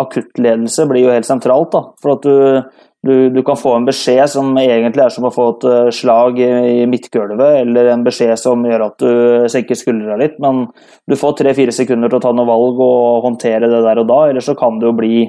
akuttledelse 0.00 0.86
blir 0.88 1.04
jo 1.04 1.12
helt 1.12 1.28
sentralt. 1.28 1.74
da, 1.74 1.82
For 2.00 2.16
at 2.16 2.24
du, 2.24 2.86
du, 3.06 3.30
du, 3.32 3.40
kan 3.46 3.56
få 3.56 3.74
en 3.78 3.86
beskjed 3.88 4.28
som 4.28 4.52
egentlig 4.60 5.06
er 5.06 5.12
som 5.14 5.24
å 5.24 5.32
få 5.32 5.46
et 5.54 5.66
eh, 5.70 5.92
slag 5.96 6.40
i, 6.42 6.84
midtgulvet, 6.90 7.62
eller 7.62 7.88
en 7.94 8.04
beskjed 8.04 8.36
som 8.40 8.66
gjør 8.68 8.84
at 8.90 9.00
du 9.00 9.46
senker 9.52 9.78
skuldra 9.78 10.18
litt. 10.20 10.36
Men 10.42 10.66
du 11.08 11.16
får 11.16 11.38
tre-fire 11.38 11.72
sekunder 11.72 12.12
til 12.12 12.20
å 12.20 12.24
ta 12.26 12.34
noe 12.36 12.48
valg 12.50 12.82
og 12.84 13.24
håndtere 13.24 13.70
det 13.72 13.80
der 13.86 14.02
og 14.02 14.10
da, 14.10 14.20
eller 14.28 14.44
så 14.44 14.56
kan 14.58 14.76
det 14.80 14.90
jo 14.90 14.98
bli 15.00 15.24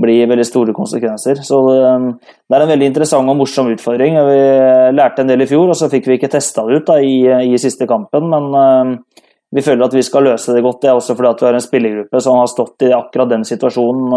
bli 0.00 0.20
veldig 0.26 0.44
store 0.46 0.72
konsekvenser. 0.72 1.40
Så 1.44 1.58
det, 1.66 1.78
det 2.46 2.56
er 2.56 2.64
en 2.64 2.70
veldig 2.70 2.90
interessant 2.92 3.30
og 3.30 3.40
morsom 3.40 3.72
utfordring. 3.72 4.14
Vi 4.28 4.38
lærte 4.94 5.24
en 5.24 5.32
del 5.32 5.44
i 5.44 5.48
fjor, 5.50 5.72
og 5.72 5.78
så 5.78 5.90
fikk 5.92 6.06
vi 6.08 6.16
ikke 6.16 6.30
testa 6.30 6.62
det 6.66 6.78
ut 6.78 6.92
da, 6.92 7.00
i, 7.02 7.24
i, 7.50 7.58
siste 7.60 7.88
kampen. 7.90 8.30
Men 8.30 8.54
um, 8.54 8.94
vi 9.50 9.64
føler 9.66 9.88
at 9.88 9.96
vi 9.98 10.04
skal 10.06 10.28
løse 10.30 10.54
det 10.54 10.62
godt. 10.64 10.80
Det 10.84 10.92
er 10.92 11.00
også 11.00 11.18
fordi 11.18 11.32
at 11.32 11.42
vi 11.42 11.48
har 11.48 11.58
en 11.58 11.66
spillergruppe 11.66 12.22
som 12.22 12.38
har 12.38 12.50
stått 12.52 12.86
i 12.86 12.94
akkurat 12.94 13.34
den 13.34 13.46
situasjonen 13.48 14.14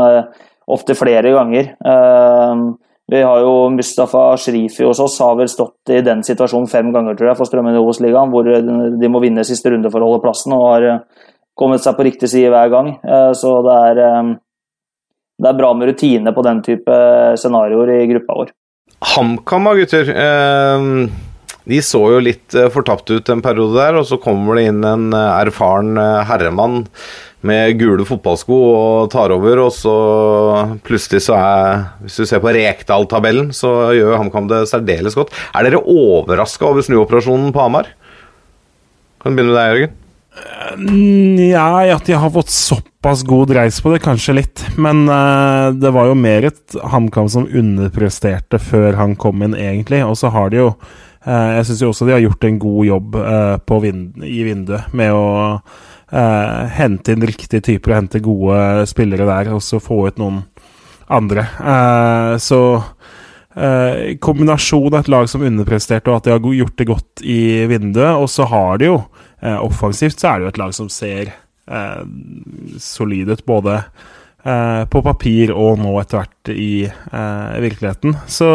opptil 0.72 0.98
flere 1.00 1.34
ganger. 1.34 1.74
Um, 1.84 2.74
vi 3.12 3.20
har 3.20 3.42
jo 3.44 3.68
Mustafa 3.74 4.30
Shrifi 4.40 4.86
hos 4.88 5.02
oss 5.04 5.20
har 5.20 5.36
vel 5.36 5.50
stått 5.52 5.92
i 5.92 6.00
den 6.06 6.24
situasjonen 6.24 6.70
fem 6.72 6.94
ganger 6.96 7.18
tror 7.20 7.32
jeg, 7.32 7.40
for 7.40 7.50
Strømmen 7.50 7.76
i 7.76 7.82
Obos-ligaen, 7.82 8.32
hvor 8.32 8.48
de 8.48 9.12
må 9.12 9.22
vinne 9.24 9.44
siste 9.48 9.74
runde 9.74 9.92
for 9.92 10.02
å 10.02 10.08
holde 10.08 10.24
plassen, 10.24 10.56
og 10.56 10.70
har 10.70 10.88
uh, 10.88 11.28
kommet 11.60 11.84
seg 11.84 11.98
på 11.98 12.08
riktig 12.08 12.32
side 12.32 12.54
hver 12.54 12.72
gang. 12.74 12.96
Uh, 13.04 13.32
så 13.38 13.60
det 13.68 13.78
er 13.92 14.02
det 15.44 15.50
er 15.50 15.58
bra 15.58 15.74
med 15.76 15.90
rutine 15.90 16.32
på 16.34 16.44
den 16.46 16.62
type 16.64 16.98
scenarioer 17.42 17.92
i 17.98 18.08
gruppa 18.14 18.38
vår. 18.38 18.52
HamKam, 19.14 19.70
gutter. 19.76 20.12
Ehm, 20.16 21.10
de 21.70 21.80
så 21.84 22.02
jo 22.14 22.22
litt 22.24 22.56
eh, 22.56 22.70
fortapt 22.72 23.12
ut 23.12 23.32
en 23.32 23.44
periode 23.44 23.76
der, 23.80 24.00
og 24.00 24.08
så 24.08 24.20
kommer 24.22 24.60
det 24.60 24.68
inn 24.70 24.84
en 24.88 25.10
eh, 25.16 25.42
erfaren 25.44 25.98
eh, 26.00 26.24
herremann 26.30 26.84
med 27.48 27.80
gule 27.80 28.06
fotballsko 28.08 28.58
og 28.58 29.10
tar 29.14 29.34
over, 29.36 29.66
og 29.66 29.74
så 29.76 29.96
plutselig 30.86 31.26
så 31.26 31.36
er 31.40 31.84
Hvis 32.06 32.22
du 32.22 32.28
ser 32.30 32.44
på 32.44 32.54
Rekdal-tabellen, 32.56 33.52
så 33.56 33.92
gjør 33.98 34.20
HamKam 34.22 34.48
det 34.52 34.64
særdeles 34.72 35.18
godt. 35.18 35.34
Er 35.52 35.68
dere 35.68 35.84
overraska 35.84 36.70
over 36.70 36.86
snuoperasjonen 36.86 37.52
på 37.56 37.64
Hamar? 37.64 37.92
Kan 39.24 39.34
du 39.34 39.40
begynne 39.40 39.54
med 39.54 39.60
deg, 39.60 39.74
Jørgen? 39.74 40.00
Nja, 40.78 41.94
at 41.94 42.08
de 42.08 42.16
har 42.18 42.32
fått 42.34 42.50
såpass 42.50 43.22
god 43.28 43.52
reis 43.54 43.78
på 43.82 43.92
det, 43.94 44.02
kanskje 44.04 44.38
litt. 44.40 44.66
Men 44.82 45.06
uh, 45.10 45.70
det 45.76 45.92
var 45.94 46.10
jo 46.10 46.18
mer 46.18 46.50
et 46.50 46.78
HamKam 46.92 47.30
som 47.30 47.48
underpresterte 47.48 48.60
før 48.62 48.98
han 48.98 49.16
kom 49.20 49.44
inn, 49.46 49.56
egentlig. 49.56 50.02
Og 50.08 50.18
så 50.20 50.32
har 50.34 50.50
de 50.50 50.64
jo 50.64 50.70
uh, 50.74 51.50
Jeg 51.60 51.68
syns 51.70 51.84
jo 51.86 51.92
også 51.94 52.10
de 52.10 52.16
har 52.16 52.24
gjort 52.26 52.48
en 52.50 52.62
god 52.66 52.86
jobb 52.90 53.18
uh, 53.20 53.82
vind 53.84 54.24
i 54.26 54.44
vinduet 54.48 54.96
med 54.98 55.14
å 55.14 55.26
hente 56.14 57.16
inn 57.16 57.24
riktige 57.26 57.64
typer 57.66 57.90
og 57.90 57.96
hente 57.98 58.20
gode 58.22 58.58
spillere 58.86 59.26
der, 59.26 59.48
og 59.56 59.64
så 59.66 59.80
få 59.82 60.04
ut 60.12 60.20
noen 60.22 60.44
andre. 61.10 61.48
så 62.38 62.60
kombinasjon 64.22 64.94
av 64.94 65.00
et 65.00 65.10
lag 65.10 65.26
som 65.30 65.42
underpresterte, 65.46 66.12
og 66.12 66.20
at 66.20 66.28
de 66.28 66.36
har 66.36 66.54
gjort 66.60 66.78
det 66.78 66.88
godt 66.90 67.24
i 67.26 67.66
vinduet, 67.70 68.14
og 68.14 68.30
så 68.30 68.46
har 68.50 68.78
de 68.82 68.92
jo 68.92 69.00
Eh, 69.44 69.60
offensivt 69.64 70.20
så 70.20 70.30
er 70.30 70.40
det 70.40 70.46
jo 70.46 70.52
et 70.54 70.62
lag 70.62 70.76
som 70.76 70.90
ser 70.92 71.34
eh, 71.68 72.04
solid 72.80 73.34
ut, 73.34 73.44
både 73.46 73.76
eh, 73.76 74.84
på 74.88 75.02
papir 75.04 75.52
og 75.52 75.82
nå 75.82 75.98
etter 76.00 76.22
hvert 76.22 76.54
i 76.54 76.86
eh, 76.88 77.58
virkeligheten. 77.66 78.16
Så 78.32 78.48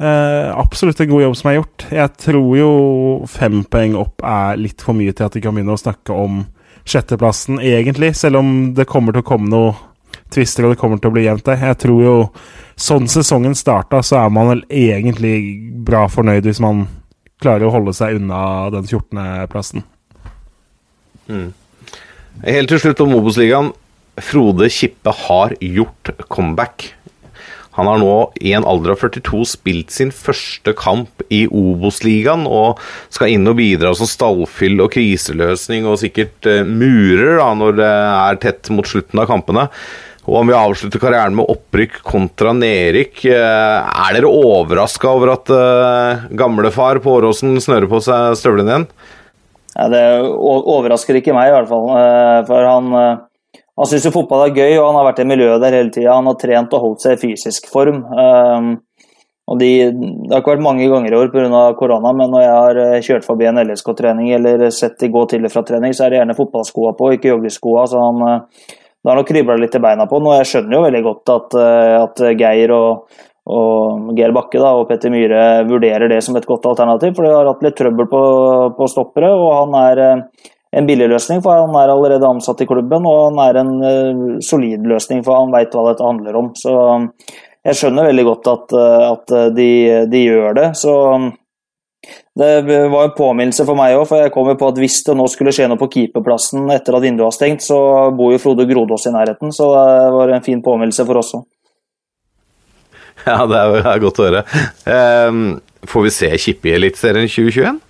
eh, 0.00 0.48
absolutt 0.56 1.00
en 1.00 1.12
god 1.12 1.26
jobb 1.26 1.36
som 1.38 1.50
er 1.50 1.58
gjort. 1.58 1.86
Jeg 1.92 2.14
tror 2.24 2.48
jo 2.58 2.70
fem 3.30 3.62
poeng 3.68 3.98
opp 4.00 4.24
er 4.26 4.58
litt 4.60 4.82
for 4.84 4.96
mye 4.96 5.14
til 5.14 5.28
at 5.28 5.36
de 5.36 5.44
kan 5.44 5.56
begynne 5.56 5.76
å 5.76 5.80
snakke 5.80 6.16
om 6.16 6.42
sjetteplassen, 6.88 7.60
egentlig, 7.60 8.14
selv 8.18 8.40
om 8.40 8.50
det 8.74 8.88
kommer 8.90 9.14
til 9.14 9.22
å 9.22 9.30
komme 9.30 9.50
noe 9.52 9.74
tvister 10.30 10.66
og 10.66 10.74
det 10.74 10.80
kommer 10.80 11.00
til 11.00 11.10
å 11.10 11.14
bli 11.14 11.26
jevnt 11.26 11.46
der. 11.46 11.60
Jeg 11.70 11.80
tror 11.84 12.02
jo 12.02 12.16
sånn 12.80 13.08
sesongen 13.10 13.56
starta, 13.58 14.02
så 14.06 14.22
er 14.22 14.32
man 14.32 14.50
vel 14.54 14.64
egentlig 14.72 15.34
bra 15.86 16.06
fornøyd 16.10 16.48
hvis 16.48 16.62
man 16.62 16.86
klarer 17.40 17.68
å 17.68 17.74
holde 17.74 17.94
seg 17.96 18.18
unna 18.20 18.42
den 18.74 18.86
14.-plassen. 18.88 19.84
Mm. 21.30 21.50
Helt 22.44 22.72
til 22.72 22.82
slutt 22.82 23.02
om 23.04 23.14
Obos-ligaen. 23.18 23.72
Frode 24.20 24.68
Kippe 24.72 25.12
har 25.26 25.54
gjort 25.64 26.12
comeback. 26.28 26.90
Han 27.78 27.86
har 27.86 28.00
nå 28.02 28.14
i 28.42 28.52
en 28.56 28.66
alder 28.66 28.96
av 28.96 29.02
42 29.04 29.44
spilt 29.46 29.94
sin 29.94 30.10
første 30.14 30.74
kamp 30.78 31.22
i 31.30 31.44
Obos-ligaen 31.46 32.42
og 32.50 32.80
skal 33.14 33.36
inn 33.36 33.46
og 33.46 33.60
bidra 33.60 33.94
som 33.96 34.10
stallfyll 34.10 34.82
og 34.82 34.90
kriseløsning 34.96 35.86
og 35.86 36.00
sikkert 36.02 36.50
uh, 36.50 36.64
murer 36.66 37.38
da, 37.38 37.50
når 37.54 37.78
det 37.78 37.90
er 37.90 38.40
tett 38.42 38.72
mot 38.74 38.88
slutten 38.88 39.22
av 39.22 39.30
kampene. 39.30 39.68
Og 40.28 40.36
om 40.42 40.50
vi 40.50 40.56
avslutter 40.56 41.00
karrieren 41.02 41.34
med 41.38 41.48
opprykk 41.50 42.02
kontra 42.06 42.52
nedrykk, 42.54 43.22
eh, 43.32 43.88
er 44.04 44.14
dere 44.14 44.28
overraska 44.28 45.08
over 45.16 45.32
at 45.32 45.50
uh, 45.50 46.26
gamlefar 46.36 47.00
på 47.02 47.16
Åråsen 47.16 47.56
snører 47.62 47.88
på 47.90 48.02
seg 48.04 48.36
støvlene 48.38 48.74
igjen? 48.74 48.86
Ja, 49.74 49.88
det 49.90 50.04
overrasker 50.20 51.16
ikke 51.18 51.34
meg, 51.34 51.48
i 51.48 51.54
hvert 51.56 51.70
fall. 51.70 51.88
Eh, 51.96 52.38
for 52.50 52.68
han, 52.68 52.92
han 53.80 53.88
syns 53.88 54.06
jo 54.06 54.12
fotball 54.12 54.46
er 54.46 54.54
gøy, 54.56 54.74
og 54.76 54.90
han 54.90 54.98
har 55.00 55.08
vært 55.08 55.22
i 55.22 55.28
miljøet 55.30 55.62
der 55.64 55.76
hele 55.78 55.92
tida. 55.94 56.14
Han 56.18 56.28
har 56.28 56.38
trent 56.40 56.74
og 56.76 56.82
holdt 56.84 57.04
seg 57.04 57.16
i 57.16 57.20
fysisk 57.22 57.70
form. 57.72 58.02
Og 59.50 59.58
de, 59.58 59.70
det 59.88 60.30
har 60.30 60.42
ikke 60.42 60.52
vært 60.52 60.62
mange 60.66 60.86
ganger 60.92 61.14
i 61.14 61.16
år 61.18 61.32
pga. 61.32 61.62
korona, 61.78 62.12
men 62.14 62.28
når 62.30 62.44
jeg 62.44 62.52
har 62.52 63.06
kjørt 63.06 63.26
forbi 63.26 63.48
en 63.48 63.62
LSK-trening 63.64 64.34
eller 64.36 64.68
sett 64.70 65.00
de 65.00 65.08
gå 65.10 65.24
til 65.32 65.48
og 65.48 65.54
fra 65.54 65.64
trening, 65.66 65.96
så 65.96 66.04
er 66.04 66.12
det 66.12 66.20
gjerne 66.20 66.36
fotballskoa 66.38 66.92
på, 66.98 67.14
ikke 67.16 67.32
joggeskoa. 67.32 67.86
Så 67.88 68.04
han 68.04 68.44
det 69.00 69.08
har 69.08 69.16
nok 69.16 69.28
kribla 69.28 69.56
litt 69.56 69.74
i 69.74 69.80
beina 69.80 70.04
på 70.06 70.20
den. 70.20 70.28
Og 70.28 70.38
jeg 70.40 70.48
skjønner 70.50 70.76
jo 70.76 70.84
veldig 70.84 71.02
godt 71.06 71.32
at, 71.32 71.54
eh, 71.56 71.96
at 72.02 72.22
Geir 72.40 72.72
og, 72.76 73.20
og 73.48 74.10
Geir 74.18 74.34
Bakke 74.36 74.60
da, 74.60 74.74
og 74.76 74.88
Petter 74.90 75.12
Myhre 75.12 75.44
vurderer 75.68 76.10
det 76.12 76.20
som 76.26 76.36
et 76.36 76.48
godt 76.48 76.68
alternativ. 76.68 77.14
For 77.16 77.24
de 77.24 77.32
har 77.32 77.48
hatt 77.48 77.64
litt 77.64 77.78
trøbbel 77.80 78.10
på, 78.10 78.22
på 78.76 78.90
stoppere, 78.92 79.32
og 79.32 79.54
han 79.56 79.78
er 79.80 80.02
eh, 80.04 80.50
en 80.76 80.86
billig 80.86 81.08
løsning, 81.10 81.42
for 81.42 81.58
han 81.58 81.74
er 81.78 81.90
allerede 81.90 82.28
ansatt 82.28 82.62
i 82.62 82.68
klubben. 82.68 83.06
Og 83.08 83.20
han 83.28 83.40
er 83.42 83.60
en 83.60 83.72
uh, 83.82 84.40
solid 84.44 84.86
løsning, 84.86 85.24
for 85.26 85.40
han 85.40 85.54
veit 85.54 85.74
hva 85.74 85.88
dette 85.90 86.06
handler 86.06 86.38
om. 86.38 86.52
Så 86.58 86.74
jeg 87.66 87.76
skjønner 87.76 88.08
veldig 88.08 88.24
godt 88.28 88.50
at, 88.54 88.74
at 89.10 89.32
de, 89.56 89.70
de, 90.08 90.24
gjør 90.24 90.54
det. 90.56 90.68
Så 90.80 90.94
det 92.40 92.52
var 92.64 93.04
en 93.04 93.16
påminnelse 93.16 93.66
for 93.68 93.76
meg 93.76 93.98
òg, 93.98 94.06
for 94.08 94.22
jeg 94.22 94.32
kom 94.32 94.48
jo 94.48 94.56
på 94.56 94.70
at 94.72 94.78
hvis 94.80 95.02
det 95.04 95.16
nå 95.18 95.26
skulle 95.28 95.52
skje 95.52 95.66
noe 95.68 95.80
på 95.80 95.90
keeperplassen 95.92 96.70
etter 96.72 96.96
at 96.96 97.04
vinduet 97.04 97.26
var 97.26 97.36
stengt, 97.36 97.66
så 97.66 97.76
bor 98.16 98.32
jo 98.32 98.40
Frode 98.40 98.64
Grodås 98.70 99.04
i 99.10 99.12
nærheten, 99.12 99.52
så 99.52 99.68
det 99.76 100.14
var 100.16 100.32
en 100.32 100.46
fin 100.46 100.62
påminnelse 100.64 101.04
for 101.08 101.20
oss 101.20 101.34
òg. 101.36 101.44
Ja, 103.26 103.44
det 103.44 103.58
er 103.84 104.00
godt 104.00 104.20
å 104.20 104.26
høre. 104.30 104.44
Um, 104.88 105.58
får 105.88 106.06
vi 106.06 106.12
se 106.14 106.30
Kippe 106.40 106.70
i 106.70 106.76
Eliteserien 106.78 107.28
2021? 107.28 107.80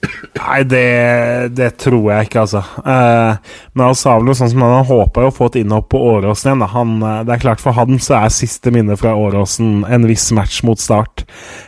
Nei, 0.00 0.62
det, 0.64 1.52
det, 1.52 1.70
tror 1.82 2.06
jeg 2.08 2.28
ikke, 2.28 2.44
altså. 2.46 2.62
Eh, 2.80 3.56
men 3.74 3.84
han 3.84 3.98
sa 3.98 4.14
vel 4.16 4.28
noe 4.28 4.38
sånn 4.38 4.52
som 4.52 4.64
han 4.64 4.86
håpa 4.88 5.26
å 5.28 5.32
få 5.34 5.50
et 5.50 5.60
innhopp 5.60 5.90
på 5.92 6.00
Åråsen 6.14 6.50
igjen. 6.50 6.66
Han, 6.72 6.94
eh, 7.04 7.18
det 7.28 7.34
er 7.34 7.42
klart 7.42 7.60
For 7.60 7.76
han 7.76 8.00
så 8.02 8.16
er 8.22 8.32
siste 8.34 8.72
minne 8.74 8.96
fra 9.00 9.12
Åråsen 9.18 9.84
en 9.84 10.08
viss 10.08 10.30
match 10.36 10.62
mot 10.66 10.80
Start. 10.80 11.26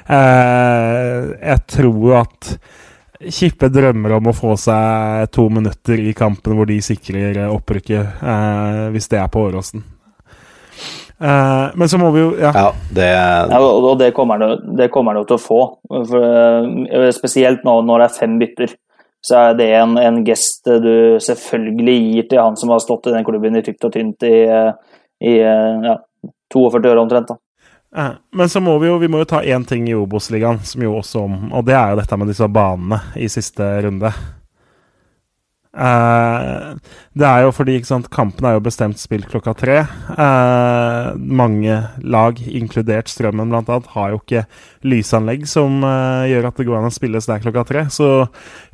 Eh, 0.09 1.33
jeg 1.43 1.67
tror 1.75 2.23
at 2.23 2.55
Kippe 3.23 3.69
drømmer 3.71 4.17
om 4.17 4.33
å 4.33 4.35
få 4.35 4.57
seg 4.59 5.29
to 5.35 5.45
minutter 5.53 6.01
i 6.03 6.15
kampen 6.17 6.57
hvor 6.59 6.67
de 6.67 6.81
sikrer 6.83 7.45
opprykket, 7.53 8.23
eh, 8.25 8.87
hvis 8.95 9.13
det 9.13 9.21
er 9.21 9.29
på 9.31 9.45
Åråsen. 9.51 9.85
Uh, 11.23 11.71
men 11.79 11.87
så 11.87 12.01
må 12.03 12.09
vi 12.11 12.19
jo 12.19 12.31
Ja, 12.35 12.51
ja 12.51 12.71
det 12.91 13.05
ja, 13.07 13.59
Og 13.63 13.99
det 14.01 14.09
kommer 14.17 14.41
han 14.43 15.21
jo 15.21 15.27
til 15.29 15.37
å 15.37 15.43
få. 15.43 15.61
For, 15.87 16.19
uh, 16.19 17.11
spesielt 17.15 17.63
nå 17.67 17.77
når 17.87 18.03
det 18.03 18.09
er 18.09 18.17
fem 18.17 18.35
bytter. 18.41 18.75
Så 19.23 19.37
er 19.39 19.55
det 19.55 19.69
en, 19.79 19.95
en, 20.03 20.19
gest 20.27 20.67
du 20.83 21.21
selvfølgelig 21.23 21.95
gir 22.01 22.27
til 22.27 22.43
han 22.43 22.59
som 22.59 22.73
har 22.75 22.83
stått 22.83 23.07
i 23.07 23.15
den 23.15 23.23
klubben 23.23 23.55
i 23.55 23.63
tykt 23.63 23.87
og 23.87 23.93
tynt 23.95 24.27
i, 24.27 24.35
i 25.23 25.37
ja, 25.39 25.95
42 26.51 26.91
år 26.91 27.03
omtrent. 27.05 27.31
da. 27.31 27.39
Uh, 27.95 28.19
men 28.35 28.51
så 28.51 28.59
må 28.65 28.75
vi 28.83 28.91
jo 28.91 28.99
vi 28.99 29.11
må 29.13 29.23
jo 29.23 29.29
ta 29.31 29.45
én 29.47 29.63
ting 29.69 29.87
i 29.87 29.95
Obos-ligaen, 29.95 30.59
som 30.67 30.83
jo 30.83 30.97
også 30.99 31.23
om 31.27 31.53
Og 31.53 31.67
det 31.69 31.77
er 31.77 31.93
jo 31.93 32.01
dette 32.01 32.19
med 32.19 32.33
disse 32.33 32.49
banene 32.51 32.99
i 33.15 33.31
siste 33.31 33.69
runde. 33.87 34.11
Eh, 35.73 36.73
det 37.17 37.25
er 37.25 37.47
jo 37.47 37.53
fordi 37.57 37.79
ikke 37.79 37.89
sant, 37.89 38.11
kampen 38.13 38.45
er 38.45 38.57
jo 38.59 38.65
bestemt 38.65 39.01
spilt 39.01 39.29
klokka 39.33 39.55
tre. 39.57 39.79
Uh, 40.13 41.17
mange 41.17 41.79
lag, 42.05 42.41
inkludert 42.45 43.09
Strømmen 43.13 43.53
bl.a., 43.53 43.79
har 43.95 44.13
jo 44.13 44.21
ikke 44.21 44.45
lysanlegg 44.89 45.47
som 45.49 45.81
uh, 45.85 46.29
gjør 46.29 46.51
at 46.51 46.61
det 46.61 46.69
går 46.69 46.79
an 46.79 46.91
å 46.91 46.93
spilles 46.93 47.29
der 47.29 47.43
klokka 47.45 47.65
tre. 47.69 47.87
Så 47.93 48.11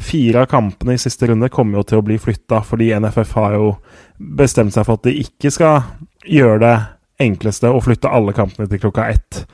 fire 0.03 0.45
av 0.45 0.51
kampene 0.51 0.99
i 0.99 1.03
siste 1.03 1.31
runde 1.31 1.51
kommer 1.55 1.81
jo 1.81 1.89
til 1.89 2.03
å 2.03 2.07
bli 2.07 2.19
flytta, 2.23 2.63
fordi 2.67 2.93
NFF 2.99 3.35
har 3.39 3.59
jo 3.59 3.73
bestemt 4.19 4.75
seg 4.75 4.87
for 4.87 4.99
at 4.99 5.07
de 5.07 5.19
ikke 5.23 5.55
skal 5.55 5.83
gjøre 6.27 6.63
det 6.67 6.77
enkleste 7.23 7.71
å 7.71 7.83
flytte 7.83 8.11
alle 8.11 8.35
kampene 8.35 8.67
til 8.71 8.83
klokka 8.83 9.09
ett. 9.11 9.45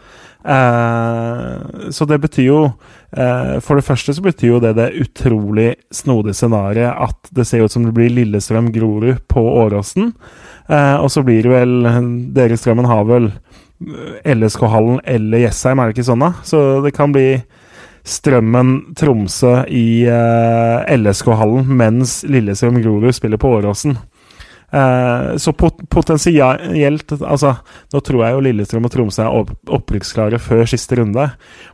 Eh, 0.45 1.91
så 1.91 2.05
det 2.05 2.19
betyr 2.21 2.45
jo 2.45 2.59
eh, 3.17 3.55
For 3.65 3.79
det 3.81 3.87
første 3.87 4.13
så 4.13 4.21
betyr 4.21 4.51
jo 4.51 4.59
det 4.61 4.75
det 4.77 4.91
utrolig 5.01 5.71
snodige 5.89 6.37
scenarioet 6.37 7.01
at 7.07 7.31
det 7.33 7.47
ser 7.49 7.65
ut 7.65 7.73
som 7.73 7.87
det 7.87 7.95
blir 7.97 8.13
Lillestrøm-Grorud 8.13 9.25
på 9.31 9.41
Åråsen. 9.41 10.13
Eh, 10.69 10.97
og 11.01 11.09
så 11.13 11.25
blir 11.25 11.47
det 11.47 11.55
vel 11.55 11.75
Dere 12.37 12.61
Strømmen 12.61 12.89
har 12.91 13.09
vel 13.09 13.31
LSK-hallen 14.25 15.01
eller 15.09 15.47
Jessheim, 15.47 15.81
er 15.81 15.91
det 15.91 15.97
ikke 15.97 16.09
sånn, 16.13 16.23
da? 16.23 16.33
Så 16.47 16.61
det 16.85 16.95
kan 16.97 17.13
bli 17.13 17.29
Strømmen-Tromsø 18.05 19.65
i 19.73 20.05
LSK-hallen, 20.05 21.69
mens 21.73 22.19
Lillestrøm-Grorud 22.29 23.17
spiller 23.17 23.41
på 23.41 23.51
Åråsen. 23.59 23.97
Uh, 24.75 25.37
så 25.39 25.53
pot 25.55 25.77
potensielt 25.87 27.13
altså, 27.21 27.53
Nå 27.95 28.01
tror 28.03 28.25
jeg 28.25 28.35
jo 28.35 28.41
Lillestrøm 28.43 28.89
og 28.89 28.91
Tromsø 28.91 29.23
er 29.23 29.37
opp 29.39 29.53
opprykksklare 29.71 30.41
før 30.43 30.65
siste 30.67 30.99
runde. 30.99 31.29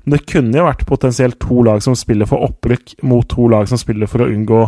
Men 0.05 0.17
det 0.17 0.27
kunne 0.29 0.59
jo 0.59 0.67
vært 0.67 0.85
potensielt 0.89 1.39
to 1.41 1.63
lag 1.65 1.81
som 1.85 1.97
spiller 1.97 2.29
for 2.29 2.45
opprykk, 2.45 2.99
mot 3.09 3.25
to 3.31 3.49
lag 3.49 3.71
som 3.71 3.81
spiller 3.81 4.11
for 4.11 4.27
å 4.27 4.29
unngå 4.29 4.67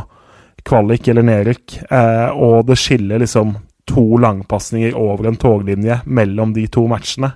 kvalik 0.65 1.09
eller 1.13 1.27
nedrykk. 1.27 1.77
Eh, 1.91 2.29
og 2.33 2.67
det 2.71 2.79
skiller 2.81 3.23
liksom 3.23 3.57
to 3.91 4.05
langpasninger 4.23 4.95
over 4.97 5.29
en 5.29 5.37
toglinje 5.37 6.01
mellom 6.07 6.55
de 6.57 6.67
to 6.73 6.87
matchene. 6.89 7.35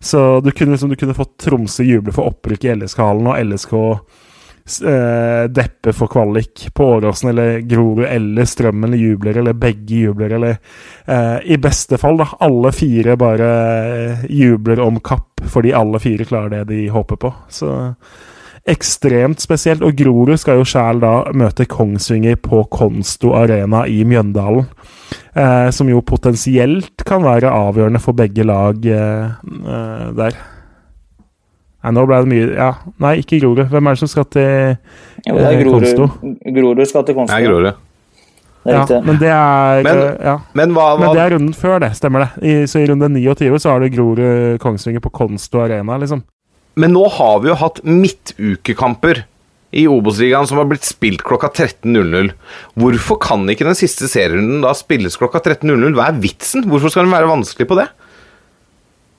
Så 0.00 0.40
du 0.40 0.50
kunne, 0.50 0.72
liksom, 0.72 0.92
du 0.92 0.96
kunne 0.96 1.16
fått 1.16 1.38
Tromsø 1.44 1.84
juble 1.84 2.12
for 2.14 2.30
opprykk 2.30 2.64
i 2.64 2.74
LSK-hallen 2.78 3.32
og 3.32 3.40
LSK 3.50 3.74
eh, 3.80 4.20
deppe 5.50 5.92
for 5.96 6.10
kvalik 6.12 6.66
på 6.74 6.84
Åråsen 6.96 7.30
eller 7.32 7.58
Grorud 7.66 8.06
eller 8.06 8.44
Strømmen 8.48 8.94
jubler, 8.98 9.38
eller 9.40 9.56
begge 9.58 10.04
jubler, 10.04 10.36
eller 10.36 10.56
eh, 11.06 11.38
I 11.54 11.58
beste 11.62 11.98
fall, 11.98 12.20
da. 12.20 12.28
Alle 12.40 12.72
fire 12.72 13.16
bare 13.20 13.50
eh, 13.50 14.26
jubler 14.30 14.80
om 14.80 15.00
kapp 15.00 15.42
fordi 15.50 15.72
alle 15.72 15.98
fire 15.98 16.26
klarer 16.28 16.60
det 16.60 16.64
de 16.74 16.88
håper 16.92 17.16
på. 17.16 17.32
Så 17.48 17.72
ekstremt 18.68 19.40
spesielt. 19.40 19.82
Og 19.82 19.96
Grorud 19.96 20.36
skal 20.40 20.60
jo 20.60 20.68
sjæl 20.68 21.00
da 21.02 21.14
møte 21.36 21.68
Kongsvinger 21.70 22.38
på 22.42 22.64
Konsto 22.72 23.34
Arena 23.38 23.86
i 23.88 24.02
Mjøndalen. 24.04 24.68
Eh, 25.34 25.70
som 25.74 25.88
jo 25.90 26.02
potensielt 26.06 27.04
kan 27.06 27.22
være 27.22 27.50
avgjørende 27.50 28.02
for 28.02 28.18
begge 28.18 28.46
lag 28.46 28.86
eh, 28.86 29.30
eh 29.74 30.08
der. 30.18 30.38
Nei, 31.80 31.92
nå 31.96 32.02
ble 32.08 32.16
det 32.24 32.28
mye 32.28 32.48
Ja, 32.54 32.70
nei, 33.00 33.14
ikke 33.22 33.38
Grorud. 33.40 33.62
Hvem 33.72 33.86
er 33.88 33.96
det 33.96 34.02
som 34.02 34.10
skal 34.12 34.26
til 34.28 34.42
jo, 35.26 35.36
det 35.36 35.44
er 35.46 35.54
eh, 35.54 35.62
Grorud, 35.62 35.86
Konsto? 35.86 36.08
Grorud 36.58 36.82
skal 36.90 37.06
til 37.08 37.16
Konsto. 37.16 37.32
Nei, 37.36 37.46
Grorud. 37.46 37.70
Det 38.60 38.74
er 38.74 38.76
Ja, 38.76 39.00
men 39.06 39.16
det 39.22 39.30
er 39.32 39.82
Men- 39.86 40.02
eh, 40.04 40.16
ja. 40.28 40.34
Men 40.52 40.74
hva, 40.76 40.90
hva 40.98 41.06
Men 41.06 41.16
det 41.16 41.22
er 41.24 41.30
runden 41.36 41.54
før, 41.56 41.78
det. 41.80 41.94
Stemmer 41.96 42.26
det. 42.26 42.44
I, 42.44 42.52
så 42.68 42.82
i 42.82 42.86
runde 42.90 43.08
29 43.08 43.56
så 43.58 43.70
har 43.72 43.80
du 43.80 43.88
Grorud 43.88 44.58
Kongsvinger 44.60 45.00
på 45.00 45.10
Konsto 45.12 45.62
Arena, 45.64 45.96
liksom. 45.96 46.22
Men 46.76 46.92
nå 46.92 47.08
har 47.10 47.40
vi 47.40 47.48
jo 47.48 47.54
hatt 47.58 47.80
midtukekamper 47.84 49.24
i 49.72 49.86
Obos-ligaen 49.86 50.46
som 50.46 50.58
har 50.58 50.66
blitt 50.66 50.84
spilt 50.86 51.22
klokka 51.22 51.48
13.00. 51.48 52.32
Hvorfor 52.78 53.18
kan 53.22 53.46
ikke 53.48 53.64
den 53.68 53.78
siste 53.78 54.08
serierunden 54.10 54.60
da 54.64 54.72
spilles 54.74 55.16
klokka 55.16 55.40
13.00? 55.40 55.94
Hva 55.94 56.08
er 56.10 56.20
vitsen? 56.22 56.66
Hvorfor 56.68 56.90
skal 56.92 57.06
den 57.06 57.14
være 57.14 57.30
vanskelig 57.30 57.68
på 57.70 57.78
det? 57.78 57.88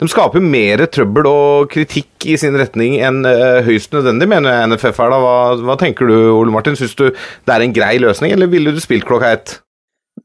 De 0.01 0.07
skaper 0.09 0.41
mer 0.41 0.81
trøbbel 0.89 1.27
og 1.29 1.67
kritikk 1.69 2.25
i 2.25 2.37
sin 2.41 2.55
retning 2.57 2.95
enn 3.05 3.21
eh, 3.29 3.59
høyst 3.67 3.93
nødvendig, 3.93 4.27
mener 4.31 4.63
NFF 4.71 4.97
her. 4.97 5.11
da. 5.13 5.19
Hva, 5.21 5.35
hva 5.67 5.75
tenker 5.77 6.09
du, 6.09 6.15
Ole 6.33 6.53
Martin? 6.53 6.77
Syns 6.79 6.95
du 6.97 7.11
det 7.11 7.53
er 7.53 7.65
en 7.65 7.75
grei 7.75 7.99
løsning, 8.01 8.33
eller 8.33 8.49
ville 8.49 8.73
du 8.73 8.81
spilt 8.81 9.05
klokka 9.05 9.35
ett? 9.37 9.59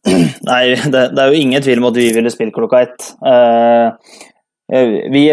Nei, 0.48 0.62
det, 0.80 1.02
det 1.12 1.20
er 1.20 1.28
jo 1.28 1.42
ingen 1.42 1.64
tvil 1.64 1.82
om 1.82 1.90
at 1.90 2.00
vi 2.00 2.08
ville 2.16 2.32
spilt 2.32 2.56
klokka 2.56 2.80
ett. 2.86 3.10
Eh, 3.28 4.16
vi, 5.12 5.28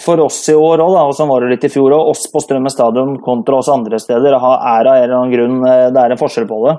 for 0.00 0.22
oss 0.24 0.38
i 0.48 0.54
år 0.56 0.80
òg, 0.86 0.94
og 1.02 1.16
sånn 1.16 1.28
var 1.28 1.44
det 1.44 1.56
litt 1.56 1.66
i 1.66 1.72
fjor 1.72 1.92
òg, 1.98 2.14
oss 2.14 2.30
på 2.32 2.40
Strømmen 2.46 2.72
stadion 2.72 3.18
kontra 3.24 3.58
oss 3.58 3.68
andre 3.72 3.98
steder, 4.00 4.38
er 4.38 4.38
av 4.38 4.94
en 4.94 5.02
eller 5.02 5.18
annen 5.18 5.34
grunn 5.34 5.58
eh, 5.66 5.88
Det 5.90 6.04
er 6.04 6.14
en 6.14 6.22
forskjell 6.22 6.46
på 6.48 6.62
det. 6.68 6.78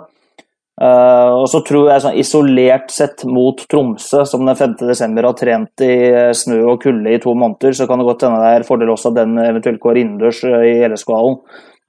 Eh, 0.81 1.31
og 1.37 1.45
så 1.51 1.59
tror 1.65 1.91
jeg 1.91 2.01
sånn 2.01 2.17
isolert 2.17 2.89
sett 2.93 3.21
mot 3.29 3.59
Tromsø, 3.69 4.23
som 4.25 4.47
den 4.47 4.57
5. 4.57 4.79
desember 4.89 5.27
har 5.27 5.35
trent 5.37 5.83
i 5.85 5.91
eh, 6.09 6.31
snø 6.33 6.63
og 6.73 6.81
kulde 6.81 7.11
i 7.11 7.19
to 7.21 7.35
måneder, 7.37 7.75
så 7.77 7.85
kan 7.89 8.01
det 8.01 8.07
godt 8.07 8.25
hende 8.25 8.39
det 8.41 8.53
er 8.55 8.65
fordel 8.65 8.93
også 8.95 9.11
at 9.11 9.19
den 9.19 9.37
eventuelt 9.43 9.81
går 9.83 9.99
innendørs 10.01 10.41
eh, 10.49 10.65
i 10.71 10.73
LSK-hallen. 10.89 11.37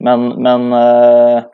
Men, 0.03 0.25
men 0.43 0.65
uh, 0.75 1.45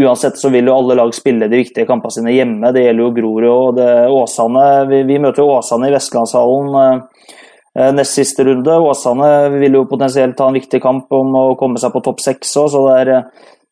uansett 0.00 0.38
så 0.40 0.48
vil 0.48 0.70
jo 0.70 0.76
alle 0.78 0.94
lag 0.96 1.10
spille 1.12 1.48
de 1.50 1.58
viktige 1.60 1.84
kampene 1.84 2.14
sine 2.14 2.32
hjemme. 2.32 2.70
Det 2.72 2.86
gjelder 2.86 3.04
jo 3.04 3.10
Grorud 3.18 3.48
og 3.50 3.74
det, 3.76 3.90
Åsane. 4.14 4.64
Vi, 4.88 5.02
vi 5.10 5.18
møter 5.20 5.44
jo 5.44 5.50
Åsane 5.58 5.90
i 5.90 5.92
Vestlandshallen 5.92 6.78
eh, 6.78 7.90
nest 7.92 8.16
siste 8.16 8.46
runde. 8.48 8.78
Åsane 8.80 9.28
vil 9.58 9.76
jo 9.76 9.84
potensielt 9.90 10.38
ta 10.38 10.48
en 10.48 10.56
viktig 10.56 10.80
kamp 10.80 11.12
om 11.12 11.36
å 11.36 11.44
komme 11.60 11.82
seg 11.82 11.92
på 11.92 12.02
topp 12.06 12.24
seks 12.24 12.54
òg, 12.62 12.70
så 12.72 12.86
det 12.86 12.96
er 13.02 13.12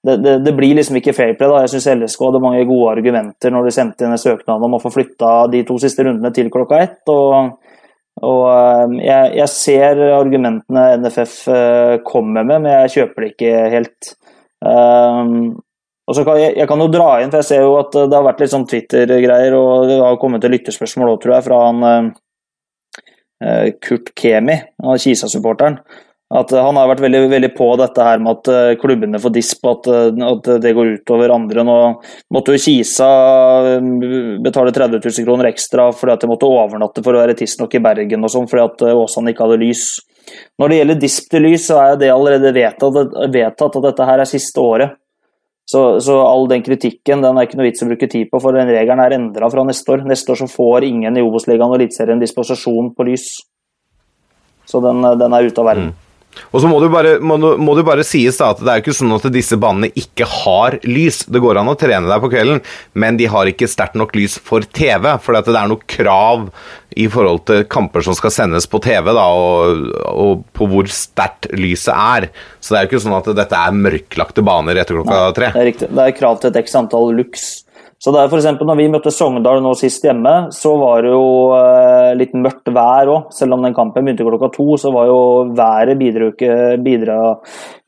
det, 0.07 0.17
det, 0.23 0.39
det, 0.45 0.53
blir 0.55 0.77
liksom 0.79 0.97
ikke 1.01 1.15
fair 1.17 1.35
play. 1.35 1.51
da. 1.51 1.63
Jeg 1.65 1.75
syns 1.75 1.89
LSK 1.97 2.25
hadde 2.29 2.43
mange 2.45 2.65
gode 2.69 2.93
argumenter 2.95 3.53
når 3.55 3.67
de 3.67 3.75
sendte 3.75 4.07
inn 4.07 4.15
en 4.15 4.23
søknad 4.23 4.63
om 4.63 4.77
å 4.77 4.83
få 4.83 4.93
flytta 4.95 5.33
de 5.51 5.65
to 5.67 5.79
siste 5.83 6.07
rundene 6.07 6.31
til 6.35 6.51
klokka 6.53 6.79
ett. 6.85 7.03
og, 7.11 7.57
og 8.23 8.43
eh, 8.53 8.95
jeg, 9.09 9.33
jeg, 9.41 9.53
ser 9.53 10.03
argumentene 10.15 10.87
NFF 11.03 11.37
eh, 11.53 11.97
kommer 12.07 12.47
med, 12.47 12.63
men 12.63 12.73
jeg 12.85 12.95
kjøper 13.01 13.25
det 13.25 13.33
ikke 13.35 13.67
helt. 13.75 14.13
Um, 14.65 15.57
og 16.07 16.15
så 16.17 16.23
kan 16.25 16.39
jeg, 16.39 16.55
jeg, 16.55 16.69
kan 16.71 16.81
jo 16.81 16.87
dra 16.93 17.11
inn, 17.21 17.33
for 17.35 17.43
jeg 17.43 17.51
ser 17.51 17.67
jo 17.67 17.75
at 17.81 17.99
det 17.99 18.15
har 18.15 18.25
vært 18.25 18.41
litt 18.45 18.55
sånn 18.55 18.69
Twitter-greier, 18.71 19.59
og 19.59 19.91
det 19.91 19.99
har 20.01 20.23
kommet 20.23 20.45
til 20.45 20.55
lyttespørsmål 20.55 21.17
òg, 21.17 21.21
tror 21.25 21.35
jeg, 21.35 21.47
fra 21.49 21.61
han 21.67 21.85
uh, 21.85 23.69
Kurt 23.83 24.15
Kemi, 24.17 24.61
Kisa-supporteren. 25.03 25.81
At 26.35 26.51
Han 26.51 26.75
har 26.75 26.89
vært 26.91 27.05
veldig, 27.05 27.21
veldig, 27.31 27.53
på 27.55 27.69
dette 27.79 28.03
her 28.03 28.19
med 28.19 28.41
at 28.41 28.49
uh, 28.51 28.79
klubbene 28.81 29.21
får 29.23 29.35
disp, 29.37 29.63
at, 29.71 29.87
uh, 29.87 30.25
at 30.27 30.49
det 30.65 30.73
går 30.75 30.97
utover 30.97 31.31
andre. 31.31 31.63
Nå 31.63 31.77
måtte 32.35 32.57
jo 32.57 32.63
Kisa 32.65 33.11
betale 34.43 34.75
30 34.75 34.99
000 34.99 35.29
kroner 35.29 35.53
ekstra 35.53 35.93
fordi 35.95 36.17
at 36.17 36.25
de 36.25 36.31
måtte 36.33 36.51
overnatte 36.51 37.05
for 37.07 37.15
å 37.15 37.23
være 37.23 37.39
tidsnok 37.39 37.79
i 37.79 37.83
Bergen 37.85 38.27
og 38.27 38.33
sånn, 38.35 38.51
fordi 38.51 38.65
at 38.65 38.87
Åsane 38.91 39.31
ikke 39.31 39.47
hadde 39.47 39.63
lys. 39.63 39.87
Når 40.59 40.73
det 40.73 40.79
gjelder 40.81 41.03
disp 41.07 41.31
til 41.31 41.47
lys, 41.47 41.67
så 41.69 41.79
er 41.85 41.99
det 42.01 42.11
allerede 42.11 42.55
vedtatt, 42.57 43.19
vedtatt 43.31 43.79
at 43.79 43.91
dette 43.93 44.09
her 44.09 44.23
er 44.23 44.31
siste 44.31 44.63
året. 44.63 44.97
Så, 45.67 46.01
så, 46.01 46.21
all 46.23 46.47
den 46.51 46.63
kritikken 46.63 47.23
den 47.25 47.39
er 47.39 47.47
ikke 47.47 47.59
noe 47.59 47.67
vits 47.67 47.83
å 47.83 47.89
bruke 47.89 48.07
tid 48.11 48.29
på, 48.31 48.39
for 48.43 48.55
den 48.55 48.71
regelen 48.71 49.03
er 49.03 49.17
endra 49.17 49.49
fra 49.51 49.65
neste 49.67 49.97
år. 49.97 50.05
Neste 50.07 50.31
år 50.35 50.43
så 50.45 50.51
får 50.51 50.87
ingen 50.87 51.19
i 51.19 51.25
Obos-ligaen 51.27 51.73
og 51.73 51.79
Eliteserien 51.81 52.23
dispensasjon 52.23 52.93
på 52.95 53.07
lys. 53.09 53.27
Så 54.67 54.83
den, 54.83 55.03
den 55.19 55.35
er 55.35 55.47
ute 55.47 55.63
av 55.63 55.71
verden. 55.73 55.91
Mm. 55.91 56.06
Og 56.53 56.63
så 56.63 56.71
må 56.71 56.81
det, 56.83 56.91
bare, 56.93 57.17
må, 57.21 57.39
må 57.39 57.77
det 57.79 57.87
bare 57.87 58.07
sies 58.07 58.39
da 58.41 58.53
at 58.55 58.63
det 58.63 58.73
er 58.73 58.81
jo 58.81 58.87
ikke 58.87 58.97
sånn 58.99 59.17
at 59.17 59.29
disse 59.35 59.59
banene 59.61 59.91
ikke 59.99 60.29
har 60.29 60.79
lys. 60.87 61.23
Det 61.31 61.43
går 61.43 61.61
an 61.61 61.73
å 61.73 61.77
trene 61.79 62.11
der 62.11 62.23
på 62.23 62.31
kvelden, 62.33 62.63
men 62.95 63.21
de 63.21 63.29
har 63.33 63.51
ikke 63.51 63.69
sterkt 63.71 63.99
nok 63.99 64.17
lys 64.19 64.39
for 64.43 64.67
TV. 64.77 65.13
For 65.23 65.37
det 65.37 65.55
er 65.55 65.71
noe 65.71 65.91
krav 65.91 66.49
i 66.97 67.09
forhold 67.13 67.43
til 67.49 67.65
kamper 67.69 68.05
som 68.07 68.17
skal 68.17 68.33
sendes 68.33 68.69
på 68.71 68.81
TV, 68.85 69.11
da, 69.13 69.27
og, 69.27 69.91
og 70.13 70.47
på 70.57 70.69
hvor 70.71 70.89
sterkt 70.93 71.51
lyset 71.57 71.93
er. 71.93 72.31
Så 72.61 72.73
det 72.73 72.79
er 72.79 72.87
jo 72.87 72.93
ikke 72.93 73.05
sånn 73.05 73.19
at 73.19 73.31
dette 73.37 73.63
er 73.69 73.77
mørklagte 73.77 74.45
baner 74.47 74.81
etter 74.81 74.97
klokka 75.01 75.19
Nei, 75.19 75.37
tre. 75.37 75.53
Det 75.53 75.63
er 75.63 75.71
riktig. 75.73 75.91
Det 75.93 76.07
er 76.07 76.17
krav 76.17 76.41
til 76.41 76.53
et 76.53 76.61
x 76.63 76.79
antall 76.81 77.13
lux. 77.19 77.47
Så 78.03 78.13
det 78.13 78.21
er 78.21 78.29
for 78.29 78.37
eksempel, 78.39 78.69
når 78.69 78.77
vi 78.79 78.89
møtte 78.93 79.13
Sogndal 79.15 79.63
nå 79.65 79.73
sist 79.79 80.05
hjemme, 80.05 80.35
så 80.53 80.75
var 80.77 81.07
det 81.07 81.15
jo 81.15 81.25
eh, 81.57 82.13
litt 82.19 82.35
mørkt 82.37 82.69
vær 82.77 83.09
òg. 83.13 83.33
Selv 83.35 83.57
om 83.57 83.65
den 83.65 83.75
kampen 83.77 84.05
begynte 84.05 84.27
klokka 84.27 84.51
to, 84.53 84.69
så 84.81 84.93
var 84.93 85.09
jo 85.09 85.19
været 85.57 85.97
bidro 86.01 86.29
ikke, 86.35 86.77
bidra, 86.85 87.19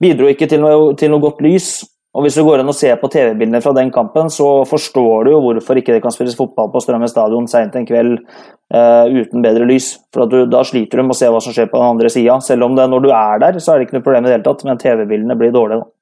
bidro 0.01 0.31
ikke 0.33 0.49
til, 0.49 0.65
noe, 0.65 0.95
til, 0.99 1.13
noe, 1.13 1.25
godt 1.27 1.45
lys. 1.45 1.71
Og 2.17 2.25
Hvis 2.25 2.39
du 2.39 2.43
går 2.47 2.63
inn 2.63 2.73
og 2.73 2.75
ser 2.75 2.97
på 2.99 3.11
TV-bildene 3.13 3.61
fra 3.63 3.75
den 3.77 3.93
kampen, 3.95 4.31
så 4.33 4.65
forstår 4.67 5.29
du 5.29 5.35
jo 5.35 5.43
hvorfor 5.45 5.79
ikke 5.79 5.93
det 5.93 6.01
kan 6.03 6.15
spilles 6.15 6.39
fotball 6.39 6.73
på 6.73 6.81
Strømmen 6.83 7.11
stadion 7.13 7.47
seint 7.47 7.77
en 7.77 7.87
kveld 7.87 8.17
eh, 8.17 9.13
uten 9.13 9.45
bedre 9.45 9.69
lys. 9.69 9.93
For 10.17 10.25
du, 10.27 10.41
Da 10.49 10.65
sliter 10.67 10.99
du 10.99 11.05
med 11.05 11.15
å 11.15 11.21
se 11.21 11.29
hva 11.29 11.45
som 11.45 11.55
skjer 11.55 11.69
på 11.69 11.79
den 11.79 11.93
andre 11.93 12.11
sida. 12.11 12.41
Selv 12.43 12.67
om 12.67 12.81
det, 12.81 12.89
når 12.89 13.05
du 13.05 13.13
er 13.13 13.45
der, 13.45 13.61
så 13.61 13.75
er 13.75 13.79
det 13.79 13.91
ikke 13.91 14.01
noe 14.01 14.09
problem 14.09 14.25
i 14.25 14.33
det 14.33 14.39
hele 14.39 14.49
tatt, 14.49 14.67
men 14.67 14.81
TV-bildene 14.81 15.39
blir 15.39 15.55
dårlige. 15.55 15.85
da. 15.85 15.98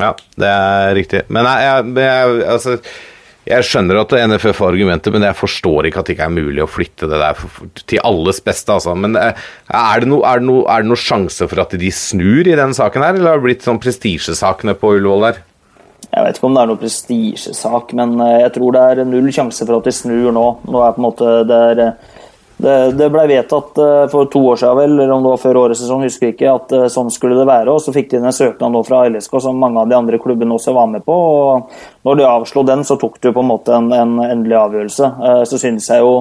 Ja, 0.00 0.14
det 0.40 0.50
er 0.50 0.94
riktig. 0.96 1.24
Men 1.32 1.46
jeg, 1.46 1.66
jeg, 1.66 1.92
jeg, 2.02 2.38
altså, 2.50 2.78
jeg 3.44 3.66
skjønner 3.68 4.00
at 4.00 4.14
NFF 4.32 4.62
har 4.62 4.72
argumenter, 4.72 5.12
men 5.14 5.26
jeg 5.26 5.36
forstår 5.36 5.88
ikke 5.88 6.00
at 6.00 6.08
det 6.08 6.16
ikke 6.16 6.28
er 6.30 6.34
mulig 6.34 6.62
å 6.64 6.70
flytte 6.70 7.08
det 7.10 7.20
der 7.20 7.42
til 7.84 8.00
alles 8.08 8.40
beste. 8.44 8.72
Altså. 8.72 8.94
Men 8.96 9.18
er 9.20 9.34
det, 10.00 10.08
no, 10.08 10.22
er, 10.26 10.40
no, 10.44 10.62
noe 10.64 11.00
sjanse 11.00 11.48
for 11.50 11.62
at 11.62 11.76
de 11.78 11.90
snur 11.92 12.48
i 12.48 12.56
den 12.58 12.72
saken 12.76 13.04
her, 13.04 13.18
eller 13.18 13.34
har 13.34 13.42
det 13.42 13.46
blitt 13.48 13.66
sånn 13.66 13.82
prestisjesakene 13.82 14.76
på 14.80 14.96
Ullevål 14.96 15.28
der? 15.28 15.42
Jeg 16.14 16.22
vet 16.22 16.38
ikke 16.38 16.46
om 16.46 16.56
det 16.56 16.62
er 16.62 16.70
noen 16.70 16.80
prestisjesak, 16.80 17.94
men 17.98 18.12
eh, 18.22 18.40
jeg 18.44 18.52
tror 18.54 18.74
det 18.74 18.82
er 18.86 19.06
null 19.08 19.30
sjanse 19.34 19.66
for 19.66 19.80
at 19.80 19.88
de 19.88 19.94
snur 19.94 20.28
nå. 20.34 20.44
Nå 20.70 20.82
er 20.84 20.94
på 20.94 21.02
en 21.02 21.06
måte 21.08 21.30
det, 21.48 21.60
er, 21.74 22.13
det, 22.56 22.92
det 22.98 23.08
ble 23.10 23.24
vedtatt 23.26 23.78
eh, 23.82 24.04
for 24.12 24.28
to 24.30 24.40
år 24.52 24.60
siden, 24.60 24.76
vel, 24.78 24.92
eller 24.94 25.10
om 25.14 25.24
det 25.24 25.32
var 25.32 25.42
før 25.42 25.58
årets 25.64 25.82
sesong, 25.82 26.04
husker 26.06 26.28
jeg 26.28 26.36
ikke, 26.36 26.54
at 26.54 26.74
eh, 26.76 26.86
sånn 26.92 27.10
skulle 27.12 27.38
det 27.38 27.48
være. 27.48 27.72
og 27.72 27.82
Så 27.82 27.94
fikk 27.94 28.12
de 28.12 28.20
inn 28.20 28.28
en 28.30 28.36
søknad 28.36 28.74
nå 28.74 28.84
fra 28.86 29.02
LSK 29.10 29.36
som 29.42 29.58
mange 29.58 29.82
av 29.82 29.90
de 29.90 29.98
andre 29.98 30.20
klubbene 30.22 30.54
også 30.54 30.74
var 30.76 30.86
med 30.92 31.04
på. 31.06 31.14
og 31.14 32.06
Når 32.06 32.20
de 32.20 32.26
avslo 32.30 32.64
den, 32.68 32.86
så 32.86 32.98
tok 33.00 33.18
de 33.20 33.34
på 33.34 33.42
en 33.42 33.50
måte 33.50 33.74
en, 33.74 33.90
en 33.92 34.16
endelig 34.28 34.60
avgjørelse. 34.60 35.10
Eh, 35.28 35.42
Så 35.50 35.60
synes 35.60 35.90
jeg 35.90 36.04
jo 36.04 36.14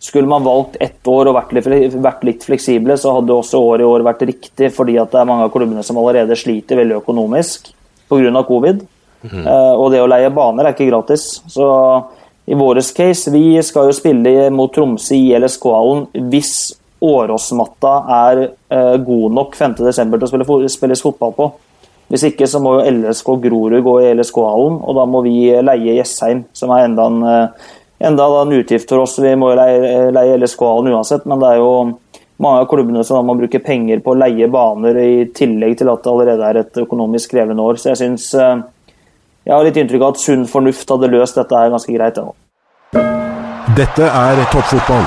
skulle 0.00 0.30
man 0.30 0.46
valgt 0.46 0.78
ett 0.80 1.04
år 1.12 1.28
og 1.28 1.36
vært 1.36 2.22
litt, 2.24 2.46
fleksible, 2.46 2.96
så 2.96 3.18
hadde 3.18 3.34
også 3.36 3.58
året 3.60 3.84
i 3.84 3.90
år 3.90 4.06
vært 4.06 4.22
riktig, 4.30 4.70
fordi 4.72 4.94
at 4.96 5.12
det 5.12 5.20
er 5.20 5.28
mange 5.28 5.44
av 5.44 5.52
klubbene 5.52 5.84
som 5.84 5.98
allerede 6.00 6.38
sliter 6.40 6.80
veldig 6.80 7.02
økonomisk 7.02 7.68
pga. 8.08 8.42
covid. 8.48 8.80
Eh, 9.20 9.74
og 9.76 9.90
det 9.92 10.00
å 10.00 10.08
leie 10.08 10.30
baner 10.32 10.64
er 10.64 10.72
ikke 10.72 10.88
gratis. 10.88 11.42
Så 11.52 11.66
i 12.46 12.54
våres 12.54 12.92
case, 12.96 13.30
vi 13.30 13.62
skal 13.62 13.90
jo 13.90 13.96
spille 13.96 14.50
mot 14.54 14.72
Tromsø 14.74 15.14
i 15.14 15.32
LSK-hallen 15.38 16.28
hvis 16.32 16.54
Åråsmatta 17.00 17.92
er 18.12 18.42
eh, 18.44 18.96
god 19.00 19.36
nok 19.36 19.56
5.12. 19.56 19.76
til 19.76 20.24
å 20.26 20.28
spille, 20.28 20.70
spilles 20.72 21.04
fotball 21.04 21.36
på. 21.36 21.50
Hvis 22.10 22.26
ikke 22.26 22.48
så 22.50 22.58
må 22.62 22.74
jo 22.76 22.90
LSK 22.90 23.28
Grorud 23.44 23.76
gå 23.86 23.94
i 24.02 24.10
LSK-hallen, 24.16 24.80
og 24.82 24.96
da 24.98 25.06
må 25.06 25.22
vi 25.24 25.36
leie 25.62 25.94
Jessheim, 26.00 26.42
som 26.52 26.72
er 26.74 26.88
enda 26.88 27.06
en, 27.06 27.22
eh, 27.22 27.70
enda 28.10 28.26
en 28.40 28.56
utgift 28.58 28.90
for 28.90 29.04
oss. 29.04 29.18
Vi 29.22 29.36
må 29.38 29.52
jo 29.52 29.60
leie, 29.60 30.08
leie 30.12 30.38
LSK-hallen 30.40 30.92
uansett, 30.92 31.24
men 31.30 31.40
det 31.40 31.52
er 31.52 31.62
jo 31.62 31.70
mange 32.40 32.64
av 32.64 32.68
klubbene 32.68 33.04
som 33.04 33.20
da 33.20 33.22
må 33.28 33.36
bruke 33.38 33.62
penger 33.62 34.02
på 34.02 34.14
å 34.14 34.18
leie 34.18 34.48
baner, 34.50 34.96
i 34.98 35.24
tillegg 35.36 35.78
til 35.78 35.92
at 35.92 36.02
det 36.02 36.12
allerede 36.12 36.48
er 36.48 36.60
et 36.64 36.82
økonomisk 36.82 37.36
krevende 37.36 37.62
år. 37.62 37.78
Så 37.78 37.92
jeg 37.92 38.00
syns 38.02 38.26
eh, 38.34 38.62
Jeg 39.50 39.58
har 39.58 39.66
litt 39.66 39.78
inntrykk 39.80 40.02
av 40.06 40.12
at 40.12 40.20
sunn 40.22 40.44
fornuft 40.46 40.90
hadde 40.94 41.08
løst 41.10 41.34
dette 41.34 41.58
her 41.58 41.72
ganske 41.72 41.90
greit. 41.90 42.18
Ja. 42.22 43.00
Dette 43.74 44.06
er 44.06 44.42
toppfotball. 44.52 45.02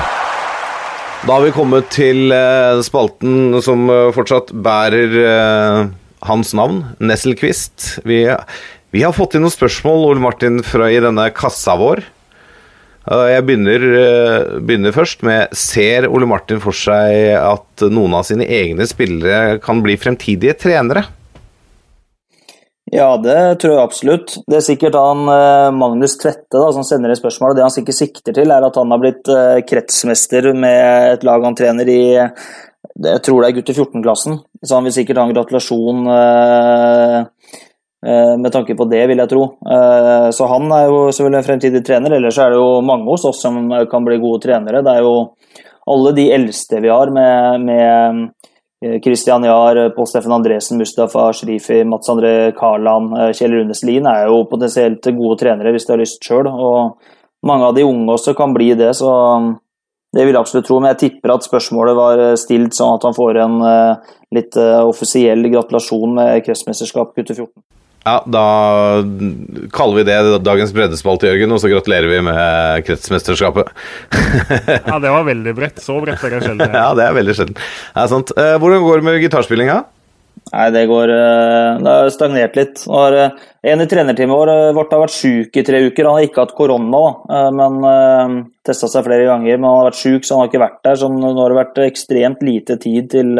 Da 1.24 1.30
har 1.30 1.46
vi 1.46 1.54
kommet 1.56 1.88
til 1.94 2.28
eh, 2.36 2.82
spalten 2.84 3.56
som 3.64 3.88
eh, 3.88 4.10
fortsatt 4.12 4.52
bærer 4.66 5.16
eh, 5.22 5.78
hans 6.28 6.52
navn, 6.52 6.82
Nesselquist. 7.00 8.02
Vi, 8.04 8.20
vi 8.92 9.06
har 9.06 9.16
fått 9.16 9.38
inn 9.38 9.46
noen 9.46 9.56
spørsmål, 9.56 10.10
Ole 10.10 10.26
Martin, 10.26 10.60
fra 10.60 10.92
i 10.92 11.00
denne 11.00 11.30
kassa 11.32 11.78
vår. 11.80 12.04
Jeg 13.08 13.48
begynner, 13.48 13.82
begynner 14.64 14.92
først 14.96 15.24
med 15.24 15.56
Ser 15.56 16.04
Ole 16.08 16.28
Martin 16.28 16.60
for 16.60 16.76
seg 16.76 17.32
at 17.40 17.88
noen 17.92 18.20
av 18.20 18.28
sine 18.28 18.44
egne 18.44 18.84
spillere 18.88 19.58
kan 19.64 19.80
bli 19.84 19.96
fremtidige 20.00 20.56
trenere? 20.60 21.08
Ja, 22.94 23.16
det 23.18 23.58
tror 23.58 23.72
jeg 23.74 23.82
absolutt. 23.82 24.36
Det 24.46 24.60
er 24.60 24.62
sikkert 24.62 24.94
han 24.94 25.26
eh, 25.26 25.72
Magnus 25.74 26.14
Tvette 26.20 26.60
da, 26.60 26.68
som 26.76 26.84
sender 26.86 27.10
inn 27.10 27.18
spørsmålet. 27.18 27.58
Det 27.58 27.64
han 27.64 27.74
sikkert 27.74 27.98
sikter 27.98 28.36
til, 28.36 28.52
er 28.54 28.62
at 28.62 28.78
han 28.78 28.94
har 28.94 29.00
blitt 29.02 29.30
eh, 29.34 29.62
kretsmester 29.66 30.52
med 30.54 31.16
et 31.16 31.26
lag 31.26 31.42
han 31.42 31.58
trener 31.58 31.90
i 31.90 32.04
jeg 32.94 33.22
tror 33.26 33.42
det 33.42 33.48
er 33.48 33.56
gutter 33.56 33.74
14-klassen. 33.74 34.36
Så 34.62 34.76
han 34.76 34.86
vil 34.86 34.94
sikkert 34.94 35.18
ha 35.18 35.24
en 35.26 35.34
gratulasjon 35.34 36.06
eh, 36.14 37.18
med 38.38 38.52
tanke 38.54 38.76
på 38.78 38.86
det, 38.86 39.00
vil 39.08 39.22
jeg 39.22 39.30
tro. 39.30 39.42
Så 40.36 40.46
han 40.50 40.68
er 40.76 40.82
jo 40.90 40.98
selvfølgelig 41.08 41.38
en 41.38 41.46
fremtidig 41.46 41.80
trener. 41.88 42.12
Ellers 42.18 42.36
er 42.36 42.52
det 42.52 42.58
jo 42.60 42.82
mange 42.84 43.08
hos 43.08 43.24
oss 43.24 43.40
som 43.40 43.56
kan 43.88 44.04
bli 44.04 44.18
gode 44.20 44.42
trenere. 44.44 44.82
Det 44.84 44.92
er 44.92 45.06
jo 45.06 45.14
alle 45.88 46.12
de 46.12 46.26
eldste 46.36 46.82
vi 46.84 46.92
har 46.92 47.08
med, 47.16 47.64
med 47.64 48.43
Christian 49.04 49.44
Jahr, 49.46 49.78
Pål 49.96 50.08
Steffen 50.10 50.32
Andresen, 50.34 50.78
Mustafa 50.78 51.30
Shrifi, 51.32 51.82
Mats 51.88 52.10
André 52.12 52.52
Karland, 52.56 53.16
eh, 53.18 53.32
Kjell 53.36 53.56
Rune 53.56 53.76
Slien 53.76 54.08
er 54.10 54.26
jo 54.28 54.44
potensielt 54.50 55.06
gode 55.16 55.38
trenere 55.40 55.72
hvis 55.74 55.86
de 55.88 55.94
har 55.94 56.02
lyst 56.02 56.24
sjøl. 56.24 56.48
Og 56.50 57.46
mange 57.46 57.68
av 57.68 57.76
de 57.76 57.84
unge 57.86 58.16
også 58.16 58.36
kan 58.36 58.54
bli 58.56 58.72
det, 58.78 58.92
så 58.98 59.12
det 60.14 60.22
vil 60.22 60.36
jeg 60.36 60.40
absolutt 60.40 60.68
tro. 60.68 60.80
Men 60.80 60.92
jeg 60.92 61.00
tipper 61.04 61.34
at 61.34 61.46
spørsmålet 61.46 61.98
var 61.98 62.22
eh, 62.22 62.36
stilt 62.40 62.76
sånn 62.76 62.96
at 62.98 63.06
han 63.06 63.16
får 63.16 63.40
en 63.42 63.56
eh, 63.68 64.12
litt 64.36 64.58
eh, 64.60 64.80
offisiell 64.86 65.48
gratulasjon 65.50 66.18
med 66.20 66.44
kretsmesterskap 66.46 67.14
gutter 67.16 67.40
14. 67.40 67.50
Ja, 68.04 68.18
da 68.28 68.44
kaller 69.72 69.96
vi 69.96 70.04
det 70.04 70.18
dagens 70.44 70.74
breddespalte, 70.76 71.30
Jørgen, 71.30 71.54
og 71.56 71.60
så 71.62 71.70
gratulerer 71.72 72.10
vi 72.10 72.20
med 72.26 72.84
kretsmesterskapet. 72.88 73.72
Ja, 74.84 74.98
det 75.00 75.10
var 75.10 75.24
veldig 75.24 75.54
bredt. 75.56 75.80
Så 75.80 75.96
bredt 76.02 76.22
er 76.26 76.36
det 76.36 76.44
sjelden. 76.44 76.74
ja, 76.82 76.90
det 76.96 77.06
er 77.06 77.16
veldig 77.16 77.34
sjelden. 77.36 77.56
Det 77.56 78.02
er 78.02 78.10
sant. 78.12 78.32
Eh, 78.36 78.56
Hvordan 78.60 78.84
går 78.84 79.00
det 79.00 79.06
med 79.06 79.20
gitarspillinga? 79.22 79.78
Nei, 80.50 80.66
det 80.74 80.82
går 80.90 81.10
eh, 81.14 81.80
Det 81.80 81.94
har 81.94 82.10
stagnert 82.12 82.58
litt. 82.58 82.82
Har, 82.92 83.16
eh, 83.22 83.46
en 83.72 83.80
i 83.80 83.88
trenerteamet 83.88 84.36
vår, 84.36 84.52
vårt 84.76 84.92
har 84.92 85.00
vært 85.06 85.16
sjuk 85.16 85.56
i 85.56 85.64
tre 85.64 85.80
uker. 85.86 86.04
Han 86.04 86.18
har 86.18 86.26
ikke 86.28 86.44
hatt 86.44 86.56
korona, 86.58 87.02
men 87.56 87.78
testa 88.66 88.90
seg 88.92 89.06
flere 89.06 89.24
ganger. 89.30 89.56
Men 89.56 89.70
han 89.70 89.78
har 89.78 89.88
vært 89.88 90.02
sjuk, 90.02 90.26
så 90.26 90.36
han 90.36 90.44
har 90.44 90.52
ikke 90.52 90.64
vært 90.66 90.82
der. 90.84 91.00
Så 91.00 91.08
nå 91.08 91.32
har 91.38 91.54
det 91.54 91.60
vært 91.62 91.80
ekstremt 91.86 92.44
lite 92.44 92.76
tid 92.82 93.08
til, 93.14 93.32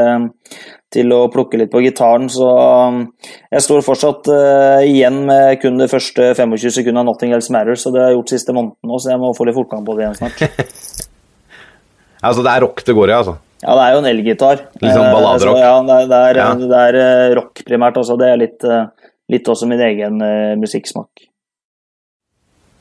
til 0.95 1.11
å 1.15 1.25
plukke 1.33 1.59
litt 1.61 1.73
på 1.73 1.83
gitaren. 1.85 2.29
Så 2.33 2.47
um, 2.47 3.01
jeg 3.53 3.65
står 3.67 3.83
fortsatt 3.87 4.31
uh, 4.31 4.81
igjen 4.87 5.25
med 5.29 5.59
kun 5.63 5.81
det 5.81 5.91
første 5.93 6.31
25 6.39 6.71
sekundet 6.79 7.03
av 7.03 7.09
'Nothing 7.09 7.35
Else 7.37 7.53
Matters'. 7.55 7.83
Så 7.85 7.93
det 7.95 8.03
har 8.03 8.13
jeg 8.13 8.21
gjort 8.21 8.35
siste 8.37 8.55
måneden 8.57 8.79
nå, 8.91 9.01
så 9.03 9.13
jeg 9.13 9.23
må 9.23 9.33
få 9.37 9.49
litt 9.49 9.59
fortgang 9.59 9.83
på 9.87 9.97
det 9.99 10.07
igjen 10.07 10.21
snart. 10.23 10.45
Altså, 12.25 12.41
det 12.41 12.55
er 12.55 12.63
rock 12.65 12.79
det 12.87 12.95
går 12.97 13.11
i, 13.11 13.13
altså. 13.13 13.35
Ja, 13.61 13.75
det 13.77 13.83
er 13.85 13.91
jo 13.93 13.99
en 14.01 14.07
elgitar. 14.09 14.63
Litt 14.81 14.95
sånn 14.95 15.03
Eh, 15.05 15.13
balladerock. 15.13 15.59
så 15.59 15.61
Ja, 15.61 15.75
det 15.85 15.97
er, 15.97 16.07
det 16.09 16.21
er, 16.31 16.39
Ja. 16.41 16.47
det 16.55 16.79
er 16.87 16.97
uh, 16.97 17.35
rock 17.37 17.61
primært 17.69 17.99
altså. 18.01 18.17
Det 18.17 18.31
er 18.31 18.41
litt, 18.41 18.65
uh, 18.65 18.87
litt 19.29 19.45
også 19.53 19.69
min 19.69 19.83
egen 19.85 20.25
musikksmak. 20.57 21.27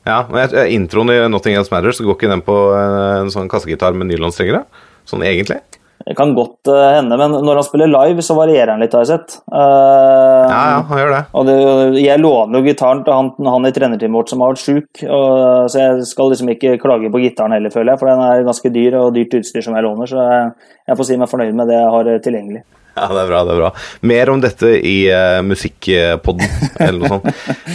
Ja, 0.08 0.22
men 0.32 0.48
Introen 0.72 1.12
i 1.12 1.18
Nothing 1.28 1.56
Else 1.56 1.72
Matters, 1.72 2.00
går 2.00 2.16
ikke 2.16 2.32
den 2.32 2.40
på 2.44 2.56
en, 2.76 2.96
en 3.24 3.30
sånn 3.32 3.48
kassegitar 3.52 3.92
med 3.92 4.08
nylonstrenger? 4.08 4.64
Sånn 5.08 5.24
egentlig? 5.24 5.60
Det 6.04 6.12
kan 6.18 6.34
godt 6.36 6.68
eh, 6.68 6.90
hende, 6.98 7.16
men 7.16 7.32
når 7.46 7.56
han 7.62 7.64
spiller 7.64 7.88
live, 7.88 8.20
så 8.20 8.34
varierer 8.36 8.74
han 8.74 8.82
litt, 8.84 8.92
har 8.92 9.06
jeg 9.06 9.14
sett. 9.14 9.38
Uh, 9.48 10.44
Ja, 10.44 10.58
ja, 10.74 10.82
han 10.90 11.00
gjør 11.00 11.12
det. 11.14 11.20
Og 11.32 11.46
det, 11.48 11.54
jeg 12.02 12.20
låner 12.20 12.60
jo 12.60 12.66
gitaren 12.66 13.00
til 13.06 13.16
han, 13.16 13.30
han 13.48 13.68
i 13.70 13.72
trenerteamet 13.72 14.18
vårt 14.18 14.28
som 14.34 14.44
har 14.44 14.52
vært 14.52 14.64
sjuk, 14.66 15.04
og- 15.08 15.70
så 15.72 15.80
jeg 15.80 16.04
skal 16.10 16.28
liksom 16.34 16.52
ikke 16.52 16.76
klage 16.82 17.08
på 17.08 17.22
gitaren 17.24 17.56
heller, 17.56 17.72
føler 17.72 17.94
jeg, 17.94 18.02
for 18.02 18.12
den 18.12 18.20
er 18.20 18.44
ganske 18.44 18.72
dyr 18.74 18.98
og 19.00 19.14
dyrt 19.16 19.32
utstyr 19.40 19.64
som 19.64 19.78
jeg 19.78 19.86
låner, 19.88 20.10
så 20.12 20.26
jeg, 20.28 20.52
jeg 20.92 21.00
får 21.00 21.08
si 21.08 21.16
meg 21.22 21.32
fornøyd 21.32 21.56
med 21.56 21.72
det 21.72 21.80
jeg 21.80 21.92
har 21.96 22.12
eh, 22.12 22.20
tilgjengelig. 22.28 22.62
Ja, 22.94 23.08
det 23.10 23.24
er 23.24 23.26
bra. 23.32 23.40
det 23.42 23.50
er 23.50 23.58
bra 23.58 23.70
Mer 24.06 24.30
om 24.30 24.42
dette 24.44 24.68
i 24.86 25.08
uh, 25.10 25.40
Musikkpodden, 25.42 26.52
eller 26.84 27.00
noe 27.00 27.16
sånt. 27.16 27.26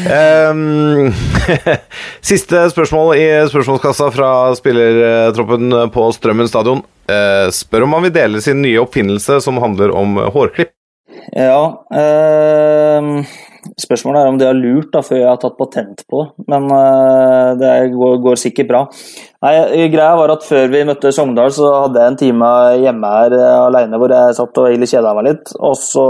Um, 0.07 1.09
siste 2.32 2.61
spørsmål 2.71 3.17
i 3.17 3.25
spørsmålskassa 3.51 4.07
fra 4.15 4.30
spillertroppen 4.55 5.75
på 5.91 6.07
Strømmen 6.15 6.47
stadion. 6.47 6.86
Eh, 7.10 7.47
spør 7.55 7.88
om 7.88 7.97
han 7.97 8.05
vil 8.07 8.16
dele 8.16 8.41
sin 8.45 8.62
nye 8.64 8.82
oppfinnelse 8.84 9.39
som 9.45 9.62
handler 9.64 9.93
om 9.95 10.20
hårklipp. 10.34 10.76
Ja, 11.36 11.86
eh, 11.93 13.07
spørsmålet 13.80 14.22
er 14.22 14.30
om 14.32 14.38
det 14.39 14.47
er 14.49 14.57
lurt 14.57 14.91
da, 14.93 15.01
før 15.05 15.20
jeg 15.20 15.30
har 15.30 15.39
tatt 15.41 15.57
patent 15.60 16.03
på 16.10 16.24
det, 16.26 16.45
men 16.51 16.70
eh, 16.74 17.51
det 17.60 17.74
går, 17.93 18.39
sikkert 18.39 18.70
bra. 18.72 18.82
Nei, 19.45 19.53
greia 19.93 20.16
var 20.20 20.34
at 20.34 20.45
Før 20.47 20.72
vi 20.72 20.86
møtte 20.88 21.12
Sogndal, 21.16 21.53
så 21.55 21.70
hadde 21.86 22.01
jeg 22.01 22.14
en 22.14 22.20
time 22.24 22.49
hjemme 22.84 23.14
her 23.16 23.38
eh, 23.38 23.62
alene 23.68 24.01
hvor 24.01 24.16
jeg 24.16 24.38
satt 24.39 24.62
og 24.62 24.70
egentlig 24.70 24.91
kjeda 24.93 25.16
meg 25.18 25.30
litt. 25.30 25.53
Og 25.60 25.76
så 25.80 26.07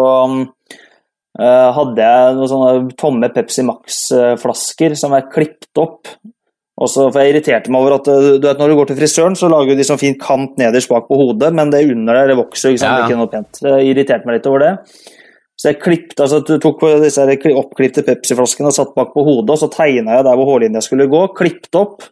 eh, 1.39 1.69
hadde 1.79 2.09
jeg 2.09 2.35
noen 2.37 2.51
sånne 2.53 2.97
tomme 2.99 3.31
Pepsi 3.35 3.65
Max-flasker 3.67 4.97
som 4.99 5.17
jeg 5.17 5.31
klippet 5.33 5.83
opp. 5.83 6.13
Og 6.79 6.87
så, 6.87 7.09
for 7.11 7.19
Jeg 7.19 7.33
irriterte 7.33 7.71
meg 7.73 7.83
over 7.83 7.97
at 7.97 8.09
eh, 8.11 8.33
du 8.39 8.47
vet, 8.47 8.59
når 8.61 8.71
du 8.71 8.77
går 8.79 8.89
til 8.91 8.99
frisøren, 9.01 9.35
så 9.35 9.49
lager 9.51 9.75
de 9.75 9.85
sånn 9.87 9.99
fin 9.99 10.15
kant 10.19 10.59
nederst 10.61 10.91
bak 10.91 11.09
på 11.09 11.17
hodet, 11.19 11.51
men 11.55 11.73
det 11.73 11.83
under 11.91 12.21
der 12.21 12.31
det 12.31 12.39
vokser 12.39 12.71
ikke 12.71 12.83
sant? 12.85 13.01
Ja, 13.01 13.07
ikke 13.09 13.19
noe 13.19 13.31
pent. 13.31 13.59
Det 13.65 13.73
irriterte 13.89 14.29
meg 14.29 14.39
litt 14.39 14.47
over 14.51 14.63
det. 14.63 14.75
Så 15.59 15.73
jeg 15.73 15.81
klippte, 15.83 16.23
altså, 16.23 16.39
du 16.47 16.55
tok 16.63 16.85
disse 17.03 17.25
oppklipte 17.51 18.05
Pepsi-flaskene 18.07 18.71
og 18.71 18.77
satt 18.77 18.93
bak 18.95 19.11
på 19.11 19.25
hodet, 19.27 19.51
og 19.57 19.59
så 19.59 19.67
tegna 19.73 20.15
jeg 20.15 20.27
der 20.29 20.39
hvor 20.39 20.53
hårlinja 20.53 20.83
skulle 20.85 21.09
gå, 21.11 21.25
klippet 21.35 21.75
opp. 21.75 22.07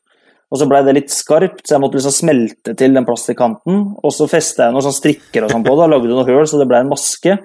Og 0.47 0.59
så 0.59 0.67
blei 0.67 0.81
det 0.83 0.95
litt 0.95 1.11
skarpt, 1.11 1.63
så 1.63 1.75
jeg 1.75 1.83
måtte 1.83 1.99
liksom 1.99 2.15
smelte 2.15 2.75
til 2.79 2.93
den 2.95 3.07
plastikkanten. 3.07 3.81
Og 3.99 4.13
så 4.15 4.27
festa 4.31 4.67
jeg 4.67 4.75
noen 4.75 4.85
sånn 4.85 4.95
strikker 4.95 5.47
og 5.47 5.51
sånn 5.51 5.63
på 5.63 5.75
det, 5.75 5.87
og 5.87 5.93
lagde 5.95 6.11
noen 6.11 6.27
høl, 6.27 6.43
så 6.47 6.59
det 6.59 6.67
blei 6.67 6.83
en 6.83 6.91
maske. 6.91 7.35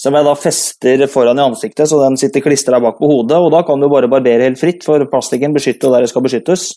Som 0.00 0.16
jeg 0.18 0.26
da 0.26 0.34
fester 0.36 1.04
foran 1.10 1.38
i 1.38 1.44
ansiktet, 1.44 1.86
så 1.88 2.00
den 2.02 2.18
sitter 2.20 2.42
klistra 2.44 2.80
bak 2.82 2.98
på 2.98 3.10
hodet. 3.10 3.38
Og 3.38 3.52
da 3.54 3.62
kan 3.66 3.80
du 3.80 3.88
bare 3.92 4.10
barbere 4.10 4.48
helt 4.48 4.60
fritt, 4.60 4.82
for 4.86 5.02
plastikken 5.10 5.54
beskytter 5.54 5.94
der 5.94 6.04
det 6.04 6.10
skal 6.12 6.24
beskyttes. 6.24 6.72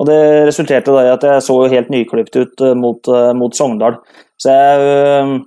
Og 0.00 0.08
det 0.08 0.18
resulterte 0.48 0.94
da 0.94 1.04
i 1.04 1.12
at 1.12 1.24
jeg 1.26 1.44
så 1.46 1.56
helt 1.70 1.92
nyklipt 1.92 2.36
ut 2.36 2.64
eh, 2.64 2.76
mot, 2.78 3.08
eh, 3.10 3.32
mot 3.36 3.54
Sogndal. 3.54 4.00
Så 4.40 4.54
jeg 4.54 5.40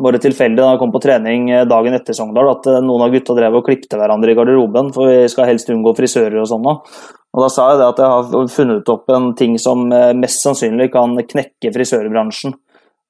bare 0.00 0.20
tilfeldig 0.22 0.56
da 0.56 0.70
jeg 0.72 0.80
kom 0.80 0.92
på 0.94 1.02
trening 1.04 1.50
eh, 1.52 1.66
dagen 1.68 1.96
etter 1.96 2.16
Sogndal, 2.16 2.48
at 2.54 2.68
eh, 2.70 2.80
noen 2.84 3.04
av 3.04 3.12
gutta 3.12 3.36
drev 3.36 3.58
og 3.58 3.66
klipte 3.66 3.98
hverandre 4.00 4.32
i 4.32 4.36
garderoben, 4.38 4.88
for 4.94 5.10
vi 5.10 5.26
skal 5.28 5.50
helst 5.50 5.68
unngå 5.72 5.92
frisører 5.98 6.38
og 6.40 6.48
sånn. 6.48 6.64
Og 6.64 7.44
da 7.44 7.48
sa 7.52 7.70
jeg 7.70 7.80
det 7.80 7.88
at 7.90 8.00
jeg 8.00 8.12
har 8.14 8.52
funnet 8.54 8.92
opp 8.92 9.12
en 9.12 9.32
ting 9.36 9.58
som 9.60 9.84
eh, 9.92 10.14
mest 10.16 10.44
sannsynlig 10.44 10.88
kan 10.94 11.18
knekke 11.20 11.74
frisørbransjen. 11.74 12.56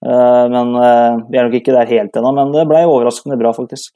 Eh, 0.02 0.44
Men 0.50 0.72
eh, 0.76 1.18
vi 1.30 1.38
er 1.38 1.46
nok 1.48 1.58
ikke 1.60 1.74
der 1.76 1.90
helt 1.90 2.16
ennå, 2.18 2.32
men 2.34 2.50
det 2.54 2.66
blei 2.70 2.84
overraskende 2.88 3.38
bra, 3.40 3.52
faktisk. 3.56 3.92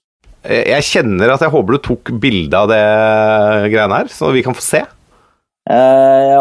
Jeg 0.46 0.84
kjenner 0.86 1.32
at 1.34 1.42
jeg 1.42 1.50
håper 1.50 1.74
du 1.74 1.80
tok 1.82 2.12
bilde 2.22 2.54
av 2.54 2.68
det 2.70 2.82
greiene 3.72 3.96
her, 4.04 4.12
så 4.14 4.28
vi 4.30 4.44
kan 4.46 4.54
få 4.54 4.62
se. 4.62 4.84
Eh. 5.66 6.36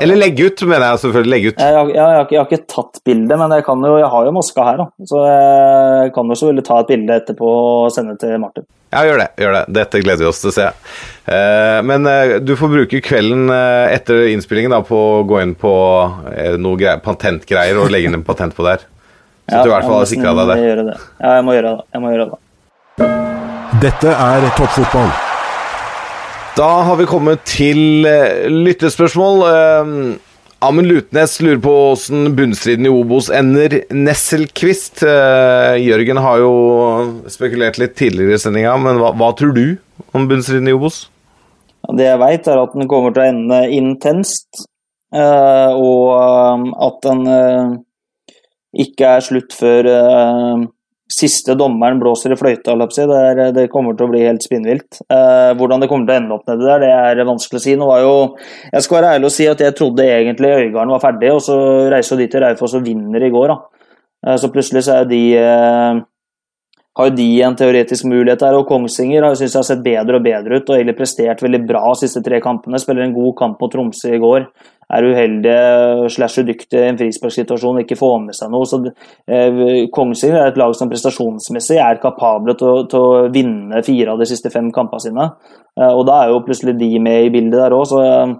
Eller 0.00 0.16
legge 0.16 0.46
ut, 0.48 0.62
mener 0.64 0.86
jeg 0.94 1.00
selvfølgelig. 1.02 1.30
Legge 1.34 1.50
ut. 1.52 1.58
Jeg, 1.60 1.74
har- 1.76 1.90
jeg, 1.92 2.00
har 2.00 2.22
ikke, 2.24 2.32
jeg 2.32 2.40
har 2.40 2.48
ikke 2.48 2.66
tatt 2.72 3.00
bilde, 3.04 3.36
men 3.36 3.52
jeg, 3.52 3.64
kan 3.66 3.82
jo, 3.84 3.98
jeg 4.00 4.08
har 4.14 4.24
jo 4.24 4.32
maska 4.32 4.64
her, 4.64 4.78
da. 4.80 4.86
Så 5.10 5.20
jeg 5.26 6.12
kan 6.16 6.32
jo 6.32 6.38
selvfølgelig 6.40 6.64
ta 6.70 6.78
et 6.80 6.88
bilde 6.94 7.18
etterpå 7.20 7.50
og 7.52 7.90
sende 7.92 8.16
til 8.22 8.38
Martin. 8.40 8.64
Ja, 8.90 9.02
gjør 9.06 9.20
det. 9.20 9.26
gjør 9.38 9.52
det. 9.58 9.64
Dette 9.76 10.00
gleder 10.02 10.24
vi 10.24 10.30
oss 10.30 10.40
til 10.42 10.50
å 10.50 10.54
se. 10.56 10.70
Men 11.86 12.08
du 12.42 12.54
får 12.58 12.72
bruke 12.72 13.02
kvelden 13.06 13.52
etter 13.52 14.24
innspillingen 14.32 14.72
da, 14.74 14.80
på 14.82 14.96
å 15.20 15.20
gå 15.28 15.42
inn 15.44 15.52
på 15.60 15.70
noe 16.58 16.80
greier, 16.80 16.98
patentgreier 17.04 17.78
og 17.84 17.92
legge 17.92 18.08
inn 18.10 18.16
en 18.18 18.24
patent 18.26 18.56
på 18.56 18.64
det 18.66 18.72
her. 18.78 18.88
Så 19.50 19.64
du 19.64 19.70
i 19.70 19.74
hvert 19.74 19.88
fall 19.88 19.98
har 19.98 20.08
sikra 20.08 20.36
deg 20.38 20.52
det. 20.52 20.86
det. 20.92 20.96
Ja, 21.18 21.34
jeg 21.40 21.46
må 21.46 21.56
gjøre 21.56 21.74
det. 21.74 21.86
Jeg 21.90 22.04
må 22.04 22.14
gjøre 22.14 22.30
det. 22.30 22.38
Dette 23.80 24.14
er 24.14 24.48
toppfotball. 24.54 25.12
Da 26.56 26.70
har 26.86 26.98
vi 27.00 27.06
kommet 27.08 27.42
til 27.48 28.06
eh, 28.06 28.46
lyttespørsmål. 28.50 29.46
Eh, 29.48 29.94
Amund 30.60 30.90
Lutnes 30.90 31.38
lurer 31.40 31.60
på 31.64 31.74
åssen 31.94 32.34
bunnstriden 32.36 32.84
i 32.84 32.92
Obos 32.92 33.30
ender. 33.32 33.78
Nesselquist 33.96 35.00
eh, 35.08 35.78
Jørgen 35.80 36.20
har 36.20 36.42
jo 36.42 36.50
spekulert 37.32 37.80
litt 37.80 37.94
tidligere 37.96 38.36
i 38.36 38.42
sendinga, 38.42 38.74
men 38.82 39.00
hva, 39.00 39.14
hva 39.16 39.30
tror 39.38 39.54
du 39.56 39.64
om 40.12 40.26
bunnstriden 40.28 40.68
i 40.68 40.74
Obos? 40.76 41.06
Det 41.96 42.04
jeg 42.10 42.20
veit, 42.20 42.44
er 42.44 42.60
at 42.60 42.74
den 42.76 42.90
kommer 42.90 43.14
til 43.16 43.24
å 43.24 43.30
ende 43.30 43.60
intenst, 43.72 44.66
eh, 45.16 45.72
og 45.72 46.12
eh, 46.18 46.66
at 46.90 47.00
den 47.08 47.24
eh, 47.24 47.78
ikke 48.76 49.16
er 49.16 49.24
slutt 49.24 49.54
før 49.56 49.88
uh, 49.90 50.66
siste 51.10 51.56
dommeren 51.58 51.98
blåser 51.98 52.34
i 52.34 52.38
fløyta. 52.38 52.76
Det, 52.78 53.48
det 53.56 53.66
kommer 53.72 53.96
til 53.98 54.06
å 54.06 54.12
bli 54.12 54.22
helt 54.22 54.44
spinnvilt. 54.46 55.00
Uh, 55.10 55.50
hvordan 55.58 55.82
det 55.82 55.88
kommer 55.90 56.06
til 56.06 56.14
å 56.14 56.20
ende 56.20 56.36
opp 56.36 56.46
nedi 56.46 56.68
der, 56.68 56.84
det 56.84 57.24
er 57.24 57.26
vanskelig 57.26 57.58
å 57.58 57.64
si. 57.64 57.74
Jo, 57.74 58.14
jeg 58.70 58.86
skal 58.86 59.00
være 59.00 59.16
ærlig 59.16 59.30
og 59.30 59.34
si 59.34 59.48
at 59.50 59.64
jeg 59.64 59.76
trodde 59.78 60.06
egentlig 60.06 60.54
Øygarden 60.54 60.94
var 60.94 61.02
ferdig, 61.02 61.32
og 61.34 61.42
så 61.42 61.58
reiser 61.90 62.20
de 62.20 62.30
til 62.30 62.44
Raufoss 62.44 62.78
og 62.78 62.86
vinner 62.86 63.26
i 63.26 63.32
går. 63.34 63.56
Eh, 64.26 64.36
Så 64.38 64.52
plutselig 64.54 64.84
så 64.86 65.00
er 65.00 65.10
de 65.10 65.22
har 66.98 67.10
de 67.14 67.26
en 67.46 67.54
teoretisk 67.56 68.04
mulighet 68.10 68.42
her, 68.42 68.56
og 68.58 68.66
Kongsvinger 68.66 69.22
har- 69.22 69.34
synes 69.38 69.52
jeg 69.54 69.58
har 69.58 69.68
sett 69.68 69.84
bedre 69.84 70.16
og 70.16 70.24
bedre 70.24 70.56
ut 70.56 70.70
og 70.70 70.76
egentlig 70.76 70.96
prestert 70.98 71.40
veldig 71.40 71.66
bra 71.68 71.84
de 71.92 72.00
siste 72.00 72.22
tre 72.22 72.40
kampene. 72.40 72.78
Spiller 72.78 73.04
en 73.04 73.14
god 73.14 73.36
kamp 73.38 73.60
mot 73.60 73.70
Tromsø 73.72 74.12
i 74.14 74.18
går. 74.18 74.46
Er 74.90 75.06
uheldige 75.06 76.10
slash 76.10 76.42
udyktige 76.42 76.82
i 76.82 76.88
en 76.88 76.98
frisparksituasjon 76.98 77.78
ikke 77.84 77.96
får 77.96 78.16
med 78.24 78.34
seg 78.34 78.50
noe. 78.50 78.66
Så 78.66 78.82
eh, 79.28 79.86
Kongsvinger 79.94 80.40
er 80.42 80.48
et 80.50 80.58
lag 80.58 80.74
som 80.74 80.90
prestasjonsmessig 80.90 81.78
er 81.78 82.02
kapable 82.02 82.56
til 82.58 82.88
til 82.90 82.98
å 82.98 83.30
vinne 83.30 83.84
fire 83.86 84.10
av 84.10 84.18
de 84.18 84.26
siste 84.26 84.50
fem 84.50 84.72
kampene 84.72 85.00
sine. 85.00 85.30
Eh, 85.78 85.92
og 85.94 86.06
da 86.06 86.24
er 86.24 86.34
jo 86.34 86.42
plutselig 86.42 86.76
de 86.76 86.98
med 86.98 87.28
i 87.28 87.30
bildet 87.30 87.60
der 87.60 87.70
òg, 87.70 87.86
så 87.86 88.02
eh, 88.02 88.34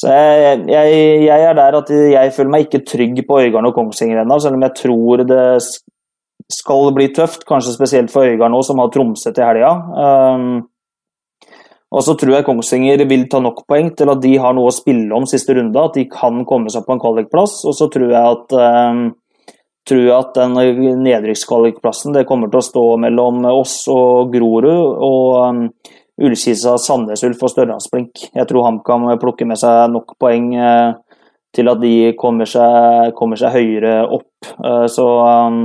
så 0.00 0.08
jeg, 0.08 0.64
jeg, 0.72 0.92
jeg 1.26 1.42
er 1.44 1.54
der 1.54 1.74
at 1.76 1.90
jeg 1.90 2.32
føler 2.32 2.50
meg 2.50 2.62
ikke 2.66 2.86
trygg 2.88 3.18
på 3.28 3.36
Øygarden 3.42 3.68
og 3.68 3.74
Kongsvinger 3.76 4.22
ennå, 4.22 4.38
selv 4.40 4.56
om 4.56 4.62
jeg 4.64 4.72
tror 4.78 5.24
det 5.28 5.42
skal 6.52 6.90
bli 6.96 7.08
tøft, 7.14 7.46
kanskje 7.48 7.76
spesielt 7.76 8.12
for 8.12 8.26
Øygard 8.26 8.52
nå, 8.52 8.60
som 8.66 8.82
har 8.82 8.90
Tromsø 8.92 9.32
til 9.34 9.46
helga. 9.46 9.72
Um, 9.94 10.50
og 11.90 12.04
så 12.06 12.14
tror 12.14 12.36
jeg 12.36 12.46
Kongsvinger 12.46 13.02
vil 13.10 13.24
ta 13.30 13.40
nok 13.42 13.64
poeng 13.70 13.90
til 13.98 14.12
at 14.12 14.20
de 14.22 14.36
har 14.38 14.54
noe 14.54 14.70
å 14.70 14.74
spille 14.74 15.10
om 15.14 15.26
siste 15.26 15.56
runde, 15.58 15.74
at 15.74 15.96
de 15.98 16.06
kan 16.10 16.44
komme 16.46 16.70
seg 16.70 16.84
på 16.86 16.94
en 16.94 17.02
kvalikplass. 17.02 17.64
Og 17.66 17.74
så 17.74 17.88
tror 17.90 18.12
jeg 18.14 18.36
at, 18.36 18.54
um, 18.54 19.08
tror 19.88 20.04
jeg 20.04 20.14
at 20.14 20.38
den 20.38 21.00
nedrykkskvalikplassen 21.02 22.14
det 22.14 22.28
kommer 22.28 22.52
til 22.52 22.62
å 22.62 22.68
stå 22.68 22.84
mellom 23.06 23.42
oss 23.50 23.82
og 23.90 24.30
Grorud 24.34 24.70
og 24.70 25.40
um, 25.40 25.64
Ullkisa, 26.20 26.76
Sandnes 26.78 27.24
Ulf 27.26 27.42
og 27.42 27.54
Størlandsblink. 27.56 28.26
Jeg 28.36 28.46
tror 28.46 28.68
HamKam 28.68 29.08
plukker 29.18 29.48
med 29.50 29.58
seg 29.58 29.90
nok 29.90 30.14
poeng 30.20 30.52
uh, 30.54 30.94
til 31.56 31.72
at 31.72 31.82
de 31.82 32.12
kommer 32.20 32.46
seg, 32.46 33.16
kommer 33.18 33.40
seg 33.40 33.56
høyere 33.56 34.04
opp. 34.06 34.30
Uh, 34.62 34.86
så 34.86 35.08
um, 35.26 35.62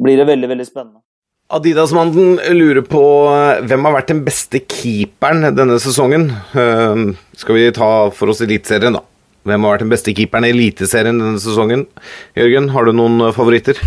blir 0.00 0.20
det 0.20 0.26
veldig, 0.28 0.50
veldig 0.54 0.66
spennende. 0.68 1.00
Adidas-mannen 1.50 2.38
lurer 2.54 2.84
på 2.86 3.02
eh, 3.32 3.62
hvem 3.66 3.88
har 3.88 3.96
vært 3.96 4.12
den 4.12 4.20
beste 4.26 4.60
keeperen 4.62 5.48
denne 5.56 5.80
sesongen. 5.82 6.28
Eh, 6.54 7.06
skal 7.40 7.58
vi 7.58 7.64
ta 7.74 7.90
for 8.14 8.30
oss 8.30 8.42
Eliteserien, 8.44 8.94
da. 8.98 9.02
Hvem 9.48 9.64
har 9.64 9.74
vært 9.74 9.86
den 9.86 9.92
beste 9.92 10.14
keeperen 10.14 10.46
i 10.46 10.52
Eliteserien 10.54 11.18
denne 11.18 11.40
sesongen? 11.42 11.86
Jørgen, 12.38 12.70
har 12.74 12.86
du 12.86 12.94
noen 12.94 13.18
eh, 13.26 13.34
favoritter? 13.34 13.80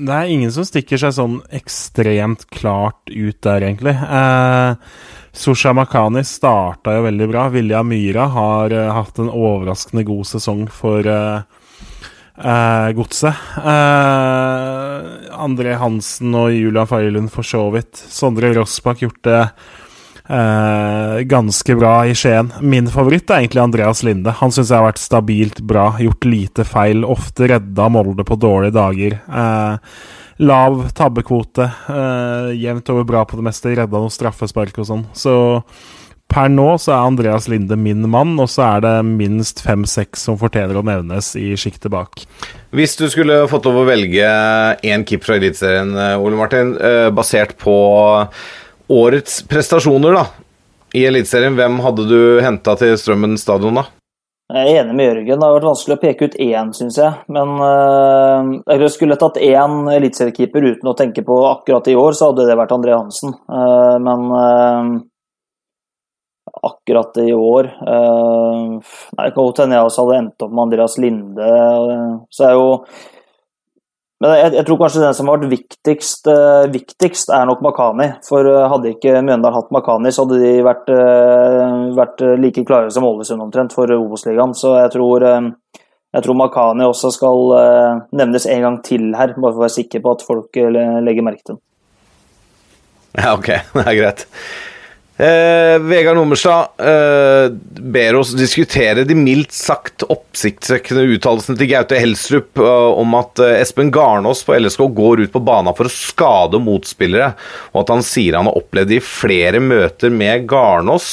Det 0.00 0.14
er 0.16 0.30
ingen 0.32 0.52
som 0.54 0.64
stikker 0.64 1.00
seg 1.02 1.16
sånn 1.16 1.40
ekstremt 1.56 2.46
klart 2.54 3.10
ut 3.10 3.40
der, 3.44 3.66
egentlig. 3.66 3.96
Eh, 3.98 4.76
Susha 5.36 5.74
Makani 5.76 6.22
starta 6.26 6.94
jo 6.96 7.04
veldig 7.08 7.28
bra. 7.30 7.48
Vilja 7.52 7.82
Myra 7.86 8.28
har 8.34 8.74
eh, 8.74 8.92
hatt 8.94 9.18
en 9.22 9.30
overraskende 9.34 10.06
god 10.08 10.30
sesong 10.30 10.64
for 10.74 11.06
eh, 11.06 11.42
eh, 12.38 12.88
Godset. 12.98 13.44
Eh, 13.60 14.89
André 15.40 15.76
Hansen 15.80 16.34
og 16.36 16.52
Julian 16.54 16.88
Feilund 16.90 17.32
for 17.32 17.46
så 17.46 17.66
vidt. 17.74 17.96
Sondre 17.96 18.52
Rossbakk 18.56 19.02
gjort 19.04 19.22
det 19.26 19.40
eh, 20.30 21.18
ganske 21.30 21.76
bra 21.76 21.94
i 22.06 22.14
Skien. 22.14 22.52
Min 22.60 22.90
favoritt 22.92 23.30
er 23.30 23.42
egentlig 23.42 23.64
Andreas 23.64 24.02
Linde. 24.06 24.34
Han 24.40 24.54
syns 24.54 24.70
jeg 24.70 24.78
har 24.78 24.88
vært 24.88 25.02
stabilt 25.02 25.62
bra, 25.66 25.90
gjort 26.00 26.28
lite 26.28 26.66
feil, 26.68 27.04
ofte 27.04 27.50
redda 27.50 27.90
Molde 27.92 28.26
på 28.26 28.38
dårlige 28.40 28.76
dager. 28.76 29.18
Eh, 29.28 29.94
lav 30.40 30.82
tabbekvote, 30.96 31.70
eh, 31.92 32.52
jevnt 32.60 32.92
over 32.92 33.08
bra 33.08 33.24
på 33.24 33.40
det 33.40 33.48
meste, 33.50 33.74
redda 33.76 33.98
noen 33.98 34.14
straffespark 34.14 34.78
og 34.80 34.88
sånn. 34.88 35.06
Så 35.12 35.34
per 36.30 36.50
nå 36.52 36.66
så 36.80 36.94
er 36.94 37.08
Andreas 37.08 37.48
Linde 37.50 37.76
min 37.78 38.06
mann, 38.10 38.36
og 38.40 38.48
så 38.52 38.64
er 38.68 38.84
det 38.86 38.94
minst 39.08 39.62
fem-seks 39.64 40.26
som 40.28 40.38
fortjener 40.40 40.78
å 40.78 40.84
nevnes 40.86 41.32
i 41.38 41.52
sjiktet 41.58 41.90
bak. 41.92 42.24
Hvis 42.76 42.96
du 43.00 43.08
skulle 43.10 43.42
fått 43.50 43.66
lov 43.66 43.82
å 43.82 43.86
velge 43.88 44.32
én 44.86 45.06
keeper 45.06 45.32
fra 45.32 45.38
Eliteserien, 45.40 45.90
eh, 45.98 46.16
Ole 46.22 46.38
Martin, 46.38 46.76
eh, 46.78 47.10
basert 47.10 47.56
på 47.58 47.74
årets 48.90 49.42
prestasjoner 49.50 50.14
da, 50.14 50.26
i 50.94 51.06
Eliteserien, 51.06 51.54
hvem 51.58 51.80
hadde 51.82 52.06
du 52.10 52.20
henta 52.42 52.76
til 52.78 52.96
Strømmen 52.98 53.38
stadion, 53.38 53.82
da? 53.82 53.88
Jeg 54.50 54.66
er 54.66 54.80
enig 54.82 54.96
med 54.98 55.06
Jørgen. 55.06 55.38
Det 55.38 55.46
har 55.46 55.54
vært 55.54 55.68
vanskelig 55.68 55.94
å 55.94 56.00
peke 56.02 56.26
ut 56.26 56.36
én, 56.42 56.72
syns 56.74 56.96
jeg. 56.98 57.12
Men 57.30 57.52
øh, 57.62 58.48
jeg 58.66 58.90
skulle 58.90 59.18
tatt 59.20 59.38
én 59.38 59.76
eliteseriekeeper 59.92 60.66
uten 60.72 60.90
å 60.90 60.96
tenke 60.98 61.22
på 61.26 61.36
akkurat 61.52 61.86
i 61.86 61.94
år, 61.94 62.16
så 62.18 62.32
hadde 62.32 62.48
det 62.48 62.58
vært 62.58 62.74
André 62.74 62.96
Hansen. 62.96 63.36
Uh, 63.46 63.94
men 64.02 64.26
øh, 64.34 64.90
akkurat 66.62 67.16
i 67.22 67.30
år 67.32 67.68
øh, 67.68 68.66
Nei, 68.80 69.24
det 69.24 69.32
kan 69.32 69.40
godt 69.40 69.62
hende 69.62 69.78
jeg 69.78 69.86
også 69.86 70.04
hadde 70.04 70.18
endt 70.20 70.44
opp 70.44 70.52
med 70.52 70.66
Andreas 70.66 70.98
Linde. 71.00 71.46
øh, 71.46 72.12
Så 72.30 72.50
er 72.50 72.58
jo 72.58 72.68
men 74.20 74.34
jeg, 74.36 74.52
jeg 74.58 74.66
tror 74.68 74.76
kanskje 74.82 75.00
den 75.00 75.14
som 75.16 75.30
har 75.30 75.38
vært 75.38 75.48
viktigst, 75.48 76.26
øh, 76.28 76.66
viktigst 76.74 77.30
er 77.32 77.46
nok 77.48 77.62
Makani. 77.64 78.10
For 78.26 78.44
hadde 78.44 78.90
ikke 78.92 79.14
Mjøndalen 79.24 79.56
hatt 79.56 79.70
Makani, 79.72 80.12
så 80.12 80.26
hadde 80.26 80.40
de 80.42 80.50
vært, 80.66 80.90
vært 81.96 82.20
like 82.36 82.66
klare 82.68 82.92
som 82.92 83.06
Ålesund 83.08 83.40
omtrent 83.40 83.72
for 83.72 83.88
Obos-ligaen. 83.96 84.52
Så 84.52 84.74
jeg 84.76 84.92
tror, 84.92 85.24
jeg 85.24 86.26
tror 86.26 86.36
Makani 86.36 86.84
også 86.84 87.14
skal 87.16 88.04
nevnes 88.12 88.44
en 88.44 88.66
gang 88.66 88.76
til 88.84 89.08
her, 89.16 89.32
bare 89.38 89.54
for 89.54 89.62
å 89.62 89.64
være 89.64 89.76
sikker 89.78 90.04
på 90.04 90.12
at 90.12 90.26
folk 90.28 90.60
legger 91.08 91.24
merke 91.24 91.40
til 91.40 91.54
den. 91.54 91.62
Ja, 93.16 93.32
ok, 93.34 93.48
det 93.74 93.86
er 93.86 93.98
greit. 94.02 94.26
Eh, 95.20 95.78
Vegard 95.78 96.16
Nummerstad 96.16 96.68
eh, 96.78 97.50
ber 97.92 98.16
oss 98.16 98.30
diskutere 98.32 99.02
de 99.04 99.12
mildt 99.18 99.52
sagt 99.52 100.06
oppsiktsvekkende 100.06 101.02
uttalelsene 101.12 101.60
til 101.60 101.68
Gaute 101.68 101.98
Helstrup 102.00 102.62
eh, 102.62 103.00
om 103.02 103.18
at 103.18 103.42
eh, 103.44 103.58
Espen 103.60 103.90
Garnås 103.92 104.40
på 104.46 104.56
LSK 104.56 104.86
går 104.96 105.26
ut 105.26 105.34
på 105.34 105.42
banen 105.44 105.76
for 105.76 105.90
å 105.90 105.92
skade 105.92 106.62
motspillere, 106.64 107.34
og 107.74 107.82
at 107.82 107.92
han 107.92 108.06
sier 108.06 108.38
han 108.38 108.48
har 108.48 108.56
opplevd 108.62 108.94
det 108.94 109.02
i 109.02 109.04
flere 109.04 109.60
møter 109.60 110.14
med 110.14 110.48
Garnås. 110.48 111.10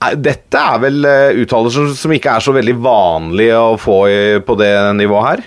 Eh, 0.00 0.16
Dette 0.16 0.62
er 0.72 0.80
vel 0.86 1.04
eh, 1.04 1.42
uttalelser 1.44 1.92
som 1.98 2.16
ikke 2.16 2.38
er 2.38 2.46
så 2.46 2.56
veldig 2.56 2.78
vanlige 2.88 3.60
å 3.60 3.76
få 3.76 3.98
på 4.48 4.60
det 4.62 4.72
nivået 5.02 5.28
her? 5.28 5.44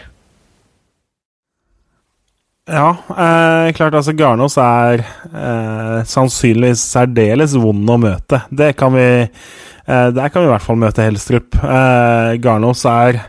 Ja, 2.69 2.89
eh, 3.09 3.71
klart 3.73 3.95
altså 3.97 4.13
Garnås 4.13 4.55
er 4.61 5.01
eh, 5.01 5.95
sannsynligvis 6.05 6.83
særdeles 6.93 7.55
vond 7.57 7.89
å 7.89 7.97
møte. 7.97 8.43
Det 8.53 8.75
kan 8.77 8.93
vi 8.93 9.07
eh, 9.25 10.09
Der 10.13 10.29
kan 10.29 10.43
vi 10.43 10.49
i 10.49 10.51
hvert 10.51 10.65
fall 10.67 10.77
møte 10.77 11.07
Helstrup. 11.07 11.57
Eh, 11.57 12.35
Garnås 12.43 12.85
er 12.85 13.23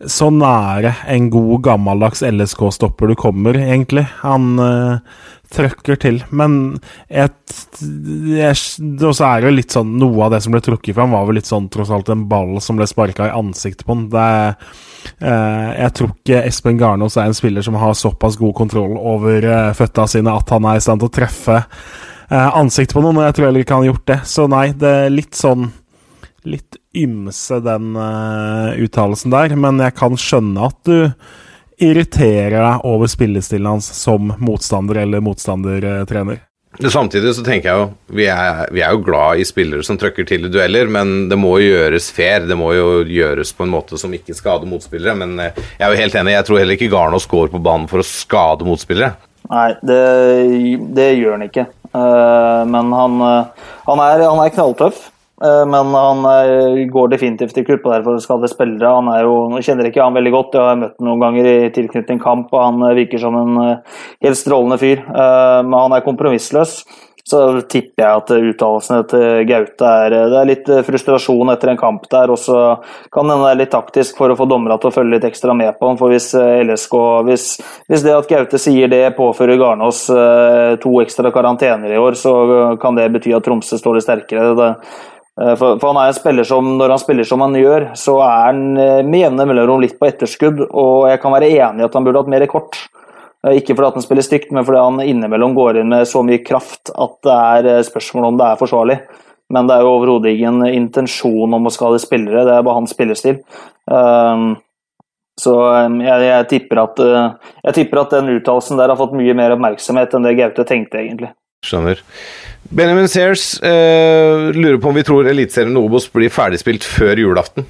så 0.00 0.28
nære 0.32 0.90
en 1.10 1.30
god, 1.30 1.60
gammeldags 1.64 2.22
LSK-stopper 2.26 3.12
du 3.12 3.14
kommer, 3.18 3.56
egentlig. 3.60 4.04
Han 4.24 4.58
uh, 4.58 4.98
trøkker 5.54 5.98
til. 6.02 6.18
Men 6.34 6.80
et, 7.08 7.54
Og 7.78 9.14
så 9.14 9.28
er 9.28 9.44
det 9.44 9.52
litt 9.54 9.74
sånn 9.74 9.94
Noe 10.00 10.26
av 10.26 10.34
det 10.34 10.42
som 10.44 10.54
ble 10.54 10.62
trukket 10.64 10.96
fram, 10.96 11.14
var 11.14 11.28
vel 11.28 11.38
litt 11.38 11.50
sånn 11.50 11.70
tross 11.72 11.92
alt 11.94 12.10
en 12.12 12.26
ball 12.30 12.58
som 12.64 12.80
ble 12.80 12.88
sparka 12.90 13.28
i 13.30 13.36
ansiktet 13.36 13.86
på 13.86 13.94
han. 13.94 14.08
Det 14.12 14.26
uh, 15.22 15.70
Jeg 15.78 15.94
tror 15.98 16.12
ikke 16.16 16.42
Espen 16.50 16.80
Garnås 16.80 17.18
er 17.18 17.30
en 17.30 17.38
spiller 17.38 17.64
som 17.64 17.78
har 17.78 17.94
såpass 17.98 18.40
god 18.40 18.56
kontroll 18.58 18.98
over 18.98 19.46
uh, 19.46 19.70
føtta 19.78 20.08
sine 20.10 20.34
at 20.34 20.50
han 20.54 20.66
er 20.68 20.80
i 20.80 20.84
stand 20.84 21.04
til 21.04 21.12
å 21.12 21.16
treffe 21.20 21.62
ansiktet 22.34 22.96
på 22.96 23.02
noen, 23.04 23.18
og 23.20 23.26
jeg 23.26 23.34
tror 23.36 23.44
heller 23.46 23.62
ikke 23.62 23.76
han 23.76 23.82
har 23.84 23.90
gjort 23.92 24.06
det. 24.08 24.16
Så 24.26 24.46
nei, 24.50 24.62
det 24.80 24.90
er 25.04 25.12
litt 25.12 25.36
sånn 25.38 25.68
litt 26.48 26.78
ymse, 26.96 27.60
den 27.64 27.94
uh, 27.98 28.74
uttalelsen 28.80 29.34
der. 29.34 29.56
Men 29.58 29.82
jeg 29.82 29.96
kan 29.98 30.18
skjønne 30.20 30.70
at 30.70 30.80
du 30.86 30.98
irriterer 31.82 32.60
deg 32.60 32.86
over 32.86 33.10
spillestilen 33.10 33.66
hans 33.74 33.90
som 33.98 34.34
motstander 34.38 35.02
eller 35.02 35.24
motstandertrener. 35.24 36.42
Samtidig 36.74 37.36
så 37.36 37.44
tenker 37.46 37.68
jeg 37.68 37.78
jo 37.78 38.14
vi 38.18 38.24
er, 38.26 38.64
vi 38.74 38.82
er, 38.82 38.94
jo 38.96 39.04
glad 39.06 39.38
i 39.38 39.44
spillere 39.46 39.84
som 39.86 39.98
trøkker 39.98 40.26
til 40.26 40.48
i 40.48 40.50
dueller, 40.50 40.90
men 40.90 41.28
det 41.30 41.38
må 41.38 41.52
jo 41.62 41.70
gjøres 41.70 42.08
fair. 42.14 42.48
Det 42.48 42.56
må 42.58 42.72
jo 42.74 42.88
gjøres 43.06 43.54
på 43.54 43.66
en 43.66 43.74
måte 43.76 43.98
som 44.00 44.14
ikke 44.14 44.34
skader 44.34 44.66
motspillere. 44.70 45.14
Men 45.22 45.38
eh, 45.38 45.62
jeg 45.78 45.86
er 45.86 45.94
jo 45.94 46.02
helt 46.02 46.18
enig, 46.18 46.34
jeg 46.34 46.48
tror 46.48 46.60
heller 46.60 46.78
ikke 46.78 46.90
Garnås 46.90 47.28
går 47.30 47.52
på 47.54 47.62
banen 47.62 47.86
for 47.90 48.02
å 48.02 48.08
skade 48.08 48.66
motspillere. 48.66 49.14
Nei, 49.52 49.70
det, 49.86 50.02
det 50.96 51.08
gjør 51.20 51.36
han 51.36 51.46
ikke. 51.46 51.68
Uh, 51.94 52.64
men 52.66 52.90
han, 52.96 53.20
han, 53.86 54.00
er, 54.08 54.24
han 54.26 54.42
er 54.42 54.54
knalltøff. 54.56 55.10
Eh, 55.44 55.66
men 55.66 55.86
han 55.94 56.24
eh, 56.24 56.86
går 56.86 57.08
definitivt 57.08 57.58
i 57.58 57.64
klubba 57.64 57.96
der 57.96 58.04
for 58.06 58.16
å 58.16 58.22
skade 58.22 58.48
spillere. 58.50 58.96
Han 58.96 59.10
er 59.12 59.24
jo, 59.26 59.38
Nå 59.52 59.62
kjenner 59.64 59.90
ikke 59.90 60.04
han 60.04 60.16
veldig 60.16 60.34
godt, 60.34 60.56
jeg 60.56 60.68
har 60.70 60.78
møtt 60.80 60.98
ham 60.98 61.08
noen 61.10 61.24
ganger 61.24 61.48
i 61.50 61.56
tilknytning 61.74 62.20
kamp, 62.22 62.52
og 62.54 62.62
han 62.62 62.84
eh, 62.88 62.98
virker 63.02 63.20
som 63.20 63.36
en 63.40 63.58
helt 64.24 64.40
strålende 64.40 64.80
fyr. 64.80 65.02
Men 65.04 65.74
han 65.76 65.96
er 65.96 66.06
kompromissløs. 66.06 66.78
Så 67.24 67.38
tipper 67.72 68.02
jeg 68.02 68.20
at 68.20 68.30
uttalelsene 68.34 69.04
til 69.08 69.46
Gaute 69.48 69.92
er 70.04 70.12
Det 70.12 70.36
er 70.36 70.48
litt 70.50 70.66
frustrasjon 70.84 71.52
etter 71.54 71.70
en 71.72 71.78
kamp 71.80 72.02
der, 72.12 72.28
og 72.28 72.36
så 72.36 72.58
kan 73.14 73.30
hende 73.32 73.46
det 73.46 73.52
er 73.54 73.60
litt 73.62 73.72
taktisk 73.72 74.20
for 74.20 74.28
å 74.28 74.36
få 74.36 74.44
dommerne 74.50 74.76
til 74.76 74.90
å 74.90 74.92
følge 74.92 75.16
litt 75.16 75.24
ekstra 75.30 75.54
med 75.56 75.72
på 75.78 75.88
ham. 75.88 75.96
For 75.96 76.12
hvis 76.12 76.34
LSK 76.36 76.98
hvis, 77.30 77.46
hvis, 77.88 78.04
det 78.04 78.12
at 78.12 78.28
Gaute 78.28 78.60
sier 78.60 78.92
det 78.92 79.16
påfører 79.16 79.56
Garnås 79.60 80.04
to 80.84 80.94
ekstra 81.00 81.32
karantener 81.32 81.96
i 81.96 82.02
år, 82.02 82.20
så 82.20 82.36
kan 82.82 83.00
det 83.00 83.08
bety 83.16 83.32
at 83.32 83.48
Tromsø 83.48 83.80
står 83.80 83.96
litt 83.96 84.08
sterkere. 84.08 84.52
Det, 84.60 84.70
Eh, 84.74 85.13
for, 85.34 85.80
for, 85.80 85.88
han 85.90 85.98
er 85.98 86.12
en 86.12 86.14
spiller 86.16 86.46
som, 86.46 86.66
Når 86.78 86.92
han 86.94 87.00
spiller 87.02 87.26
som 87.26 87.42
han 87.42 87.56
gjør, 87.58 87.88
så 87.98 88.20
er 88.22 88.44
han 88.52 88.60
eh, 88.78 89.00
med 89.02 89.24
jevne 89.24 89.46
mellomrom 89.50 89.82
litt 89.82 89.96
på 89.98 90.06
etterskudd. 90.06 90.62
Og 90.70 91.08
jeg 91.10 91.20
kan 91.22 91.34
være 91.34 91.50
enig 91.50 91.82
i 91.82 91.86
at 91.88 91.98
han 91.98 92.06
burde 92.06 92.22
hatt 92.22 92.30
mer 92.30 92.46
kort. 92.50 92.78
Eh, 93.42 93.58
ikke 93.58 93.74
fordi 93.74 93.90
han 93.98 94.06
spiller 94.06 94.26
stygt, 94.26 94.54
men 94.54 94.66
fordi 94.66 94.84
han 94.84 95.02
innimellom 95.02 95.56
går 95.58 95.82
inn 95.82 95.90
med 95.90 96.06
så 96.10 96.22
mye 96.26 96.44
kraft 96.46 96.94
at 96.94 97.18
det 97.26 97.38
er 97.74 97.88
spørsmål 97.90 98.30
om 98.30 98.38
det 98.38 98.50
er 98.50 98.60
forsvarlig. 98.62 99.00
Men 99.54 99.66
det 99.68 99.74
er 99.76 99.84
jo 99.84 99.96
overhodet 99.96 100.36
ingen 100.36 100.62
intensjon 100.70 101.58
om 101.58 101.66
å 101.66 101.72
skade 101.72 101.98
spillere, 102.00 102.46
det 102.46 102.54
er 102.54 102.64
bare 102.64 102.78
hans 102.78 102.94
spillestil. 102.94 103.42
Så 105.36 105.52
jeg, 105.60 106.14
jeg, 106.24 106.46
tipper 106.48 106.80
at, 106.80 107.02
jeg 107.60 107.76
tipper 107.76 108.00
at 108.00 108.16
den 108.16 108.32
uttalelsen 108.38 108.80
der 108.80 108.88
har 108.88 108.98
fått 108.98 109.12
mye 109.18 109.36
mer 109.36 109.52
oppmerksomhet 109.52 110.16
enn 110.16 110.24
det 110.24 110.38
Gaute 110.40 110.64
tenkte, 110.64 111.02
egentlig. 111.02 111.34
Skjønner. 111.64 112.02
Benjamin 112.74 113.08
Sears 113.12 113.54
uh, 113.60 114.50
lurer 114.56 114.78
på 114.80 114.90
om 114.90 114.96
vi 114.96 115.04
tror 115.06 115.28
Eliteserien 115.28 115.76
Obos 115.80 116.06
blir 116.12 116.32
ferdigspilt 116.32 116.86
før 116.86 117.20
julaften. 117.20 117.66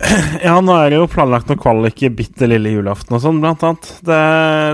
Ja, 0.44 0.56
nå 0.64 0.74
er 0.76 0.90
det 0.90 1.00
jo 1.00 1.08
planlagt 1.10 1.50
noe 1.50 1.60
kvalik 1.60 2.02
i 2.04 2.12
bitte 2.14 2.48
lille 2.48 2.72
julaften 2.72 3.16
og 3.16 3.22
sånn, 3.24 3.40
blant 3.42 3.64
annet. 3.66 3.90
Det, 4.06 4.18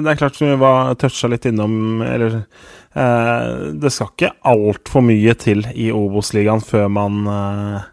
det 0.04 0.12
er 0.12 0.20
klart 0.20 0.38
som 0.38 0.50
vi 0.50 0.58
var 0.60 0.94
toucha 1.00 1.30
litt 1.32 1.48
innom 1.48 2.04
Eller 2.06 2.38
eh, 2.38 3.50
Det 3.74 3.92
skal 3.92 4.12
ikke 4.12 4.32
altfor 4.52 5.04
mye 5.06 5.34
til 5.40 5.66
i 5.74 5.90
Obos-ligaen 5.94 6.62
før 6.64 6.88
man 6.92 7.20
eh, 7.32 7.90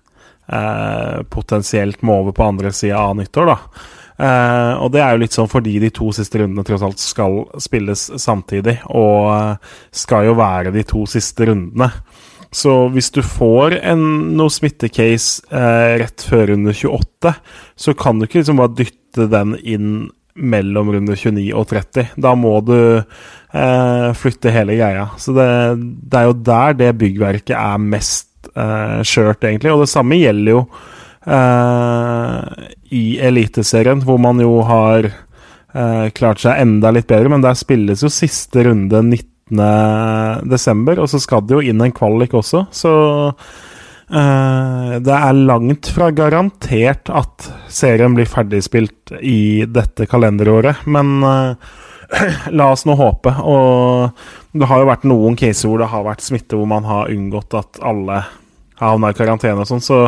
eh, 0.60 1.20
potensielt 1.34 2.06
må 2.06 2.22
over 2.24 2.38
på 2.38 2.48
andre 2.52 2.74
sida 2.76 3.02
av 3.02 3.18
nyttår, 3.20 3.54
da. 3.54 3.90
Uh, 4.14 4.78
og 4.84 4.92
det 4.94 5.02
er 5.02 5.16
jo 5.16 5.24
litt 5.24 5.34
sånn 5.34 5.50
fordi 5.50 5.80
de 5.82 5.90
to 5.94 6.12
siste 6.14 6.38
rundene 6.42 6.66
tross 6.68 6.84
alt 6.86 7.02
skal 7.02 7.40
spilles 7.62 8.06
samtidig, 8.22 8.78
og 8.94 9.30
uh, 9.34 9.78
skal 9.94 10.30
jo 10.30 10.38
være 10.38 10.74
de 10.76 10.86
to 10.88 11.06
siste 11.10 11.50
rundene. 11.50 11.90
Så 12.54 12.76
hvis 12.94 13.10
du 13.16 13.24
får 13.26 13.80
en 13.82 14.04
noe 14.38 14.54
smittekase 14.54 15.48
uh, 15.50 15.96
rett 16.04 16.26
før 16.30 16.52
runde 16.52 16.76
28, 16.78 17.34
så 17.74 17.96
kan 17.98 18.20
du 18.20 18.28
ikke 18.28 18.44
liksom 18.44 18.62
bare 18.62 18.76
dytte 18.84 19.30
den 19.32 19.56
inn 19.58 19.96
mellom 20.34 20.92
runde 20.94 21.18
29 21.18 21.50
og 21.58 21.68
30. 21.70 22.14
Da 22.22 22.34
må 22.38 22.56
du 22.66 22.78
flytte 24.18 24.50
hele 24.50 24.74
greia. 24.80 25.04
Så 25.22 25.30
det, 25.38 25.46
det, 25.78 26.18
er 26.18 26.24
jo 26.26 26.34
der 26.42 26.74
det 26.74 26.88
byggverket 26.98 27.54
er 27.54 27.78
mest 27.78 28.50
skjørt, 28.50 29.46
egentlig. 29.46 29.70
Og 29.70 29.84
det 29.84 29.92
samme 29.92 30.18
gjelder 30.18 30.56
jo 30.56 30.64
uh, 30.64 30.88
i 31.24 33.04
Eliteserien, 33.24 34.02
hvor 34.04 34.20
man 34.22 34.42
jo 34.44 34.62
har 34.68 35.08
uh, 35.08 36.08
klart 36.16 36.44
seg 36.44 36.62
enda 36.62 36.92
litt 36.94 37.08
bedre. 37.10 37.32
Men 37.32 37.44
der 37.46 37.58
spilles 37.58 38.04
jo 38.04 38.12
siste 38.12 38.66
runde 38.68 39.02
19.12., 39.08 41.00
og 41.00 41.08
så 41.12 41.22
skal 41.24 41.46
det 41.48 41.58
jo 41.58 41.64
inn 41.64 41.84
en 41.84 41.96
kvalik 41.96 42.36
også. 42.38 42.66
Så 42.76 42.94
uh, 43.32 44.94
det 45.00 45.16
er 45.20 45.42
langt 45.48 45.90
fra 45.96 46.12
garantert 46.16 47.10
at 47.10 47.50
serien 47.72 48.16
blir 48.18 48.30
ferdigspilt 48.30 49.16
i 49.22 49.66
dette 49.70 50.10
kalenderåret. 50.12 50.86
Men 50.86 51.24
la 52.60 52.70
oss 52.72 52.86
nå 52.86 52.94
håpe. 53.00 53.34
Og 53.42 54.10
det 54.54 54.70
har 54.70 54.84
jo 54.84 54.92
vært 54.92 55.10
noen 55.10 55.36
caser 55.40 55.72
hvor 55.72 55.82
det 55.82 55.92
har 55.94 56.06
vært 56.06 56.26
smitte 56.26 56.60
hvor 56.60 56.70
man 56.70 56.86
har 56.88 57.12
unngått 57.14 57.58
at 57.58 57.82
alle 57.82 58.22
havna 58.92 59.12
i 59.12 59.18
karantene 59.18 59.64
og 59.64 59.70
sånn, 59.70 59.84
så 59.84 60.00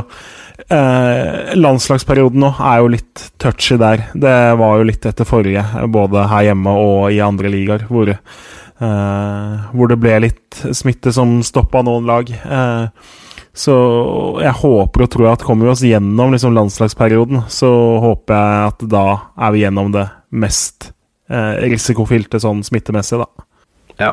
eh, 0.70 1.54
landslagsperioden 1.58 2.44
nå 2.44 2.52
er 2.60 2.82
jo 2.82 2.94
litt 2.96 3.26
touchy 3.42 3.78
der. 3.82 4.08
Det 4.14 4.38
var 4.60 4.80
jo 4.80 4.88
litt 4.90 5.06
etter 5.08 5.28
forrige, 5.28 5.66
både 5.92 6.28
her 6.32 6.50
hjemme 6.52 6.76
og 6.82 7.12
i 7.14 7.22
andre 7.24 7.52
ligaer, 7.54 7.86
hvor, 7.90 8.12
eh, 8.12 9.70
hvor 9.72 9.92
det 9.92 10.00
ble 10.02 10.18
litt 10.28 10.66
smitte 10.76 11.14
som 11.16 11.38
stoppa 11.46 11.84
noen 11.86 12.10
lag. 12.10 12.32
Eh, 12.32 13.14
så 13.56 13.76
jeg 14.44 14.52
håper 14.60 15.06
og 15.06 15.12
tror 15.14 15.30
at 15.32 15.44
kommer 15.48 15.70
vi 15.70 15.72
oss 15.72 15.86
gjennom 15.88 16.34
liksom, 16.36 16.56
landslagsperioden, 16.58 17.46
så 17.48 17.72
håper 18.04 18.36
jeg 18.36 18.72
at 18.74 18.88
da 18.92 19.06
er 19.48 19.56
vi 19.56 19.64
gjennom 19.64 19.94
det 19.96 20.10
mest 20.36 20.90
eh, 21.32 21.64
risikofylte 21.72 22.42
sånn 22.44 22.66
smittemessig, 22.68 23.22
da. 23.24 23.46
Ja. 24.02 24.12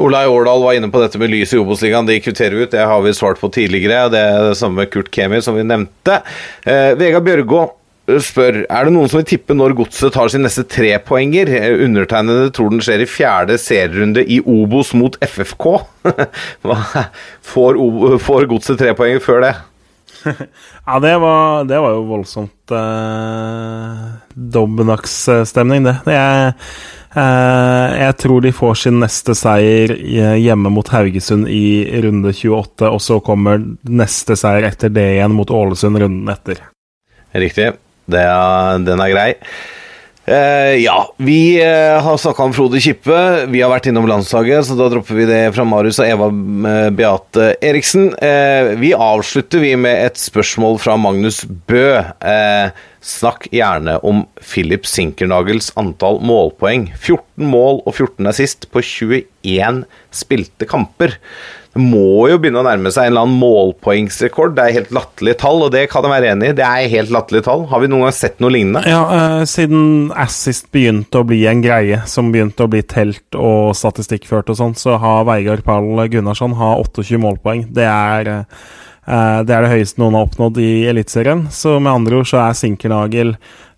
Olai 0.00 0.26
Årdal 0.26 0.62
var 0.64 0.78
inne 0.78 0.90
på 0.90 1.00
dette 1.02 1.20
med 1.20 1.32
lys 1.32 1.54
i 1.54 1.60
Obos-ligaen. 1.60 2.08
De 2.08 2.18
kvitterer 2.22 2.64
ut. 2.64 2.72
Det 2.72 2.82
har 2.82 3.04
vi 3.04 3.14
svart 3.14 3.40
på 3.40 3.52
tidligere. 3.54 4.08
Det 4.12 4.20
er 4.20 4.50
det 4.50 4.58
samme 4.58 4.82
med 4.82 4.92
Kurt 4.92 5.12
Kemi, 5.14 5.40
som 5.44 5.56
vi 5.58 5.66
nevnte. 5.66 6.20
Eh, 6.66 6.92
Vegard 6.98 7.26
Bjørgå 7.26 7.64
spør 8.20 8.58
er 8.68 8.84
det 8.84 8.92
noen 8.92 9.08
som 9.08 9.22
vil 9.22 9.28
tippe 9.30 9.54
når 9.56 9.74
Godset 9.78 10.12
tar 10.12 10.28
sin 10.32 10.44
neste 10.44 10.66
trepoenger. 10.68 11.50
Undertegnede 11.86 12.50
tror 12.54 12.72
den 12.72 12.82
skjer 12.84 13.04
i 13.04 13.08
fjerde 13.08 13.58
serierunde 13.60 14.24
i 14.26 14.40
Obos 14.40 14.92
mot 14.96 15.16
FFK. 15.24 15.70
får, 17.52 17.80
får 18.26 18.50
Godset 18.50 18.80
trepoenger 18.82 19.24
før 19.24 19.46
det? 19.46 19.54
ja, 20.88 20.98
det 21.04 21.14
var, 21.20 21.64
det 21.68 21.78
var 21.84 21.96
jo 21.96 22.04
voldsomt 22.08 22.72
eh, 22.76 24.04
dobbeltnaksstemning, 24.34 25.88
det. 25.88 25.96
det 26.06 26.16
er 26.18 26.52
Eh, 26.54 27.03
jeg 27.14 28.14
tror 28.18 28.42
de 28.42 28.50
får 28.54 28.78
sin 28.80 28.96
neste 28.98 29.36
seier 29.38 29.92
hjemme 30.40 30.72
mot 30.74 30.88
Haugesund 30.90 31.46
i 31.46 31.86
runde 32.02 32.32
28, 32.34 32.88
og 32.90 32.98
så 33.02 33.20
kommer 33.22 33.62
neste 33.86 34.34
seier 34.38 34.66
etter 34.66 34.90
det 34.90 35.06
igjen 35.14 35.36
mot 35.36 35.52
Ålesund 35.54 36.00
runden 36.02 36.32
etter. 36.34 36.64
Riktig. 37.34 37.72
Er, 38.10 38.82
den 38.84 39.00
er 39.00 39.14
grei. 39.14 39.30
Uh, 40.24 40.80
ja, 40.80 41.14
vi 41.20 41.60
uh, 41.60 42.00
har 42.00 42.16
snakka 42.16 42.46
om 42.46 42.52
Frode 42.56 42.80
Kippe. 42.80 43.16
Vi 43.52 43.60
har 43.60 43.68
vært 43.68 43.90
innom 43.90 44.06
landslaget, 44.08 44.64
så 44.64 44.76
da 44.78 44.86
dropper 44.92 45.18
vi 45.18 45.26
det 45.28 45.40
fra 45.52 45.66
Marius 45.68 46.00
og 46.00 46.08
Eva 46.08 46.30
eh, 46.30 46.88
Beate 46.96 47.50
Eriksen. 47.60 48.08
Uh, 48.16 48.72
vi 48.80 48.94
avslutter 48.96 49.60
vi 49.60 49.74
med 49.76 50.06
et 50.06 50.20
spørsmål 50.20 50.80
fra 50.80 50.96
Magnus 50.96 51.42
Bø. 51.44 52.00
Eh, 52.00 52.86
Snakk 53.04 53.50
gjerne 53.52 53.98
om 54.06 54.22
Philip 54.40 54.86
Sinkernagels 54.88 55.70
antall 55.80 56.22
målpoeng. 56.24 56.88
14 56.96 57.44
mål 57.50 57.82
og 57.84 57.92
14 57.92 58.30
assist 58.30 58.70
på 58.72 58.80
21 58.80 59.84
spilte 60.14 60.68
kamper. 60.68 61.18
Det 61.74 61.82
må 61.82 62.28
jo 62.30 62.38
begynne 62.38 62.60
å 62.62 62.64
nærme 62.64 62.92
seg 62.94 63.08
en 63.08 63.12
eller 63.12 63.24
annen 63.26 63.40
målpoengsrekord. 63.40 64.54
Det 64.54 64.62
er 64.62 64.76
helt 64.76 64.92
latterlige 64.94 65.40
tall, 65.42 65.64
og 65.66 65.72
det 65.74 65.88
kan 65.90 66.06
jeg 66.06 66.14
være 66.14 66.30
enig 66.32 66.52
i. 66.52 66.56
Det 66.60 66.64
er 66.64 66.92
helt 66.92 67.12
latterlige 67.12 67.48
tall. 67.48 67.64
Har 67.72 67.82
vi 67.82 67.90
noen 67.90 68.06
gang 68.06 68.14
sett 68.14 68.38
noe 68.40 68.54
lignende? 68.54 68.84
Ja, 68.88 69.02
uh, 69.10 69.42
siden 69.50 70.12
assist 70.14 70.70
begynte 70.72 71.20
å 71.20 71.26
bli 71.26 71.42
en 71.50 71.64
greie, 71.66 71.98
som 72.08 72.30
begynte 72.32 72.64
å 72.64 72.70
bli 72.70 72.84
telt 72.86 73.36
og 73.36 73.74
statistikkført 73.76 74.54
og 74.54 74.60
sånn, 74.60 74.78
så 74.78 75.00
har 75.02 75.26
Veigar 75.28 75.64
Pall 75.66 76.06
Gunnarsson 76.14 76.54
har 76.60 76.78
28 76.86 77.20
målpoeng. 77.26 77.66
Det 77.74 77.90
er 77.90 78.34
Eh, 78.34 78.44
det 79.04 79.52
er 79.52 79.66
det 79.66 79.72
høyeste 79.72 80.00
noen 80.00 80.14
har 80.16 80.24
oppnådd 80.24 80.58
i 80.64 80.86
Eliteserien. 80.88 81.46
Så 81.52 81.76
med 81.76 81.92
andre 81.92 82.22
ord 82.22 82.28
så 82.30 82.38
er 82.40 82.56
Sinkernagel 82.56 83.34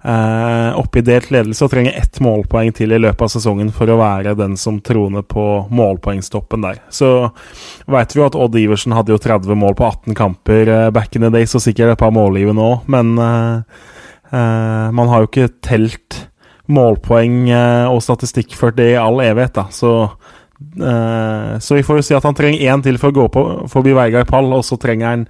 eh, 0.07 0.79
oppe 0.79 1.01
i 1.01 1.05
delt 1.05 1.31
ledelse 1.35 1.65
og 1.67 1.73
trenger 1.73 1.97
ett 1.99 2.21
målpoeng 2.23 2.73
til 2.77 2.95
i 2.95 3.01
løpet 3.01 3.27
av 3.27 3.33
sesongen 3.33 3.73
for 3.75 3.91
å 3.91 3.99
være 4.01 4.37
den 4.39 4.57
som 4.61 4.79
troner 4.85 5.27
på 5.27 5.67
målpoengstoppen 5.75 6.67
der. 6.67 6.81
Så 6.95 7.11
veit 7.91 8.15
vi 8.15 8.23
jo 8.23 8.29
at 8.29 8.39
Odd 8.39 8.59
Iversen 8.61 8.95
hadde 8.97 9.15
jo 9.15 9.21
30 9.23 9.59
mål 9.59 9.77
på 9.79 9.89
18 9.89 10.19
kamper 10.19 10.73
eh, 10.73 10.89
back 10.95 11.17
in 11.17 11.27
the 11.27 11.33
days, 11.35 11.55
og 11.57 11.65
sikkert 11.65 11.97
et 11.97 12.03
par 12.03 12.15
målgivende 12.15 12.63
nå, 12.63 12.71
men 12.93 13.15
eh, 13.19 13.85
eh, 14.31 14.89
man 14.97 15.13
har 15.13 15.25
jo 15.25 15.31
ikke 15.33 15.53
telt 15.65 16.23
målpoeng 16.73 17.47
eh, 17.51 17.87
og 17.91 18.03
statistikk 18.03 18.57
for 18.59 18.75
det 18.75 18.93
i 18.95 19.01
all 19.01 19.23
evighet, 19.25 19.57
da. 19.59 19.69
Så 19.75 19.93
Eh, 20.57 21.59
så 21.59 21.75
vi 21.75 21.83
får 21.83 22.01
jo 22.01 22.05
si 22.07 22.15
at 22.17 22.25
han 22.25 22.37
trenger 22.37 22.73
én 22.73 22.85
til 22.85 22.97
for 23.01 23.13
å 23.13 23.17
gå 23.17 23.27
på 23.33 23.43
forbi 23.73 23.93
Veigard 23.97 24.29
Pall, 24.31 24.49
og 24.57 24.65
så 24.65 24.79
trenger 24.81 25.11
han 25.11 25.27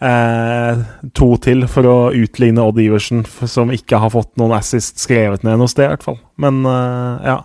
uh, 0.00 0.80
to 1.16 1.34
til 1.44 1.66
for 1.68 1.88
å 1.88 1.98
utligne 2.16 2.64
Odd 2.64 2.80
Iversen, 2.80 3.26
som 3.28 3.72
ikke 3.74 4.00
har 4.00 4.12
fått 4.14 4.32
noen 4.40 4.56
assist 4.56 5.02
skrevet 5.02 5.44
ned 5.44 5.60
noe 5.60 5.70
sted, 5.70 5.86
i 5.86 5.92
hvert 5.92 6.08
fall. 6.08 6.18
Men 6.40 6.64
uh, 6.64 7.20
ja. 7.26 7.38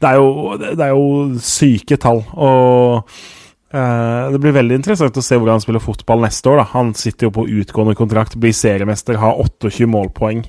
Det 0.00 0.08
er, 0.08 0.18
jo, 0.18 0.56
det 0.64 0.82
er 0.82 0.96
jo 0.96 1.38
syke 1.44 2.00
tall. 2.00 2.24
Og 2.34 3.12
det 3.72 4.36
blir 4.42 4.52
veldig 4.52 4.74
interessant 4.76 5.16
å 5.16 5.22
se 5.24 5.36
hvordan 5.38 5.54
han 5.56 5.62
spiller 5.62 5.80
fotball 5.80 6.24
neste 6.26 6.50
år. 6.50 6.58
Da. 6.58 6.64
Han 6.74 6.90
sitter 6.98 7.28
jo 7.28 7.30
på 7.38 7.46
utgående 7.62 7.94
kontrakt, 7.96 8.34
blir 8.36 8.52
seriemester, 8.52 9.16
har 9.22 9.38
28 9.38 9.86
målpoeng. 9.88 10.42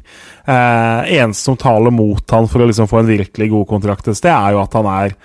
Eneste 0.49 1.45
som 1.45 1.55
taler 1.61 1.93
mot 1.95 2.33
han 2.35 2.49
for 2.51 2.65
å 2.65 2.67
liksom 2.67 2.89
få 2.91 2.99
en 2.99 3.13
virkelig 3.13 3.47
god 3.53 3.69
kontrakt 3.69 4.09
et 4.11 4.19
sted, 4.19 4.33
er 4.33 4.57
jo 4.57 4.63
at 4.65 4.75
han 4.75 4.89
er 4.91 5.15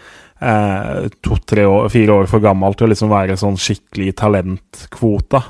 eh, 0.40 1.08
to-tre 1.24 1.66
år, 1.68 1.88
fire 1.92 2.16
år 2.20 2.30
for 2.30 2.44
gammel 2.44 2.76
til 2.76 2.88
å 2.88 2.92
liksom 2.92 3.12
være 3.12 3.38
sånn 3.40 3.58
skikkelig 3.60 4.14
talentkvota. 4.20 5.42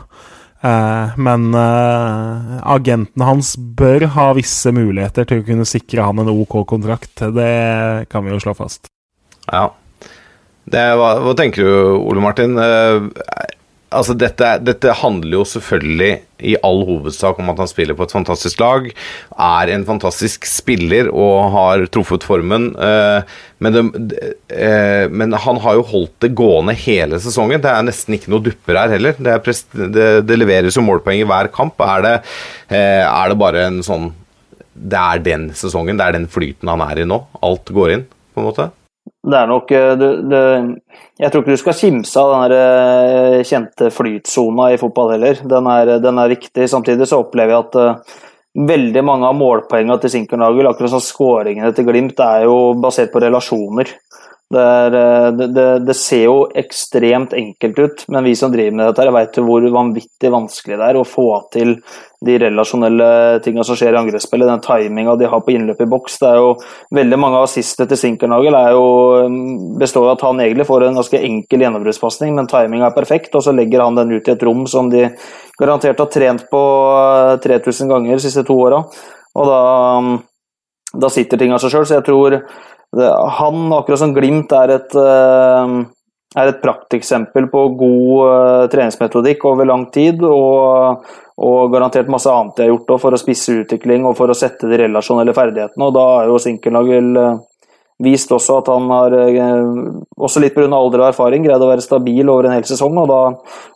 Eh, 0.61 1.19
men 1.23 1.49
eh, 1.55 2.55
agenten 2.67 3.23
hans 3.23 3.55
bør 3.57 4.09
ha 4.17 4.31
visse 4.39 4.73
muligheter 4.75 5.29
til 5.29 5.43
å 5.43 5.47
kunne 5.47 5.69
sikre 5.69 6.07
han 6.07 6.23
en 6.23 6.33
OK 6.33 6.61
kontrakt. 6.69 7.15
Det 7.35 8.09
kan 8.11 8.27
vi 8.27 8.35
jo 8.35 8.41
slå 8.43 8.57
fast. 8.59 8.91
Ja. 9.47 9.69
Det, 10.69 10.83
hva, 11.01 11.15
hva, 11.25 11.33
tenker 11.39 11.65
du, 11.65 11.71
Ole 12.03 12.21
Martin? 12.21 12.59
Eh, 12.61 13.55
altså 13.95 14.15
dette, 14.19 14.49
dette, 14.65 14.95
handler 15.01 15.39
jo 15.39 15.45
selvfølgelig 15.49 16.11
i 16.49 16.55
all 16.65 16.83
hovedsak 16.87 17.39
om 17.41 17.51
at 17.53 17.63
han 17.63 17.71
spiller 17.71 17.97
på 17.99 18.07
et 18.07 18.15
fantastisk 18.15 18.61
lag. 18.63 18.87
Er 19.33 19.73
en 19.73 19.87
fantastisk 19.89 20.47
spiller 20.49 21.11
og 21.11 21.51
har 21.55 21.85
truffet 21.95 22.27
formen. 22.27 22.71
Eh, 22.75 23.35
men, 23.65 23.79
det, 24.11 24.35
eh, 24.53 25.09
men, 25.11 25.35
han 25.35 25.61
har 25.65 25.79
jo 25.79 25.87
holdt 25.93 26.15
det 26.25 26.35
gående 26.39 26.77
hele 26.79 27.21
sesongen. 27.23 27.63
Det 27.65 27.73
er 27.73 27.89
nesten 27.89 28.19
ikke 28.19 28.33
noe 28.35 28.45
dupper 28.45 28.81
her 28.83 28.95
heller. 28.95 29.19
Det, 29.19 29.37
prest, 29.45 29.71
det 29.75 30.41
leveres 30.41 30.79
jo 30.79 30.87
målpoeng 30.87 31.23
i 31.23 31.29
hver 31.29 31.51
kamp. 31.55 31.81
Er 31.83 32.05
det, 32.05 32.17
eh, 32.71 33.05
er 33.05 33.33
det 33.33 33.41
bare 33.41 33.69
en 33.69 33.83
sånn 33.87 34.13
Det 34.79 34.99
er 34.99 35.19
den 35.19 35.49
sesongen, 35.59 35.97
det 35.99 36.05
er 36.07 36.15
den 36.15 36.29
flyten 36.31 36.69
han 36.71 36.85
er 36.85 37.01
i 37.03 37.07
nå? 37.09 37.17
Alt 37.43 37.73
går 37.75 37.97
inn, 37.97 38.05
på 38.31 38.39
en 38.39 38.47
måte? 38.47 38.69
Det 39.27 39.35
er 39.35 39.49
nok 39.51 39.73
det, 39.73 40.11
det, 40.31 40.43
Jeg 41.19 41.33
tror 41.33 41.43
ikke 41.43 41.57
du 41.57 41.61
skal 41.61 41.75
kimse 41.75 42.23
av 42.23 42.31
den 42.31 42.53
der 42.53 43.43
kjente 43.49 43.91
flytsona 43.91 44.69
i 44.71 44.79
fotball 44.79 45.17
heller. 45.17 45.41
Den 45.51 45.67
er, 45.67 45.97
den 45.99 46.21
er 46.23 46.31
viktig. 46.31 46.69
Samtidig 46.71 47.09
så 47.11 47.25
opplever 47.25 47.57
jeg 47.57 47.65
at 47.67 48.13
veldig 48.69 49.03
mange 49.07 49.27
av 49.27 49.37
målpoengene 49.39 49.99
til 50.03 50.13
Sinkernagel, 50.15 50.69
akkurat 50.71 50.95
som 50.95 51.03
skåringene 51.03 51.73
til 51.75 51.89
Glimt, 51.89 52.23
er 52.23 52.47
jo 52.47 52.75
basert 52.79 53.11
på 53.13 53.23
relasjoner. 53.23 53.91
Det, 54.49 54.61
er, 54.65 54.95
det, 55.37 55.47
det, 55.53 55.65
det, 55.85 55.95
ser 55.95 56.23
jo 56.23 56.37
ekstremt 56.57 57.35
enkelt 57.37 57.79
ut, 57.79 58.05
men 58.09 58.25
vi 58.25 58.33
som 58.37 58.49
driver 58.49 58.79
med 58.79 58.87
dette, 58.89 59.05
her, 59.05 59.13
vet 59.13 59.35
jo 59.37 59.43
hvor 59.45 59.65
vanvittig 59.75 60.31
vanskelig 60.33 60.79
det 60.81 60.87
er 60.87 60.97
å 60.97 61.03
få 61.05 61.27
til 61.53 61.75
de 62.25 62.37
relasjonelle 62.41 63.09
tingene 63.45 63.67
som 63.69 63.77
skjer 63.77 63.93
i 63.93 63.99
angrepsspillet. 64.01 64.49
Den 64.49 64.63
timinga 64.65 65.19
de 65.21 65.29
har 65.29 65.43
på 65.45 65.53
innløp 65.53 65.83
i 65.85 65.89
boks. 65.93 66.17
det 66.23 66.31
er 66.31 66.41
jo 66.41 66.55
Veldig 66.97 67.19
mange 67.21 67.43
av 67.43 67.45
assistene 67.45 67.91
til 67.91 68.01
Sinkernagel 68.01 68.57
er 68.57 68.71
jo, 68.73 68.87
består 69.79 70.07
av 70.07 70.15
at 70.15 70.25
han 70.31 70.41
egentlig 70.41 70.67
får 70.71 70.87
en 70.87 70.97
ganske 71.03 71.21
enkel 71.29 71.67
gjennombruddspasning, 71.67 72.33
men 72.39 72.49
timinga 72.49 72.89
er 72.89 72.97
perfekt, 72.97 73.37
og 73.37 73.45
så 73.45 73.53
legger 73.53 73.85
han 73.85 74.01
den 74.01 74.17
ut 74.17 74.33
i 74.33 74.33
et 74.33 74.47
rom 74.49 74.65
som 74.71 74.89
de 74.89 75.11
garantert 75.61 76.01
har 76.01 76.09
trent 76.15 76.49
på 76.49 76.65
3000 77.45 77.93
ganger 77.93 78.17
de 78.17 78.25
siste 78.25 78.49
to 78.49 78.57
åra. 78.65 78.81
Og 79.37 79.53
da, 79.53 79.61
da 81.05 81.13
sitter 81.13 81.37
tinga 81.37 81.61
seg 81.61 81.77
sjøl, 81.77 81.85
så 81.85 82.01
jeg 82.01 82.09
tror 82.09 82.41
han, 82.97 83.73
akkurat 83.73 83.99
som 83.99 84.15
Glimt, 84.15 84.53
er 84.53 84.69
et, 84.69 84.95
eh, 84.97 85.73
er 86.37 86.49
et 86.49 86.63
prakteksempel 86.63 87.49
på 87.51 87.65
god 87.77 88.29
eh, 88.29 88.69
treningsmetodikk 88.73 89.45
over 89.45 89.69
lang 89.69 89.91
tid. 89.93 90.23
Og, 90.23 91.05
og 91.39 91.73
garantert 91.73 92.09
masse 92.11 92.31
annet 92.31 92.57
de 92.57 92.65
har 92.65 92.73
gjort 92.73 92.97
for 93.01 93.15
å 93.15 93.21
spisse 93.21 93.61
utvikling 93.61 94.09
og 94.09 94.17
for 94.19 94.31
å 94.31 94.37
sette 94.37 94.67
de 94.71 94.81
relasjonelle 94.81 95.37
ferdighetene. 95.37 95.85
Og 95.85 95.95
da 95.95 96.07
er 96.23 96.33
jo 96.33 96.41
Sinkernagel 96.43 97.13
eh, 97.17 97.37
vist 98.09 98.33
også 98.33 98.61
at 98.61 98.69
han 98.71 98.85
har, 98.95 99.15
også 100.15 100.39
litt 100.39 100.55
pga. 100.55 100.69
alder 100.71 101.03
og 101.03 101.09
erfaring, 101.09 101.43
greid 101.43 101.59
å 101.59 101.67
være 101.67 101.83
stabil 101.83 102.29
over 102.31 102.47
en 102.47 102.55
hel 102.55 102.67
sesong. 102.67 102.95
Og 103.03 103.09
da, 103.11 103.23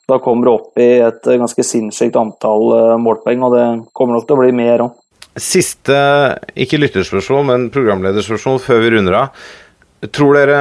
da 0.08 0.20
kommer 0.22 0.46
du 0.46 0.52
opp 0.54 0.78
i 0.78 0.92
et 1.02 1.26
ganske 1.26 1.66
sinnssykt 1.66 2.16
antall 2.16 2.98
målpoeng, 3.02 3.42
og 3.42 3.56
det 3.56 3.64
kommer 3.92 4.14
nok 4.14 4.28
til 4.28 4.38
å 4.38 4.44
bli 4.44 4.54
mer 4.54 4.86
òg. 4.86 5.01
Siste, 5.40 5.96
ikke 6.60 6.76
lytterspørsmål, 6.82 7.44
men 7.48 7.68
programlederspørsmål 7.72 8.58
før 8.60 8.82
vi 8.82 8.90
runder 8.92 9.16
av. 9.16 9.44
Tror 10.12 10.34
dere 10.36 10.58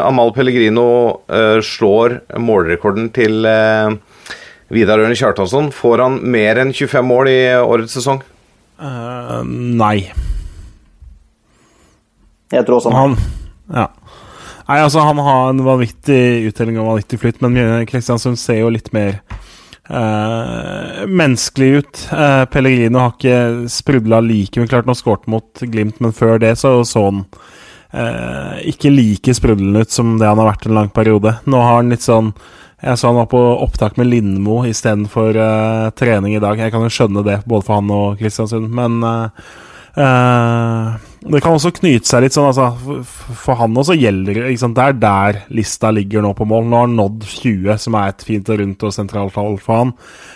Amal 0.00 0.30
Pellegrino 0.32 0.86
uh, 1.26 1.58
slår 1.60 2.20
målrekorden 2.40 3.10
til 3.12 3.44
uh, 3.44 3.90
Vidar 4.72 5.02
Ørne 5.02 5.18
Kjartansson? 5.18 5.68
Får 5.74 6.04
han 6.04 6.20
mer 6.30 6.62
enn 6.62 6.72
25 6.72 7.04
mål 7.04 7.32
i 7.32 7.38
årets 7.58 7.98
sesong? 7.98 8.22
Uh, 8.80 9.42
nei. 9.44 10.06
Jeg 12.54 12.64
tror 12.64 12.78
også 12.78 12.94
han. 12.94 13.18
Ja. 13.74 13.88
Nei, 14.64 14.78
altså 14.78 15.02
Han 15.04 15.18
har 15.20 15.50
en 15.50 15.64
vanvittig 15.66 16.46
uttelling 16.48 16.78
og 16.80 16.94
vanvittig 16.94 17.18
flytt, 17.20 17.42
men 17.44 17.84
Kristiansund 17.90 18.38
ser 18.40 18.62
jo 18.62 18.72
litt 18.72 18.88
mer 18.96 19.18
Uh, 19.90 21.04
menneskelig 21.06 21.68
ut. 21.78 22.02
Uh, 22.12 22.44
Pellegrino 22.48 23.02
har 23.02 23.14
ikke 23.14 23.68
sprudla 23.72 24.20
like 24.24 24.60
mye. 24.60 24.70
Klart 24.70 24.86
han 24.86 24.94
har 24.94 25.00
skåret 25.00 25.26
mot 25.28 25.60
Glimt, 25.60 26.00
men 26.00 26.14
før 26.16 26.38
det 26.40 26.54
så 26.60 26.78
så 26.88 27.04
han 27.10 27.24
uh, 27.92 28.56
ikke 28.64 28.92
like 28.94 29.34
sprudlende 29.36 29.84
ut 29.84 29.92
som 29.92 30.16
det 30.20 30.30
han 30.30 30.40
har 30.40 30.52
vært 30.54 30.68
en 30.68 30.78
lang 30.78 30.92
periode. 30.94 31.36
Nå 31.44 31.60
har 31.60 31.82
han 31.82 31.92
litt 31.92 32.04
sånn 32.04 32.32
Jeg 32.84 32.98
så 33.00 33.08
han 33.08 33.16
var 33.16 33.28
på 33.32 33.40
opptak 33.64 33.96
med 33.96 34.08
Lindmo 34.12 34.62
istedenfor 34.68 35.36
uh, 35.36 35.90
trening 35.96 36.34
i 36.36 36.42
dag. 36.42 36.58
Jeg 36.60 36.72
kan 36.72 36.84
jo 36.84 36.92
skjønne 36.92 37.24
det, 37.24 37.42
både 37.48 37.68
for 37.68 37.80
han 37.80 37.92
og 37.92 38.18
Kristiansund, 38.20 38.72
men 38.72 39.00
Uh, 39.94 40.98
det 41.24 41.40
kan 41.40 41.56
også 41.56 41.72
knyte 41.78 42.08
seg 42.08 42.24
litt 42.24 42.34
sånn 42.36 42.50
altså, 42.50 42.66
For 43.40 43.56
han 43.56 43.76
også 43.80 43.96
gjelder 43.96 44.42
det. 44.44 44.82
Er 44.84 44.96
der 45.00 45.40
lista 45.56 45.88
ligger 45.94 46.24
nå 46.24 46.34
på 46.36 46.46
mål. 46.48 46.68
Nå 46.68 46.76
har 46.80 46.86
han 46.88 46.96
nådd 46.98 47.24
20, 47.30 47.80
som 47.80 47.96
er 47.96 48.12
et 48.12 48.24
fint 48.28 48.50
og 48.52 48.60
rundt 48.60 48.84
og 48.84 48.94
sentralt 48.96 49.36
tall 49.36 49.58
for 49.62 49.80
han. 49.80 49.92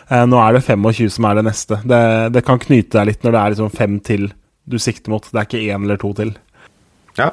Eh, 0.09 0.25
nå 0.29 0.41
er 0.41 0.57
det 0.57 0.65
25 0.65 1.13
som 1.19 1.29
er 1.29 1.39
det 1.39 1.47
neste. 1.51 1.81
Det, 1.85 2.03
det 2.33 2.45
kan 2.47 2.63
knyte 2.63 2.97
deg 2.97 3.11
litt 3.13 3.25
når 3.27 3.37
det 3.37 3.41
er 3.43 3.57
liksom 3.57 3.73
fem 3.77 3.99
til 4.05 4.29
du 4.69 4.79
sikter 4.81 5.13
mot. 5.13 5.29
Det 5.29 5.41
er 5.41 5.49
ikke 5.49 5.65
én 5.69 5.85
eller 5.85 6.01
to 6.01 6.15
til. 6.17 6.37
Ja, 7.19 7.33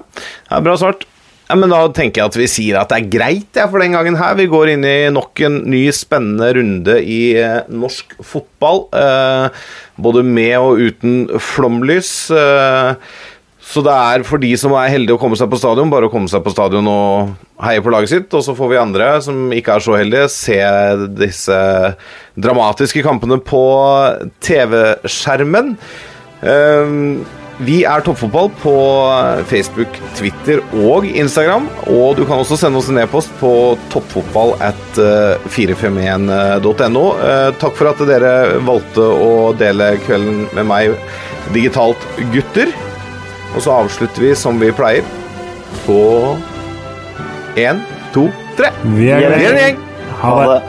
ja 0.51 0.64
bra 0.66 0.76
svart. 0.80 1.08
Ja, 1.45 1.53
men 1.60 1.70
Da 1.70 1.84
tenker 1.93 2.24
jeg 2.24 2.32
at 2.32 2.38
vi 2.39 2.47
sier 2.49 2.80
at 2.80 2.89
det 2.89 2.97
er 2.97 3.12
greit 3.14 3.60
ja, 3.60 3.68
for 3.70 3.84
den 3.84 3.93
gangen 3.93 4.18
her. 4.18 4.34
Vi 4.39 4.49
går 4.49 4.74
inn 4.74 4.86
i 4.88 4.95
nok 5.14 5.43
en 5.45 5.60
ny 5.70 5.84
spennende 5.93 6.49
runde 6.58 6.97
i 7.06 7.36
eh, 7.38 7.68
norsk 7.70 8.18
fotball. 8.26 8.88
Eh, 8.97 9.68
både 10.01 10.26
med 10.26 10.56
og 10.58 10.82
uten 10.82 11.39
flomlys. 11.39 12.12
Eh, 12.34 12.97
så 13.76 13.82
det 13.84 13.91
er 13.91 14.23
for 14.23 14.39
de 14.39 14.53
som 14.55 14.71
er 14.80 14.93
heldige 14.93 15.17
å 15.17 15.19
komme 15.19 15.36
seg 15.36 15.49
på 15.51 15.59
stadion, 15.59 15.89
bare 15.91 16.07
å 16.07 16.11
komme 16.13 16.32
seg 16.32 16.39
på 16.45 16.53
stadion 16.53 16.88
og 16.88 17.34
heie 17.65 17.84
på 17.84 17.91
laget 17.91 18.13
sitt. 18.13 18.28
Og 18.32 18.45
så 18.45 18.55
får 18.55 18.71
vi 18.71 18.80
andre 18.80 19.09
som 19.26 19.49
ikke 19.51 19.76
er 19.76 19.84
så 19.84 19.97
heldige, 19.99 20.30
se 20.32 20.59
disse 21.19 21.57
dramatiske 22.39 23.03
kampene 23.03 23.41
på 23.43 23.65
TV-skjermen. 24.47 25.76
Uh, 26.39 27.19
vi 27.67 27.82
er 27.88 28.03
Toppfotball 28.03 28.49
på 28.59 28.71
Facebook, 29.47 29.99
Twitter 30.15 30.59
og 30.88 31.05
Instagram. 31.07 31.69
Og 31.91 32.15
du 32.19 32.26
kan 32.28 32.39
også 32.39 32.57
sende 32.59 32.80
oss 32.80 32.89
en 32.91 32.99
e-post 32.99 33.32
på 33.39 33.51
toppfotball 33.93 34.55
at 34.63 34.99
451.no. 35.55 37.05
Eh, 37.15 37.51
takk 37.61 37.80
for 37.80 37.91
at 37.91 38.03
dere 38.11 38.34
valgte 38.67 39.07
å 39.07 39.53
dele 39.55 39.93
kvelden 40.03 40.49
med 40.55 40.67
meg 40.67 40.99
digitalt, 41.55 42.03
gutter. 42.36 42.76
Og 43.56 43.62
så 43.64 43.72
avslutter 43.72 44.22
vi 44.22 44.34
som 44.36 44.60
vi 44.62 44.72
pleier, 44.76 45.08
på 45.86 45.99
én, 47.60 47.80
to, 48.14 48.28
tre. 48.58 48.72
Vi 48.97 49.10
er 49.16 49.32
en 49.32 49.60
gjeng. 49.60 49.82
Ha 50.22 50.36
det. 50.51 50.62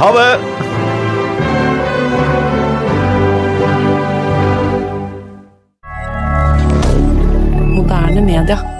Ha 0.00 0.12
det. 0.18 0.30
moderne 7.82 8.20
media. 8.20 8.71